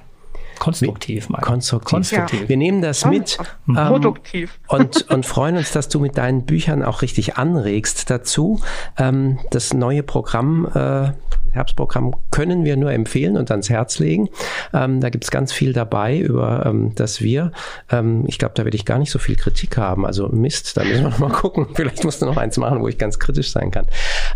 Konstruktiv, 0.60 1.30
mal. 1.30 1.42
Konstruktiv. 1.42 1.90
Konstruktiv. 1.90 2.42
Ja. 2.42 2.50
Wir 2.50 2.58
nehmen 2.58 2.82
das 2.82 3.06
mit. 3.06 3.38
Ähm, 3.68 3.76
Produktiv. 3.76 4.60
Und, 4.68 5.10
und 5.10 5.26
freuen 5.26 5.58
uns, 5.58 5.72
dass 5.72 5.90
du 5.90 6.00
mit 6.00 6.18
deinen 6.18 6.46
Büchern 6.46 6.84
auch 6.84 7.02
richtig 7.02 7.38
anregst 7.38 8.10
dazu. 8.10 8.62
Ähm, 8.98 9.40
das 9.50 9.74
neue 9.74 10.04
Programm, 10.04 10.68
äh, 10.74 11.12
Herbstprogramm 11.52 12.16
können 12.32 12.64
wir 12.64 12.78
nur 12.78 12.92
empfehlen 12.92 13.38
und 13.38 13.50
ans 13.52 13.70
Herz 13.70 14.00
legen. 14.00 14.30
Ähm, 14.74 15.02
da 15.02 15.10
gibt's 15.10 15.32
ganz 15.32 15.52
viel 15.52 15.74
dabei, 15.74 16.18
über 16.18 16.66
ähm, 16.66 16.94
das 16.96 17.22
wir, 17.22 17.52
ähm, 17.90 18.26
ich 18.28 18.38
glaube, 18.38 18.54
da 18.56 18.66
werde 18.66 18.76
ich 18.76 18.86
gar 18.86 19.00
nicht 19.00 19.12
so 19.12 19.20
viel 19.20 19.36
Kritik 19.36 19.78
haben. 19.78 20.06
Also 20.06 20.28
Mist, 20.30 20.78
da 20.78 20.84
müssen 20.84 21.04
wir 21.04 21.10
noch 21.10 21.20
mal 21.20 21.32
gucken. 21.32 21.68
Vielleicht 21.74 22.04
musst 22.04 22.22
du 22.22 22.26
noch 22.26 22.38
eins 22.38 22.58
machen, 22.58 22.82
wo 22.82 22.88
ich 22.88 22.98
ganz 22.98 23.20
kritisch 23.20 23.52
sein 23.52 23.72
kann. 23.72 23.88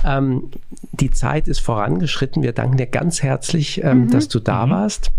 Ähm, 0.05 0.49
die 0.91 1.11
Zeit 1.11 1.47
ist 1.47 1.59
vorangeschritten. 1.59 2.43
Wir 2.43 2.53
danken 2.53 2.77
dir 2.77 2.87
ganz 2.87 3.21
herzlich, 3.21 3.83
ähm, 3.83 4.05
mhm. 4.05 4.11
dass 4.11 4.27
du 4.27 4.39
da 4.39 4.65
mhm. 4.65 4.71
warst. 4.71 5.11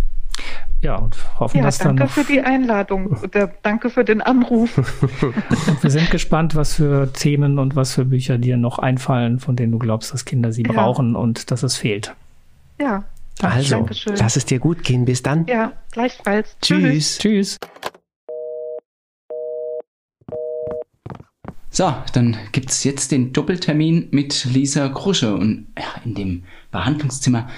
Ja, 0.80 0.96
und 0.96 1.16
hoffen, 1.40 1.58
ja, 1.58 1.62
dass 1.64 1.78
danke 1.78 2.00
dann. 2.00 2.08
Danke 2.08 2.12
für 2.12 2.32
die 2.32 2.40
Einladung 2.42 3.06
oder 3.22 3.50
danke 3.62 3.88
für 3.88 4.04
den 4.04 4.20
Anruf. 4.20 4.76
und 5.22 5.82
wir 5.82 5.90
sind 5.90 6.10
gespannt, 6.10 6.54
was 6.54 6.74
für 6.74 7.10
Themen 7.12 7.58
und 7.58 7.74
was 7.74 7.94
für 7.94 8.04
Bücher 8.04 8.36
dir 8.36 8.58
noch 8.58 8.78
einfallen, 8.78 9.38
von 9.38 9.56
denen 9.56 9.72
du 9.72 9.78
glaubst, 9.78 10.12
dass 10.12 10.26
Kinder 10.26 10.52
sie 10.52 10.62
ja. 10.62 10.72
brauchen 10.72 11.16
und 11.16 11.50
dass 11.50 11.62
es 11.62 11.76
fehlt. 11.76 12.14
Ja. 12.78 13.04
Also, 13.40 13.76
Dankeschön. 13.76 14.16
lass 14.16 14.36
es 14.36 14.44
dir 14.44 14.58
gut 14.58 14.84
gehen. 14.84 15.06
Bis 15.06 15.22
dann. 15.22 15.46
Ja, 15.46 15.72
gleichfalls. 15.90 16.56
Tschüss. 16.60 17.18
Tschüss. 17.18 17.58
So, 21.70 21.92
dann 22.12 22.36
gibt 22.52 22.70
es 22.70 22.84
jetzt 22.84 23.10
den 23.10 23.32
Doppeltermin 23.32 24.08
mit 24.12 24.44
Lisa 24.44 24.88
Krusche. 24.90 25.34
Und 25.34 25.66
ja, 25.76 26.00
in 26.04 26.14
dem 26.14 26.44
Behandlungszimmer, 26.70 27.48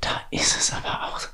da 0.00 0.10
ist 0.30 0.56
es 0.56 0.72
aber 0.72 1.04
auch 1.04 1.20
So 1.20 1.28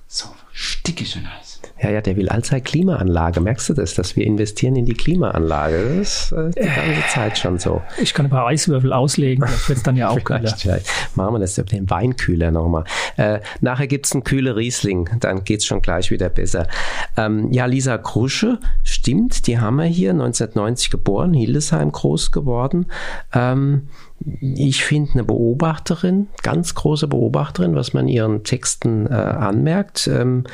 stickig 0.65 1.17
und 1.17 1.33
heiß. 1.33 1.61
Ja, 1.83 1.91
ja, 1.91 2.01
der 2.01 2.17
will 2.17 2.29
allzeit 2.29 2.65
Klimaanlage. 2.65 3.41
Merkst 3.41 3.69
du 3.69 3.75
das, 3.75 3.95
dass 3.95 4.17
wir 4.17 4.25
investieren 4.25 4.77
in 4.77 4.87
die 4.87 4.95
Klimaanlage? 4.95 5.99
Das 5.99 6.31
ist 6.31 6.33
äh, 6.33 6.51
die 6.51 6.67
ganze 6.67 7.09
Zeit 7.09 7.39
schon 7.39 7.59
so. 7.59 7.83
Ich 8.01 8.15
kann 8.15 8.27
ein 8.27 8.31
paar 8.31 8.47
Eiswürfel 8.47 8.93
auslegen, 8.93 9.43
das 9.43 9.69
wird 9.69 9.87
dann 9.87 9.97
ja 9.97 10.09
auch 10.09 10.23
kühler. 10.23 10.41
Vielleicht, 10.57 10.61
vielleicht 10.63 11.17
machen 11.17 11.35
wir 11.35 11.39
das 11.41 11.59
über 11.59 11.69
den 11.69 11.91
Weinkühler 11.91 12.51
nochmal. 12.51 12.85
Äh, 13.17 13.41
nachher 13.61 13.87
gibt's 13.87 14.13
einen 14.13 14.25
kühle 14.25 14.57
Riesling, 14.57 15.11
dann 15.21 15.45
geht's 15.45 15.67
schon 15.67 15.83
gleich 15.83 16.11
wieder 16.11 16.29
besser. 16.29 16.69
Ähm, 17.17 17.53
ja, 17.53 17.67
Lisa 17.67 17.99
Krusche, 17.99 18.59
stimmt, 18.83 19.47
die 19.47 19.59
haben 19.59 19.77
wir 19.77 19.85
hier 19.85 20.11
1990 20.11 20.91
geboren, 20.91 21.35
Hildesheim 21.35 21.93
groß 21.93 22.31
geworden. 22.31 22.87
Ähm, 23.33 23.89
ich 24.41 24.85
finde 24.85 25.13
eine 25.13 25.25
Beobachterin, 25.25 26.29
ganz 26.43 26.75
große 26.75 27.09
Beobachterin, 27.09 27.75
was 27.75 27.93
man 27.93 28.09
ihren 28.09 28.43
Texten 28.43 29.07
äh, 29.07 29.13
anmerkt. 29.13 30.07
Ähm, 30.07 30.45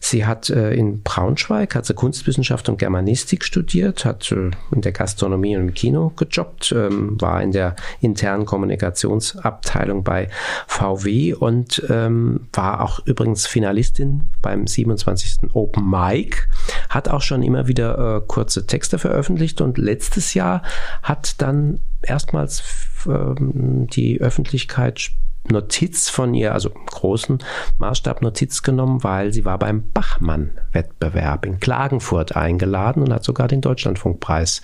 sie 0.00 0.24
hat 0.24 0.48
äh, 0.48 0.72
in 0.72 1.02
Braunschweig, 1.02 1.74
hat 1.74 1.84
sie 1.84 1.94
Kunstwissenschaft 1.94 2.68
und 2.68 2.78
Germanistik 2.78 3.44
studiert, 3.44 4.04
hat 4.04 4.32
äh, 4.32 4.50
in 4.72 4.80
der 4.80 4.92
Gastronomie 4.92 5.56
und 5.56 5.68
im 5.68 5.74
Kino 5.74 6.12
gejobbt, 6.16 6.72
ähm, 6.72 7.20
war 7.20 7.42
in 7.42 7.52
der 7.52 7.76
internen 8.00 8.46
Kommunikationsabteilung 8.46 10.04
bei 10.04 10.28
VW 10.66 11.34
und 11.34 11.82
ähm, 11.90 12.48
war 12.52 12.82
auch 12.82 13.04
übrigens 13.04 13.46
Finalistin 13.46 14.30
beim 14.40 14.66
27. 14.66 15.54
Open 15.54 15.90
Mic, 15.90 16.48
hat 16.88 17.08
auch 17.08 17.22
schon 17.22 17.42
immer 17.42 17.68
wieder 17.68 18.16
äh, 18.16 18.20
kurze 18.26 18.66
Texte 18.66 18.98
veröffentlicht 18.98 19.60
und 19.60 19.76
letztes 19.76 20.32
Jahr 20.32 20.62
hat 21.02 21.42
dann 21.42 21.80
erstmals 22.02 22.62
ähm, 23.06 23.86
die 23.88 24.20
Öffentlichkeit 24.20 25.12
Notiz 25.50 26.08
von 26.08 26.34
ihr, 26.34 26.52
also 26.52 26.70
großen 26.70 27.38
Maßstab 27.78 28.22
Notiz 28.22 28.62
genommen, 28.62 29.02
weil 29.02 29.32
sie 29.32 29.44
war 29.44 29.58
beim 29.58 29.90
Bachmann-Wettbewerb 29.92 31.46
in 31.46 31.60
Klagenfurt 31.60 32.36
eingeladen 32.36 33.02
und 33.02 33.12
hat 33.12 33.24
sogar 33.24 33.48
den 33.48 33.60
Deutschlandfunkpreis 33.60 34.62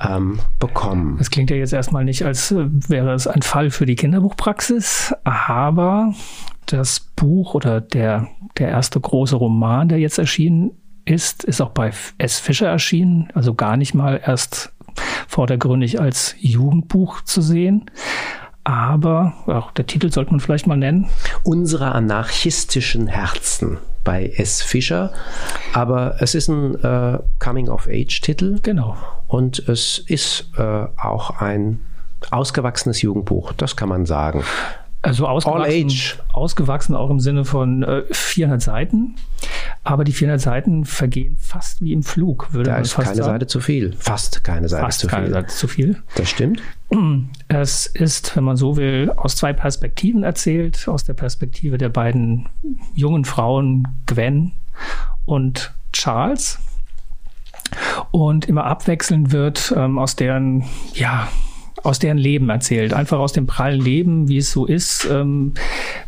ähm, 0.00 0.40
bekommen. 0.58 1.16
Das 1.18 1.30
klingt 1.30 1.50
ja 1.50 1.56
jetzt 1.56 1.72
erstmal 1.72 2.04
nicht, 2.04 2.24
als 2.24 2.50
äh, 2.50 2.66
wäre 2.88 3.14
es 3.14 3.26
ein 3.26 3.42
Fall 3.42 3.70
für 3.70 3.86
die 3.86 3.96
Kinderbuchpraxis, 3.96 5.14
aber 5.24 6.14
das 6.66 7.00
Buch 7.00 7.54
oder 7.54 7.80
der, 7.80 8.28
der 8.58 8.68
erste 8.68 8.98
große 9.00 9.36
Roman, 9.36 9.88
der 9.88 9.98
jetzt 9.98 10.18
erschienen 10.18 10.72
ist, 11.04 11.44
ist 11.44 11.60
auch 11.60 11.70
bei 11.70 11.92
S. 12.18 12.38
Fischer 12.38 12.68
erschienen, 12.68 13.28
also 13.34 13.54
gar 13.54 13.76
nicht 13.76 13.94
mal 13.94 14.20
erst 14.24 14.73
vordergründig 15.28 16.00
als 16.00 16.34
Jugendbuch 16.38 17.22
zu 17.22 17.40
sehen. 17.40 17.90
Aber 18.64 19.34
auch 19.46 19.72
der 19.72 19.86
Titel 19.86 20.10
sollte 20.10 20.30
man 20.30 20.40
vielleicht 20.40 20.66
mal 20.66 20.76
nennen. 20.76 21.08
Unsere 21.42 21.92
anarchistischen 21.92 23.08
Herzen 23.08 23.78
bei 24.04 24.32
S. 24.36 24.62
Fischer. 24.62 25.12
Aber 25.74 26.16
es 26.20 26.34
ist 26.34 26.48
ein 26.48 26.82
äh, 26.82 27.18
Coming-of-Age-Titel. 27.40 28.60
Genau. 28.62 28.96
Und 29.26 29.68
es 29.68 29.98
ist 29.98 30.50
äh, 30.56 30.86
auch 30.96 31.40
ein 31.40 31.80
ausgewachsenes 32.30 33.02
Jugendbuch, 33.02 33.52
das 33.52 33.76
kann 33.76 33.88
man 33.88 34.06
sagen. 34.06 34.44
Also 35.04 35.26
ausgewachsen, 35.26 36.18
ausgewachsen 36.32 36.94
auch 36.94 37.10
im 37.10 37.20
Sinne 37.20 37.44
von 37.44 37.82
äh, 37.82 38.04
400 38.10 38.62
Seiten. 38.62 39.16
Aber 39.82 40.04
die 40.04 40.12
400 40.12 40.40
Seiten 40.40 40.86
vergehen 40.86 41.36
fast 41.38 41.82
wie 41.82 41.92
im 41.92 42.02
Flug, 42.02 42.54
würde 42.54 42.70
da 42.70 42.76
man 42.76 42.84
fast 42.86 42.94
sagen. 42.94 43.10
Ist 43.10 43.18
keine 43.18 43.24
Seite 43.32 43.46
zu 43.46 43.60
viel. 43.60 43.92
Fast 43.98 44.44
keine 44.44 44.68
Seite 44.68 44.82
fast 44.82 45.00
zu 45.00 45.06
keine 45.06 45.26
viel. 45.26 45.34
Seite 45.34 45.48
zu 45.48 45.68
viel. 45.68 46.02
Das 46.16 46.30
stimmt. 46.30 46.62
Es 47.48 47.86
ist, 47.86 48.36
wenn 48.36 48.44
man 48.44 48.56
so 48.56 48.76
will, 48.76 49.12
aus 49.16 49.36
zwei 49.36 49.52
Perspektiven 49.52 50.22
erzählt. 50.22 50.86
Aus 50.88 51.04
der 51.04 51.14
Perspektive 51.14 51.76
der 51.76 51.88
beiden 51.88 52.48
jungen 52.94 53.24
Frauen 53.24 53.88
Gwen 54.06 54.52
und 55.24 55.74
Charles. 55.92 56.60
Und 58.10 58.46
immer 58.46 58.64
abwechselnd 58.64 59.32
wird 59.32 59.74
ähm, 59.76 59.98
aus 59.98 60.16
deren, 60.16 60.64
ja, 60.94 61.28
aus 61.84 61.98
deren 61.98 62.18
Leben 62.18 62.48
erzählt, 62.48 62.94
einfach 62.94 63.18
aus 63.18 63.32
dem 63.32 63.46
prallen 63.46 63.80
Leben, 63.80 64.28
wie 64.28 64.38
es 64.38 64.50
so 64.50 64.66
ist. 64.66 65.06
Ähm, 65.10 65.52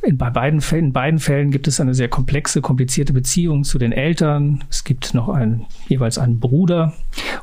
in, 0.03 0.17
bei 0.17 0.31
beiden 0.31 0.63
Fällen, 0.63 0.87
in 0.87 0.93
beiden 0.93 1.21
Fällen 1.21 1.51
gibt 1.51 1.69
es 1.69 1.81
eine 1.81 1.95
sehr 1.95 2.09
komplexe, 2.09 2.63
komplizierte 2.63 3.13
Beziehung 3.13 3.63
zu 3.63 3.79
den 3.79 3.93
Eltern. 3.93 4.65
Es 4.71 4.85
gibt 4.85 5.13
noch 5.13 5.29
einen, 5.29 5.67
jeweils 5.87 6.19
einen 6.19 6.41
Bruder, 6.41 6.95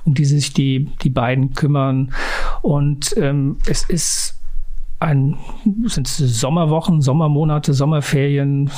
um 0.03 0.15
die 0.15 0.25
sich 0.25 0.51
die, 0.51 0.89
die 1.03 1.09
beiden 1.09 1.53
kümmern. 1.53 2.11
Und 2.63 3.15
ähm, 3.17 3.57
es 3.67 3.87
ist 3.87 4.39
ein, 5.03 5.37
sind 5.85 6.07
Sommerwochen, 6.07 7.01
Sommermonate, 7.01 7.73
Sommerferien. 7.73 8.69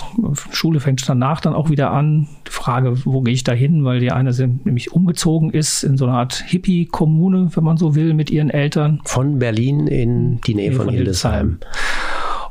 Schule 0.52 0.80
fängt 0.80 1.08
danach 1.08 1.42
dann 1.42 1.54
auch 1.54 1.70
wieder 1.70 1.92
an. 1.92 2.28
Die 2.48 2.52
Frage, 2.52 3.06
wo 3.06 3.22
gehe 3.22 3.34
ich 3.34 3.44
da 3.44 3.54
hin? 3.54 3.86
Weil 3.86 4.00
die 4.00 4.12
eine 4.12 4.34
sind 4.34 4.66
nämlich 4.66 4.92
umgezogen 4.92 5.52
ist 5.52 5.84
in 5.84 5.98
so 5.98 6.06
eine 6.06 6.16
Art 6.16 6.44
Hippie-Kommune, 6.48 7.52
wenn 7.54 7.64
man 7.64 7.78
so 7.78 7.96
will, 7.96 8.14
mit 8.14 8.30
ihren 8.30 8.50
Eltern. 8.50 9.02
Von 9.06 9.40
Berlin 9.40 9.88
in 9.88 10.42
die 10.42 10.56
Nähe 10.56 10.72
von, 10.72 10.86
von 10.86 10.94
Hildesheim. 10.94 11.60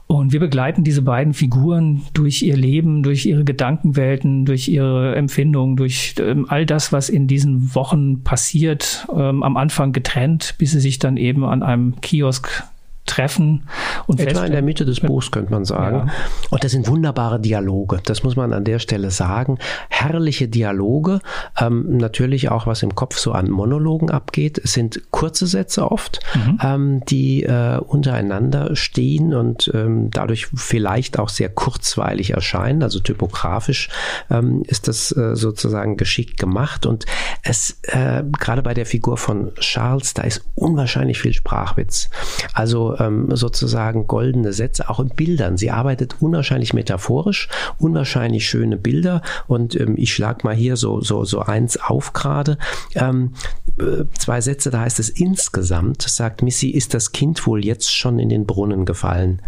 Und 0.07 0.33
wir 0.33 0.41
begleiten 0.41 0.85
diese 0.85 1.03
beiden 1.03 1.33
Figuren 1.33 2.03
durch 2.12 2.43
ihr 2.43 2.57
Leben, 2.57 3.03
durch 3.03 3.25
ihre 3.25 3.43
Gedankenwelten, 3.43 4.45
durch 4.45 4.68
ihre 4.68 5.14
Empfindungen, 5.16 5.77
durch 5.77 6.14
ähm, 6.18 6.47
all 6.49 6.66
das, 6.66 6.93
was 6.93 7.09
in 7.09 7.27
diesen 7.27 7.75
Wochen 7.75 8.22
passiert. 8.22 9.07
Ähm, 9.12 9.43
am 9.43 9.57
Anfang 9.57 9.93
getrennt, 9.93 10.57
bis 10.59 10.72
sie 10.72 10.81
sich 10.81 10.99
dann 10.99 11.16
eben 11.16 11.45
an 11.45 11.62
einem 11.62 12.01
Kiosk 12.03 12.64
treffen. 13.07 13.68
Und 14.07 14.20
Etwa 14.20 14.44
in 14.44 14.52
der 14.52 14.62
Mitte 14.62 14.84
des 14.84 15.00
Buchs 15.00 15.30
könnte 15.30 15.52
man 15.52 15.64
sagen. 15.64 16.09
Ja. 16.09 16.12
Und 16.50 16.64
das 16.64 16.72
sind 16.72 16.88
wunderbare 16.88 17.40
Dialoge, 17.40 18.00
das 18.05 18.22
muss 18.22 18.36
man 18.36 18.52
an 18.52 18.64
der 18.64 18.78
Stelle 18.78 19.11
sagen. 19.11 19.59
Herrliche 19.88 20.48
Dialoge, 20.48 21.20
ähm, 21.61 21.96
natürlich 21.96 22.48
auch 22.50 22.66
was 22.66 22.82
im 22.82 22.94
Kopf 22.94 23.18
so 23.18 23.32
an 23.32 23.50
Monologen 23.50 24.11
abgeht. 24.11 24.59
Es 24.59 24.72
sind 24.72 25.11
kurze 25.11 25.46
Sätze 25.46 25.90
oft, 25.90 26.20
mhm. 26.34 26.59
ähm, 26.62 27.05
die 27.07 27.42
äh, 27.42 27.78
untereinander 27.78 28.74
stehen 28.74 29.34
und 29.34 29.70
ähm, 29.74 30.11
dadurch 30.11 30.46
vielleicht 30.55 31.18
auch 31.18 31.28
sehr 31.28 31.48
kurzweilig 31.48 32.30
erscheinen. 32.30 32.82
Also 32.82 33.00
typografisch 33.00 33.90
ähm, 34.30 34.62
ist 34.66 34.88
das 34.88 35.14
äh, 35.16 35.36
sozusagen 35.36 35.96
geschickt 35.96 36.38
gemacht. 36.38 36.86
Und 36.86 37.05
es, 37.42 37.78
äh, 37.82 38.22
gerade 38.38 38.62
bei 38.62 38.74
der 38.74 38.86
Figur 38.86 39.16
von 39.18 39.55
Charles, 39.57 40.14
da 40.14 40.22
ist 40.22 40.44
unwahrscheinlich 40.65 41.21
viel 41.21 41.33
Sprachwitz. 41.33 42.09
Also 42.53 42.99
ähm, 42.99 43.29
sozusagen 43.37 44.07
goldene 44.07 44.53
Sätze, 44.53 44.89
auch 44.89 45.01
in 45.01 45.11
Bildern. 45.11 45.57
Sie 45.57 45.71
arbeitet 45.71 46.17
unwahrscheinlich 46.21 46.73
metaphorisch, 46.73 47.49
unwahrscheinlich 47.79 48.49
schöne 48.49 48.77
Bilder 48.77 49.23
und 49.47 49.79
ähm, 49.79 49.95
ich 49.97 50.12
schlag 50.12 50.45
mal 50.45 50.55
hier 50.55 50.77
so, 50.77 51.01
so, 51.01 51.25
so 51.25 51.41
eins 51.41 51.77
auf 51.77 52.12
gerade. 52.12 52.59
Ähm, 52.95 53.35
äh, 53.79 54.05
zwei 54.19 54.41
Sätze, 54.41 54.71
da 54.71 54.81
heißt 54.81 54.99
es 54.99 55.09
insgesamt, 55.09 56.03
sagt 56.03 56.43
Missy, 56.43 56.71
ist 56.71 56.95
das 56.95 57.12
Kind 57.12 57.47
wohl 57.47 57.65
jetzt 57.65 57.95
schon 57.95 58.19
in 58.19 58.29
den 58.29 58.47
Brunnen 58.47 58.85
gefallen. 58.85 59.43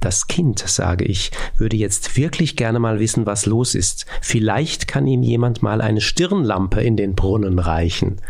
Das 0.00 0.28
Kind, 0.28 0.60
sage 0.60 1.04
ich, 1.04 1.32
würde 1.56 1.76
jetzt 1.76 2.16
wirklich 2.16 2.56
gerne 2.56 2.78
mal 2.78 3.00
wissen, 3.00 3.26
was 3.26 3.46
los 3.46 3.74
ist. 3.74 4.06
Vielleicht 4.20 4.86
kann 4.86 5.06
ihm 5.06 5.22
jemand 5.22 5.62
mal 5.62 5.80
eine 5.80 6.00
Stirnlampe 6.00 6.80
in 6.82 6.96
den 6.96 7.14
Brunnen 7.14 7.58
reichen. 7.58 8.20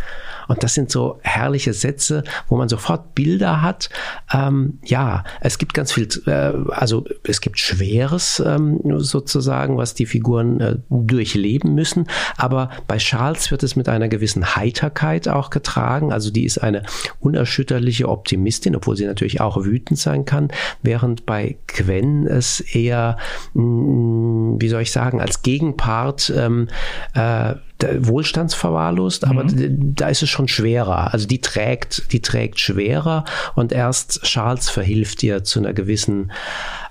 Und 0.49 0.65
das 0.65 0.75
sind 0.75 0.91
so 0.91 1.21
herrliche 1.23 1.73
Sätze, 1.73 2.25
wo 2.49 2.57
man 2.57 2.69
sofort 2.69 3.15
Bilder 3.15 3.63
hat. 3.63 3.91
Ähm, 4.33 4.79
ja, 4.85 5.25
es 5.41 5.59
gibt 5.59 5.75
ganz 5.75 5.93
viel, 5.93 6.09
äh, 6.27 6.53
also 6.71 7.05
es 7.23 7.41
gibt 7.41 7.59
Schweres 7.59 8.43
ähm, 8.45 8.81
sozusagen, 8.99 9.77
was 9.77 9.95
die 9.95 10.07
Figuren 10.07 10.61
äh, 10.61 10.77
durchleben 10.91 11.75
müssen. 11.75 12.07
Aber 12.37 12.71
bei 12.87 12.97
Charles 12.97 13.51
wird 13.51 13.63
es 13.63 13.77
mit 13.77 13.89
einer 13.89 14.09
gewissen 14.09 14.57
Heiterkeit 14.57 15.29
auch 15.29 15.51
getragen. 15.51 16.13
Also 16.13 16.31
die 16.31 16.45
ist 16.45 16.59
eine 16.59 16.83
unerschütterliche 17.21 18.09
Optimistin, 18.09 18.75
obwohl 18.75 18.97
sie 18.97 19.07
natürlich 19.07 19.41
auch 19.41 19.65
wütend 19.65 19.99
sein 19.99 20.25
kann, 20.25 20.49
während 20.83 21.27
bei 21.27 21.59
Gwen 21.67 22.27
es 22.27 22.61
eher, 22.61 23.19
mh, 23.55 23.63
mm, 23.63 24.61
wie 24.61 24.69
soll 24.69 24.83
ich 24.83 24.93
sagen, 24.93 25.21
als 25.21 25.43
Gegenpart 25.43 26.33
ähm, 26.35 26.69
äh, 27.15 27.55
wohlstandsverwahrlost, 27.81 29.25
aber 29.25 29.45
mhm. 29.45 29.95
da 29.95 30.09
ist 30.09 30.23
es 30.23 30.29
schon 30.29 30.49
schwerer. 30.49 31.13
Also 31.13 31.27
die 31.27 31.41
trägt, 31.41 32.13
die 32.13 32.21
trägt 32.21 32.59
schwerer 32.59 33.25
und 33.55 33.73
erst 33.73 34.23
Charles 34.23 34.69
verhilft 34.69 35.23
ihr 35.23 35.45
zu 35.45 35.61
einer 35.61 35.73
gewissen 35.73 36.33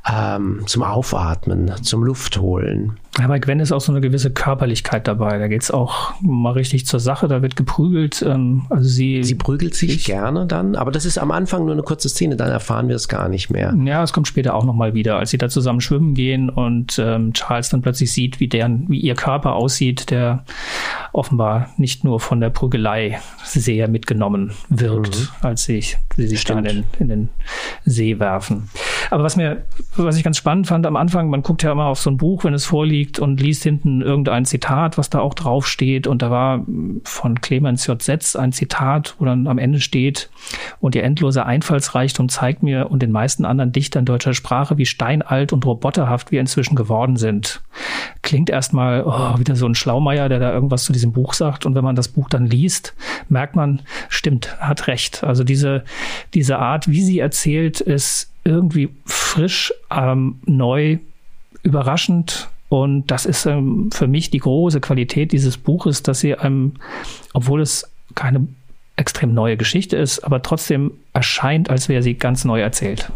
ähm, 0.10 0.64
zum 0.66 0.84
Aufatmen, 0.84 1.72
zum 1.82 2.04
Luftholen. 2.04 2.98
Ja, 3.20 3.28
bei 3.28 3.40
Gwen 3.40 3.60
ist 3.60 3.72
auch 3.72 3.82
so 3.82 3.92
eine 3.92 4.00
gewisse 4.00 4.32
Körperlichkeit 4.32 5.08
dabei. 5.08 5.40
Da 5.40 5.48
geht 5.48 5.64
es 5.64 5.72
auch 5.72 6.14
mal 6.22 6.52
richtig 6.52 6.86
zur 6.86 7.00
Sache. 7.00 7.28
Da 7.28 7.42
wird 7.42 7.56
geprügelt. 7.56 8.22
Ähm, 8.22 8.68
also 8.70 8.88
sie, 8.88 9.24
sie 9.24 9.36
prügelt 9.36 9.74
sich 9.74 9.96
ich, 9.96 10.06
gerne 10.06 10.46
dann, 10.46 10.76
aber 10.76 10.92
das 10.92 11.04
ist 11.04 11.18
am 11.18 11.32
Anfang 11.32 11.66
nur 11.66 11.74
eine 11.74 11.84
kurze 11.84 12.10
Szene. 12.10 12.36
Dann 12.36 12.50
erfahren 12.50 12.88
wir 12.90 12.96
es 12.96 13.08
gar 13.08 13.28
nicht 13.28 13.50
mehr. 13.50 13.76
Ja, 13.86 14.04
es 14.04 14.14
kommt 14.14 14.28
später 14.28 14.54
auch 14.54 14.66
noch 14.66 14.76
mal 14.76 14.94
wieder, 14.94 15.18
als 15.18 15.32
sie 15.32 15.38
da 15.38 15.50
zusammen 15.50 15.82
schwimmen 15.82 16.14
gehen 16.14 16.50
und 16.50 17.00
ähm, 17.00 17.34
Charles 17.34 17.70
dann 17.70 17.82
plötzlich 17.82 18.12
sieht, 18.12 18.40
wie 18.40 18.48
deren, 18.48 18.88
wie 18.88 19.00
ihr 19.00 19.16
Körper 19.16 19.56
aussieht, 19.56 20.12
der 20.12 20.44
offenbar 21.18 21.70
nicht 21.78 22.04
nur 22.04 22.20
von 22.20 22.40
der 22.40 22.50
Prügelei 22.50 23.20
sehr 23.44 23.88
mitgenommen 23.88 24.52
wirkt, 24.70 25.20
mhm. 25.20 25.28
als 25.42 25.64
sie, 25.64 25.84
sie 26.16 26.28
sich 26.28 26.44
dann 26.44 26.66
in, 26.66 26.84
in, 27.00 27.08
den 27.08 27.30
See 27.86 28.20
werfen. 28.20 28.70
Aber 29.10 29.24
was 29.24 29.36
mir, 29.36 29.66
was 29.96 30.18
ich 30.18 30.24
ganz 30.24 30.38
spannend 30.38 30.68
fand 30.68 30.86
am 30.86 30.96
Anfang, 30.96 31.30
man 31.30 31.42
guckt 31.42 31.64
ja 31.64 31.72
immer 31.72 31.86
auf 31.86 32.00
so 32.00 32.10
ein 32.10 32.18
Buch, 32.18 32.44
wenn 32.44 32.54
es 32.54 32.66
vorliegt 32.66 33.20
und 33.20 33.42
liest 33.42 33.64
hinten 33.64 34.02
irgendein 34.02 34.46
Zitat, 34.46 34.98
was 34.98 35.10
da 35.10 35.20
auch 35.20 35.34
draufsteht. 35.34 36.08
Und 36.08 36.22
da 36.22 36.30
war 36.30 36.66
von 37.04 37.42
Clemens 37.42 37.88
J. 37.88 38.02
Setz 38.02 38.36
ein 38.36 38.52
Zitat, 38.52 39.16
wo 39.18 39.26
dann 39.26 39.48
am 39.48 39.58
Ende 39.58 39.80
steht, 39.80 40.30
und 40.80 40.96
ihr 40.96 41.04
endloser 41.04 41.46
Einfallsreichtum 41.46 42.30
zeigt 42.30 42.64
mir 42.64 42.92
und 42.92 43.02
den 43.02 43.12
meisten 43.12 43.46
anderen 43.46 43.72
Dichtern 43.72 44.06
deutscher 44.06 44.34
Sprache, 44.34 44.78
wie 44.78 44.86
steinalt 44.86 45.52
und 45.54 45.66
roboterhaft 45.66 46.32
wir 46.32 46.40
inzwischen 46.40 46.76
geworden 46.76 47.18
sind. 47.18 47.62
Klingt 48.28 48.50
erstmal 48.50 49.06
oh, 49.06 49.40
wieder 49.40 49.56
so 49.56 49.66
ein 49.66 49.74
Schlaumeier, 49.74 50.28
der 50.28 50.40
da 50.40 50.52
irgendwas 50.52 50.84
zu 50.84 50.92
diesem 50.92 51.14
Buch 51.14 51.34
sagt. 51.34 51.66
Und 51.66 51.76
wenn 51.76 51.84
man 51.86 51.96
das 51.96 52.10
Buch 52.10 52.28
dann 52.28 52.46
liest, 52.46 52.94
merkt 53.30 53.56
man, 53.56 53.82
stimmt, 54.10 54.60
hat 54.60 54.88
recht. 54.88 55.24
Also 55.24 55.46
diese, 55.46 55.86
diese 56.34 56.60
Art, 56.60 56.90
wie 56.90 57.02
sie 57.02 57.20
erzählt, 57.20 57.80
ist 57.80 58.30
irgendwie 58.44 58.90
frisch, 59.06 59.74
ähm, 59.90 60.42
neu, 60.46 60.98
überraschend. 61.64 62.50
Und 62.68 63.12
das 63.12 63.26
ist 63.26 63.46
ähm, 63.46 63.92
für 63.94 64.08
mich 64.08 64.30
die 64.30 64.40
große 64.40 64.82
Qualität 64.82 65.32
dieses 65.32 65.56
Buches, 65.56 66.04
dass 66.04 66.20
sie 66.20 66.36
einem, 66.36 66.74
obwohl 67.32 67.62
es 67.62 67.90
keine 68.14 68.46
extrem 68.98 69.34
neue 69.34 69.56
Geschichte 69.56 69.96
ist, 69.96 70.20
aber 70.26 70.42
trotzdem 70.42 70.92
erscheint, 71.14 71.70
als 71.70 71.88
wäre 71.88 72.04
sie 72.04 72.16
ganz 72.16 72.44
neu 72.44 72.60
erzählt. 72.60 73.10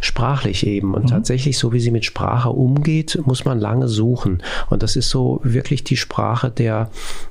Sprachlich 0.00 0.66
eben. 0.66 0.94
Und 0.94 1.04
mhm. 1.04 1.08
tatsächlich, 1.08 1.58
so 1.58 1.72
wie 1.72 1.80
sie 1.80 1.90
mit 1.90 2.04
Sprache 2.04 2.50
umgeht, 2.50 3.20
muss 3.24 3.44
man 3.44 3.58
lange 3.58 3.88
suchen. 3.88 4.42
Und 4.70 4.82
das 4.82 4.96
ist 4.96 5.10
so 5.10 5.40
wirklich 5.42 5.84
die 5.84 5.96
Sprache 5.96 6.50
der, 6.50 6.90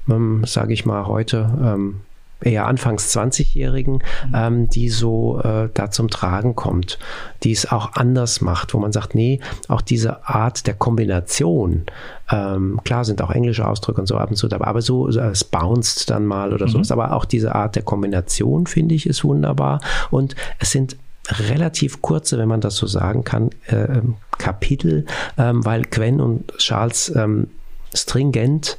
ähm, 0.09 0.43
sage 0.45 0.73
ich 0.73 0.85
mal, 0.85 1.07
heute 1.07 1.49
ähm, 1.61 2.01
eher 2.45 2.67
anfangs 2.67 3.15
20-Jährigen, 3.15 3.93
mhm. 3.93 4.33
ähm, 4.35 4.69
die 4.69 4.89
so 4.89 5.39
äh, 5.41 5.69
da 5.73 5.91
zum 5.91 6.09
Tragen 6.09 6.55
kommt, 6.55 6.99
die 7.43 7.51
es 7.51 7.71
auch 7.71 7.93
anders 7.93 8.41
macht, 8.41 8.73
wo 8.73 8.79
man 8.79 8.91
sagt, 8.91 9.15
nee, 9.15 9.39
auch 9.67 9.81
diese 9.81 10.27
Art 10.27 10.67
der 10.67 10.73
Kombination, 10.73 11.85
ähm, 12.31 12.79
klar 12.83 13.05
sind 13.05 13.21
auch 13.21 13.31
englische 13.31 13.67
Ausdrücke 13.67 14.01
und 14.01 14.07
so 14.07 14.17
ab 14.17 14.29
und 14.29 14.35
zu 14.35 14.47
dabei, 14.47 14.67
aber 14.67 14.81
so, 14.81 15.07
es 15.07 15.43
bounced 15.43 16.09
dann 16.09 16.25
mal 16.25 16.53
oder 16.53 16.67
mhm. 16.67 16.71
sowas, 16.71 16.91
aber 16.91 17.13
auch 17.13 17.25
diese 17.25 17.55
Art 17.55 17.75
der 17.75 17.83
Kombination, 17.83 18.67
finde 18.67 18.95
ich, 18.95 19.07
ist 19.07 19.23
wunderbar 19.23 19.79
und 20.11 20.35
es 20.59 20.71
sind 20.71 20.97
relativ 21.29 22.01
kurze, 22.01 22.37
wenn 22.37 22.47
man 22.47 22.61
das 22.61 22.75
so 22.75 22.87
sagen 22.87 23.23
kann, 23.23 23.49
äh, 23.67 23.75
ähm, 23.75 24.15
Kapitel, 24.37 25.05
ähm, 25.37 25.63
weil 25.65 25.83
Gwen 25.83 26.19
und 26.19 26.57
Charles 26.57 27.13
ähm, 27.15 27.47
stringent 27.93 28.77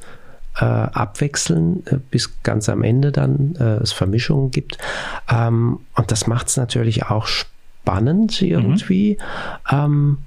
äh, 0.57 0.65
abwechseln, 0.65 1.85
äh, 1.87 1.97
bis 2.11 2.41
ganz 2.43 2.69
am 2.69 2.83
Ende 2.83 3.11
dann 3.11 3.55
äh, 3.59 3.77
es 3.77 3.91
Vermischungen 3.91 4.51
gibt. 4.51 4.77
Ähm, 5.29 5.79
und 5.95 6.11
das 6.11 6.27
macht 6.27 6.47
es 6.47 6.57
natürlich 6.57 7.05
auch 7.05 7.27
spannend 7.27 8.41
irgendwie. 8.41 9.17
Mhm. 9.71 9.77
Ähm, 9.77 10.17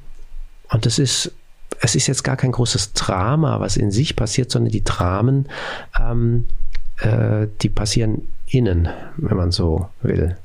und 0.71 0.87
das 0.87 0.99
ist, 0.99 1.33
es 1.81 1.95
ist 1.95 2.09
jetzt 2.09 2.25
gar 2.25 2.37
kein 2.37 2.53
großes 2.53 2.93
Drama, 2.93 3.61
was 3.61 3.77
in 3.77 3.91
sich 3.91 4.17
passiert, 4.17 4.51
sondern 4.51 4.73
die 4.73 4.85
Dramen, 4.85 5.49
ähm, 5.99 6.49
äh, 6.99 7.47
die 7.63 7.69
passieren 7.69 8.23
innen, 8.47 8.89
wenn 9.17 9.37
man 9.37 9.51
so 9.51 9.89
will. 10.03 10.37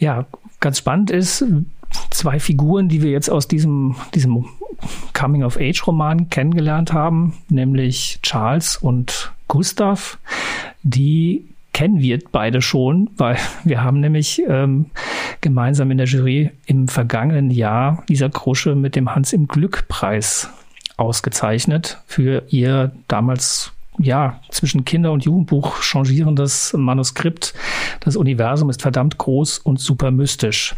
Ja, 0.00 0.24
ganz 0.60 0.78
spannend 0.78 1.10
ist, 1.10 1.44
zwei 2.10 2.40
Figuren, 2.40 2.88
die 2.88 3.02
wir 3.02 3.10
jetzt 3.10 3.30
aus 3.30 3.48
diesem, 3.48 3.96
diesem 4.14 4.46
Coming-of-Age-Roman 5.12 6.30
kennengelernt 6.30 6.92
haben, 6.94 7.34
nämlich 7.50 8.18
Charles 8.22 8.78
und 8.78 9.32
Gustav, 9.46 10.18
die 10.82 11.44
kennen 11.74 12.00
wir 12.00 12.18
beide 12.32 12.62
schon, 12.62 13.10
weil 13.18 13.36
wir 13.64 13.82
haben 13.82 14.00
nämlich 14.00 14.42
ähm, 14.48 14.86
gemeinsam 15.42 15.90
in 15.90 15.98
der 15.98 16.06
Jury 16.06 16.50
im 16.64 16.88
vergangenen 16.88 17.50
Jahr 17.50 18.02
Lisa 18.08 18.30
Krusche 18.30 18.74
mit 18.74 18.96
dem 18.96 19.14
Hans 19.14 19.34
im 19.34 19.48
Glück 19.48 19.86
Preis 19.88 20.48
ausgezeichnet 20.96 22.02
für 22.06 22.42
ihr 22.48 22.92
damals 23.06 23.72
ja, 23.98 24.40
zwischen 24.50 24.84
Kinder- 24.84 25.12
und 25.12 25.24
Jugendbuch 25.24 25.80
changierendes 25.82 26.74
Manuskript. 26.76 27.54
Das 28.00 28.16
Universum 28.16 28.70
ist 28.70 28.82
verdammt 28.82 29.18
groß 29.18 29.58
und 29.58 29.80
super 29.80 30.10
mystisch. 30.10 30.74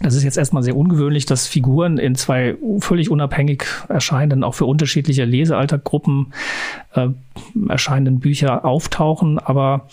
Das 0.00 0.14
ist 0.14 0.24
jetzt 0.24 0.38
erstmal 0.38 0.62
sehr 0.62 0.76
ungewöhnlich, 0.76 1.26
dass 1.26 1.46
Figuren 1.46 1.98
in 1.98 2.14
zwei 2.14 2.56
völlig 2.80 3.10
unabhängig 3.10 3.64
erscheinenden, 3.88 4.42
auch 4.42 4.54
für 4.54 4.64
unterschiedliche 4.64 5.24
Lesealtergruppen 5.24 6.32
äh, 6.94 7.08
erscheinenden 7.68 8.18
Bücher 8.18 8.64
auftauchen. 8.64 9.38
Aber 9.38 9.88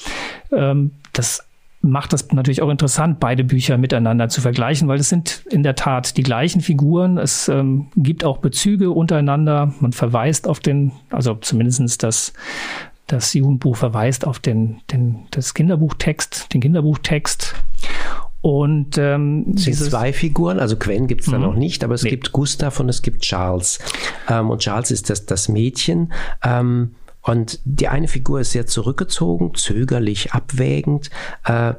ähm, 0.51 0.91
das 1.13 1.45
macht 1.81 2.13
das 2.13 2.31
natürlich 2.31 2.61
auch 2.61 2.69
interessant, 2.69 3.19
beide 3.19 3.43
Bücher 3.43 3.77
miteinander 3.77 4.29
zu 4.29 4.41
vergleichen, 4.41 4.87
weil 4.87 4.99
es 4.99 5.09
sind 5.09 5.43
in 5.49 5.63
der 5.63 5.75
Tat 5.75 6.15
die 6.17 6.23
gleichen 6.23 6.61
Figuren. 6.61 7.17
Es 7.17 7.47
ähm, 7.49 7.87
gibt 7.95 8.23
auch 8.23 8.37
Bezüge 8.37 8.91
untereinander. 8.91 9.73
Man 9.79 9.91
verweist 9.91 10.47
auf 10.47 10.59
den, 10.59 10.91
also 11.09 11.35
zumindestens 11.35 11.97
das, 11.97 12.33
das 13.07 13.33
Jugendbuch 13.33 13.77
verweist 13.77 14.27
auf 14.27 14.39
den, 14.39 14.81
den, 14.91 15.19
das 15.31 15.53
Kinderbuchtext, 15.53 16.53
den 16.53 16.61
Kinderbuchtext. 16.61 17.55
Und 18.41 18.97
ähm, 18.97 19.53
es 19.55 19.65
sind 19.65 19.75
zwei 19.75 20.13
Figuren, 20.13 20.59
also 20.59 20.75
Gwen 20.75 21.05
gibt 21.05 21.21
es 21.21 21.27
da 21.27 21.37
mhm. 21.37 21.43
noch 21.43 21.55
nicht, 21.55 21.83
aber 21.83 21.93
es 21.93 22.03
nee. 22.03 22.09
gibt 22.09 22.31
Gustav 22.31 22.79
und 22.79 22.89
es 22.89 23.03
gibt 23.03 23.21
Charles. 23.21 23.79
Ähm, 24.27 24.49
und 24.49 24.59
Charles 24.59 24.89
ist 24.89 25.11
das, 25.11 25.27
das 25.27 25.47
Mädchen. 25.47 26.11
Ähm, 26.43 26.95
und 27.21 27.59
die 27.65 27.87
eine 27.87 28.07
Figur 28.07 28.41
ist 28.41 28.51
sehr 28.51 28.67
zurückgezogen, 28.67 29.53
zögerlich, 29.55 30.33
abwägend. 30.33 31.09
Äh, 31.45 31.73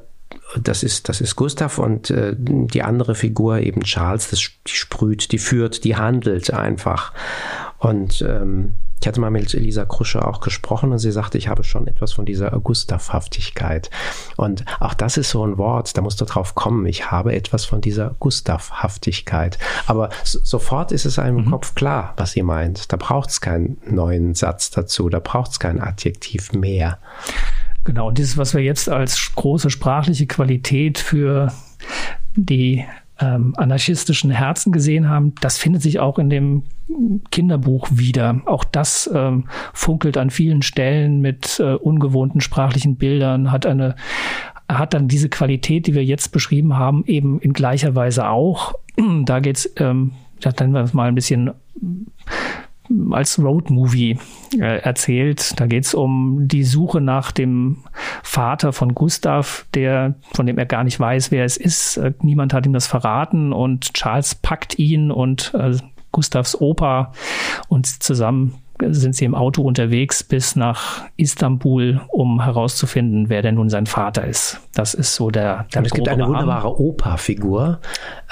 das 0.60 0.82
ist, 0.82 1.08
das 1.08 1.20
ist 1.20 1.36
Gustav 1.36 1.78
und 1.78 2.10
äh, 2.10 2.34
die 2.36 2.82
andere 2.82 3.14
Figur 3.14 3.58
eben 3.58 3.82
Charles, 3.82 4.30
die 4.30 4.72
sprüht, 4.72 5.32
die 5.32 5.38
führt, 5.38 5.84
die 5.84 5.96
handelt 5.96 6.52
einfach. 6.52 7.12
Und 7.82 8.22
ähm, 8.22 8.74
ich 9.00 9.08
hatte 9.08 9.20
mal 9.20 9.32
mit 9.32 9.52
Elisa 9.52 9.84
Krusche 9.84 10.24
auch 10.24 10.38
gesprochen 10.38 10.92
und 10.92 11.00
sie 11.00 11.10
sagte, 11.10 11.36
ich 11.36 11.48
habe 11.48 11.64
schon 11.64 11.88
etwas 11.88 12.12
von 12.12 12.24
dieser 12.24 12.52
Gustavhaftigkeit. 12.52 13.90
Und 14.36 14.64
auch 14.78 14.94
das 14.94 15.16
ist 15.16 15.30
so 15.30 15.44
ein 15.44 15.58
Wort, 15.58 15.96
da 15.96 16.02
musst 16.02 16.20
du 16.20 16.24
drauf 16.24 16.54
kommen. 16.54 16.86
Ich 16.86 17.10
habe 17.10 17.34
etwas 17.34 17.64
von 17.64 17.80
dieser 17.80 18.14
Gustavhaftigkeit. 18.20 19.58
Aber 19.86 20.10
sofort 20.22 20.92
ist 20.92 21.04
es 21.04 21.18
einem 21.18 21.38
im 21.38 21.44
mhm. 21.46 21.50
Kopf 21.50 21.74
klar, 21.74 22.14
was 22.16 22.30
sie 22.30 22.44
meint. 22.44 22.92
Da 22.92 22.96
braucht 22.96 23.30
es 23.30 23.40
keinen 23.40 23.78
neuen 23.84 24.34
Satz 24.34 24.70
dazu, 24.70 25.08
da 25.08 25.18
braucht 25.18 25.50
es 25.50 25.58
kein 25.58 25.80
Adjektiv 25.80 26.52
mehr. 26.52 26.98
Genau, 27.82 28.06
und 28.08 28.18
dieses, 28.18 28.36
was 28.36 28.54
wir 28.54 28.62
jetzt 28.62 28.88
als 28.88 29.32
große 29.34 29.70
sprachliche 29.70 30.28
Qualität 30.28 31.00
für 31.00 31.52
die 32.36 32.84
ähm, 33.22 33.54
anarchistischen 33.56 34.30
Herzen 34.30 34.72
gesehen 34.72 35.08
haben, 35.08 35.34
das 35.40 35.56
findet 35.56 35.82
sich 35.82 36.00
auch 36.00 36.18
in 36.18 36.28
dem 36.28 36.64
Kinderbuch 37.30 37.88
wieder. 37.92 38.42
Auch 38.46 38.64
das 38.64 39.08
ähm, 39.14 39.44
funkelt 39.72 40.16
an 40.16 40.30
vielen 40.30 40.62
Stellen 40.62 41.20
mit 41.20 41.60
äh, 41.60 41.74
ungewohnten 41.74 42.40
sprachlichen 42.40 42.96
Bildern, 42.96 43.52
hat 43.52 43.64
eine 43.64 43.94
hat 44.68 44.94
dann 44.94 45.06
diese 45.06 45.28
Qualität, 45.28 45.86
die 45.86 45.94
wir 45.94 46.04
jetzt 46.04 46.28
beschrieben 46.28 46.78
haben, 46.78 47.04
eben 47.06 47.40
in 47.40 47.52
gleicher 47.52 47.94
Weise 47.94 48.28
auch. 48.28 48.74
Da 49.24 49.40
geht's, 49.40 49.70
ähm, 49.76 50.12
da 50.40 50.52
nennen 50.58 50.72
wir 50.72 50.82
es 50.82 50.92
mal 50.92 51.08
ein 51.08 51.14
bisschen 51.14 51.52
als 53.10 53.38
Roadmovie 53.38 54.18
äh, 54.58 54.78
erzählt. 54.80 55.58
Da 55.58 55.66
geht 55.66 55.84
es 55.84 55.94
um 55.94 56.48
die 56.48 56.64
Suche 56.64 57.00
nach 57.00 57.32
dem 57.32 57.78
Vater 58.22 58.72
von 58.72 58.94
Gustav, 58.94 59.66
der, 59.74 60.14
von 60.34 60.46
dem 60.46 60.58
er 60.58 60.66
gar 60.66 60.84
nicht 60.84 60.98
weiß, 60.98 61.30
wer 61.30 61.44
es 61.44 61.56
ist. 61.56 61.96
Äh, 61.96 62.12
niemand 62.20 62.52
hat 62.52 62.66
ihm 62.66 62.72
das 62.72 62.86
verraten 62.86 63.52
und 63.52 63.94
Charles 63.94 64.34
packt 64.34 64.78
ihn 64.78 65.10
und 65.10 65.52
äh, 65.54 65.76
Gustavs 66.10 66.60
Opa 66.60 67.12
und 67.68 67.86
zusammen 67.86 68.61
sind 68.90 69.14
sie 69.14 69.24
im 69.24 69.34
Auto 69.34 69.62
unterwegs 69.62 70.22
bis 70.22 70.56
nach 70.56 71.04
Istanbul, 71.16 72.00
um 72.08 72.42
herauszufinden, 72.42 73.28
wer 73.28 73.42
denn 73.42 73.56
nun 73.56 73.68
sein 73.68 73.86
Vater 73.86 74.26
ist. 74.26 74.60
Das 74.74 74.94
ist 74.94 75.14
so 75.14 75.30
der. 75.30 75.66
der 75.72 75.80
Und 75.80 75.86
es 75.86 75.92
gibt 75.92 76.08
eine 76.08 76.26
wunderbare 76.26 76.78
Opa-Figur, 76.80 77.80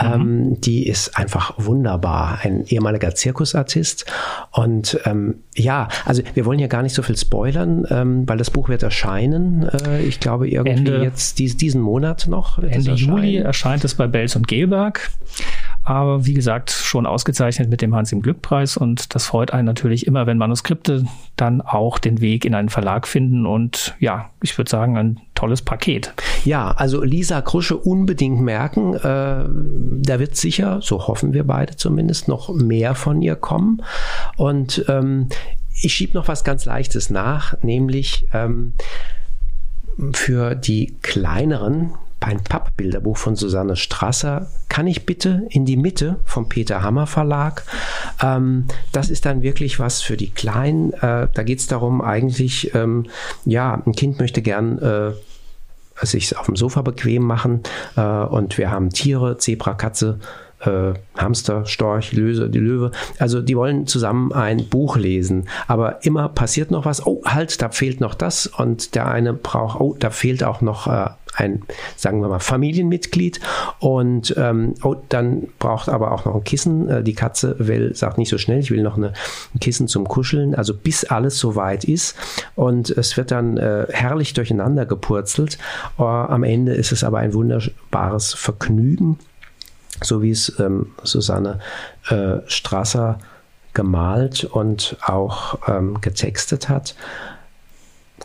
mhm. 0.00 0.12
ähm, 0.12 0.60
die 0.60 0.86
ist 0.86 1.16
einfach 1.16 1.54
wunderbar. 1.58 2.38
Ein 2.42 2.64
ehemaliger 2.66 3.14
Zirkusartist. 3.14 4.06
Und 4.50 4.98
ähm, 5.04 5.36
ja, 5.54 5.88
also 6.04 6.22
wir 6.34 6.46
wollen 6.46 6.58
ja 6.58 6.66
gar 6.66 6.82
nicht 6.82 6.94
so 6.94 7.02
viel 7.02 7.16
spoilern, 7.16 7.86
ähm, 7.90 8.28
weil 8.28 8.38
das 8.38 8.50
Buch 8.50 8.68
wird 8.68 8.82
erscheinen. 8.82 9.68
Äh, 9.68 10.02
ich 10.02 10.20
glaube 10.20 10.48
irgendwie 10.48 10.90
Ende, 10.92 11.02
jetzt 11.02 11.38
dies, 11.38 11.56
diesen 11.56 11.80
Monat 11.80 12.26
noch. 12.28 12.58
Ende 12.58 12.92
Juli 12.92 13.36
erscheint 13.36 13.84
es 13.84 13.94
bei 13.94 14.06
Belz 14.06 14.36
und 14.36 14.48
Gelberg. 14.48 15.10
Aber 15.90 16.24
wie 16.24 16.34
gesagt, 16.34 16.70
schon 16.70 17.04
ausgezeichnet 17.04 17.68
mit 17.68 17.82
dem 17.82 17.96
Hans 17.96 18.12
im 18.12 18.22
Glückpreis 18.22 18.76
und 18.76 19.12
das 19.12 19.26
freut 19.26 19.52
einen 19.52 19.66
natürlich 19.66 20.06
immer, 20.06 20.24
wenn 20.24 20.38
Manuskripte 20.38 21.04
dann 21.34 21.60
auch 21.60 21.98
den 21.98 22.20
Weg 22.20 22.44
in 22.44 22.54
einen 22.54 22.68
Verlag 22.68 23.08
finden. 23.08 23.44
Und 23.44 23.96
ja, 23.98 24.30
ich 24.40 24.56
würde 24.56 24.70
sagen, 24.70 24.96
ein 24.96 25.18
tolles 25.34 25.62
Paket. 25.62 26.14
Ja, 26.44 26.70
also 26.70 27.02
Lisa 27.02 27.42
Krusche 27.42 27.76
unbedingt 27.76 28.40
merken, 28.40 28.94
äh, 28.94 29.00
da 29.00 30.20
wird 30.20 30.36
sicher, 30.36 30.78
so 30.80 31.08
hoffen 31.08 31.32
wir 31.32 31.42
beide 31.42 31.74
zumindest, 31.74 32.28
noch 32.28 32.54
mehr 32.54 32.94
von 32.94 33.20
ihr 33.20 33.34
kommen. 33.34 33.82
Und 34.36 34.84
ähm, 34.86 35.28
ich 35.82 35.92
schiebe 35.92 36.14
noch 36.14 36.28
was 36.28 36.44
ganz 36.44 36.66
Leichtes 36.66 37.10
nach, 37.10 37.60
nämlich 37.64 38.28
ähm, 38.32 38.74
für 40.12 40.54
die 40.54 40.94
kleineren 41.02 41.94
ein 42.20 42.42
Pappbilderbuch 42.42 43.16
von 43.16 43.36
Susanne 43.36 43.76
Strasser. 43.76 44.48
Kann 44.68 44.86
ich 44.86 45.06
bitte 45.06 45.46
in 45.50 45.64
die 45.64 45.76
Mitte 45.76 46.20
vom 46.24 46.48
Peter 46.48 46.82
Hammer 46.82 47.06
Verlag? 47.06 47.64
Ähm, 48.22 48.66
das 48.92 49.10
ist 49.10 49.26
dann 49.26 49.42
wirklich 49.42 49.78
was 49.78 50.02
für 50.02 50.16
die 50.16 50.30
Kleinen. 50.30 50.92
Äh, 50.92 51.28
da 51.32 51.42
geht 51.42 51.58
es 51.58 51.66
darum, 51.66 52.02
eigentlich, 52.02 52.74
ähm, 52.74 53.06
ja, 53.44 53.82
ein 53.84 53.92
Kind 53.92 54.18
möchte 54.18 54.42
gern 54.42 54.78
äh, 54.78 55.12
sich 56.02 56.36
auf 56.36 56.46
dem 56.46 56.56
Sofa 56.56 56.82
bequem 56.82 57.22
machen 57.22 57.62
äh, 57.96 58.00
und 58.00 58.58
wir 58.58 58.70
haben 58.70 58.90
Tiere, 58.90 59.38
Zebra, 59.38 59.74
Katze, 59.74 60.18
äh, 60.60 60.92
Hamster, 61.16 61.66
Storch, 61.66 62.12
Löse, 62.12 62.50
die 62.50 62.58
Löwe. 62.58 62.90
Also 63.18 63.40
die 63.42 63.56
wollen 63.56 63.86
zusammen 63.86 64.32
ein 64.32 64.68
Buch 64.68 64.96
lesen, 64.96 65.48
aber 65.66 66.04
immer 66.04 66.28
passiert 66.28 66.70
noch 66.70 66.84
was. 66.84 67.06
Oh, 67.06 67.22
halt, 67.24 67.60
da 67.62 67.70
fehlt 67.70 68.00
noch 68.00 68.14
das 68.14 68.46
und 68.46 68.94
der 68.94 69.08
eine 69.08 69.32
braucht, 69.32 69.80
oh, 69.80 69.96
da 69.98 70.10
fehlt 70.10 70.44
auch 70.44 70.60
noch 70.60 70.86
äh, 70.86 71.10
ein, 71.36 71.62
sagen 71.96 72.20
wir 72.20 72.28
mal, 72.28 72.40
Familienmitglied 72.40 73.40
und 73.78 74.34
ähm, 74.36 74.74
oh, 74.82 74.96
dann 75.08 75.48
braucht 75.58 75.88
aber 75.88 76.12
auch 76.12 76.24
noch 76.24 76.34
ein 76.34 76.44
Kissen. 76.44 76.88
Äh, 76.88 77.02
die 77.02 77.14
Katze 77.14 77.56
will, 77.58 77.94
sagt 77.94 78.18
nicht 78.18 78.28
so 78.28 78.38
schnell, 78.38 78.58
ich 78.58 78.70
will 78.70 78.82
noch 78.82 78.96
eine, 78.96 79.12
ein 79.54 79.60
Kissen 79.60 79.88
zum 79.88 80.08
Kuscheln, 80.08 80.54
also 80.54 80.74
bis 80.74 81.04
alles 81.04 81.38
soweit 81.38 81.84
ist 81.84 82.16
und 82.56 82.90
es 82.90 83.16
wird 83.16 83.30
dann 83.30 83.56
äh, 83.56 83.86
herrlich 83.90 84.34
durcheinander 84.34 84.86
gepurzelt. 84.86 85.58
Uh, 85.98 86.04
am 86.04 86.42
Ende 86.42 86.72
ist 86.72 86.92
es 86.92 87.04
aber 87.04 87.18
ein 87.18 87.34
wunderbares 87.34 88.34
Vergnügen 88.34 89.18
so 90.02 90.22
wie 90.22 90.30
es 90.30 90.58
ähm, 90.58 90.92
Susanne 91.02 91.60
äh, 92.08 92.38
Strasser 92.46 93.18
gemalt 93.74 94.44
und 94.44 94.96
auch 95.02 95.58
ähm, 95.68 96.00
getextet 96.00 96.68
hat. 96.68 96.94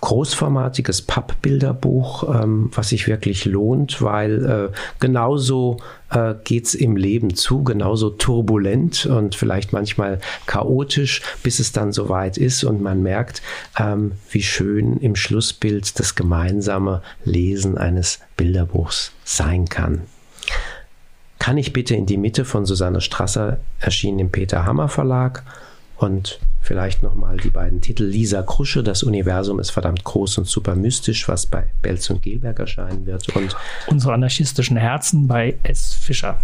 Großformatiges 0.02 1.04
Pappbilderbuch, 1.04 2.42
ähm, 2.42 2.70
was 2.74 2.90
sich 2.90 3.08
wirklich 3.08 3.46
lohnt, 3.46 4.02
weil 4.02 4.46
äh, 4.46 4.78
genauso 5.00 5.78
äh, 6.12 6.36
geht 6.44 6.66
es 6.66 6.76
im 6.76 6.98
Leben 6.98 7.34
zu, 7.34 7.64
genauso 7.64 8.10
turbulent 8.10 9.06
und 9.06 9.36
vielleicht 9.36 9.72
manchmal 9.72 10.20
chaotisch, 10.48 11.22
bis 11.44 11.60
es 11.60 11.72
dann 11.72 11.94
soweit 11.94 12.38
ist 12.38 12.66
und 12.66 12.82
man 12.82 13.04
merkt, 13.04 13.42
ähm, 13.80 14.12
wie 14.30 14.44
schön 14.44 14.98
im 14.98 15.16
Schlussbild 15.16 15.98
das 15.98 16.16
gemeinsame 16.16 17.02
Lesen 17.24 17.78
eines 17.78 18.20
Bilderbuchs 18.36 19.14
sein 19.24 19.66
kann. 19.66 20.02
Kann 21.46 21.60
ich 21.60 21.74
bitte 21.74 21.94
in 21.94 22.08
die 22.08 22.18
Mitte 22.18 22.44
von 22.44 22.66
Susanne 22.66 23.02
Strasser 23.02 23.60
erschienen 23.80 24.18
im 24.18 24.32
Peter 24.32 24.66
Hammer 24.66 24.90
Verlag 24.90 25.44
und 25.96 26.40
vielleicht 26.60 27.04
nochmal 27.04 27.38
die 27.38 27.52
beiden 27.52 27.82
Titel 27.82 28.04
Lisa 28.04 28.42
Krusche, 28.42 28.82
das 28.82 29.04
Universum 29.04 29.60
ist 29.60 29.70
verdammt 29.70 30.04
groß 30.04 30.40
und 30.40 30.48
super 30.48 30.74
mystisch, 30.74 31.28
was 31.28 31.46
bei 31.46 31.68
Belz 31.84 32.10
und 32.10 32.24
Gelberg 32.24 32.58
erscheinen 32.58 33.06
wird 33.06 33.30
und 33.36 33.56
unsere 33.86 34.16
anarchistischen 34.16 34.76
Herzen 34.76 35.28
bei 35.28 35.56
S. 35.62 35.94
Fischer. 35.94 36.40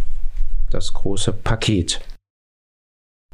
Das 0.69 0.93
große 0.93 1.33
Paket. 1.33 1.99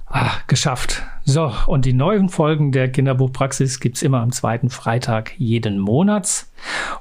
Ah, 0.05 0.35
geschafft. 0.47 1.03
So, 1.25 1.51
und 1.65 1.83
die 1.83 1.91
neuen 1.91 2.29
Folgen 2.29 2.71
der 2.71 2.89
Kinderbuchpraxis 2.89 3.81
gibt 3.81 3.97
es 3.97 4.03
immer 4.03 4.21
am 4.21 4.31
zweiten 4.31 4.69
Freitag 4.69 5.37
jeden 5.37 5.79
Monats. 5.79 6.49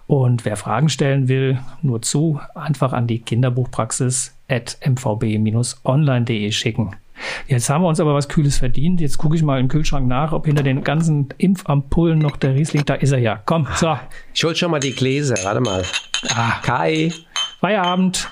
Und 0.08 0.44
wer 0.44 0.56
Fragen 0.56 0.88
stellen 0.88 1.28
will, 1.28 1.60
nur 1.82 2.02
zu, 2.02 2.40
einfach 2.56 2.92
an 2.92 3.06
die 3.06 3.20
Kinderbuchpraxis 3.20 4.36
mvb-online.de 4.49 6.53
schicken. 6.53 6.97
Jetzt 7.47 7.70
haben 7.70 7.82
wir 7.82 7.88
uns 7.88 8.01
aber 8.01 8.14
was 8.14 8.28
Kühles 8.28 8.59
verdient. 8.59 9.01
Jetzt 9.01 9.18
gucke 9.18 9.36
ich 9.36 9.42
mal 9.42 9.59
im 9.59 9.68
Kühlschrank 9.68 10.07
nach, 10.07 10.32
ob 10.32 10.47
hinter 10.47 10.62
den 10.62 10.84
ganzen 10.84 11.28
Impfampullen 11.38 12.18
noch 12.18 12.36
der 12.36 12.55
Riesling, 12.55 12.84
da 12.84 12.94
ist 12.94 13.12
er 13.12 13.18
ja. 13.18 13.40
Komm, 13.47 13.66
so. 13.76 13.97
Ich 14.34 14.44
hol 14.44 14.55
schon 14.55 14.70
mal 14.70 14.80
die 14.80 14.92
Gläser, 14.92 15.36
warte 15.44 15.61
mal. 15.61 15.84
Ah. 16.30 16.61
Kai. 16.62 17.12
Feierabend. 17.61 18.30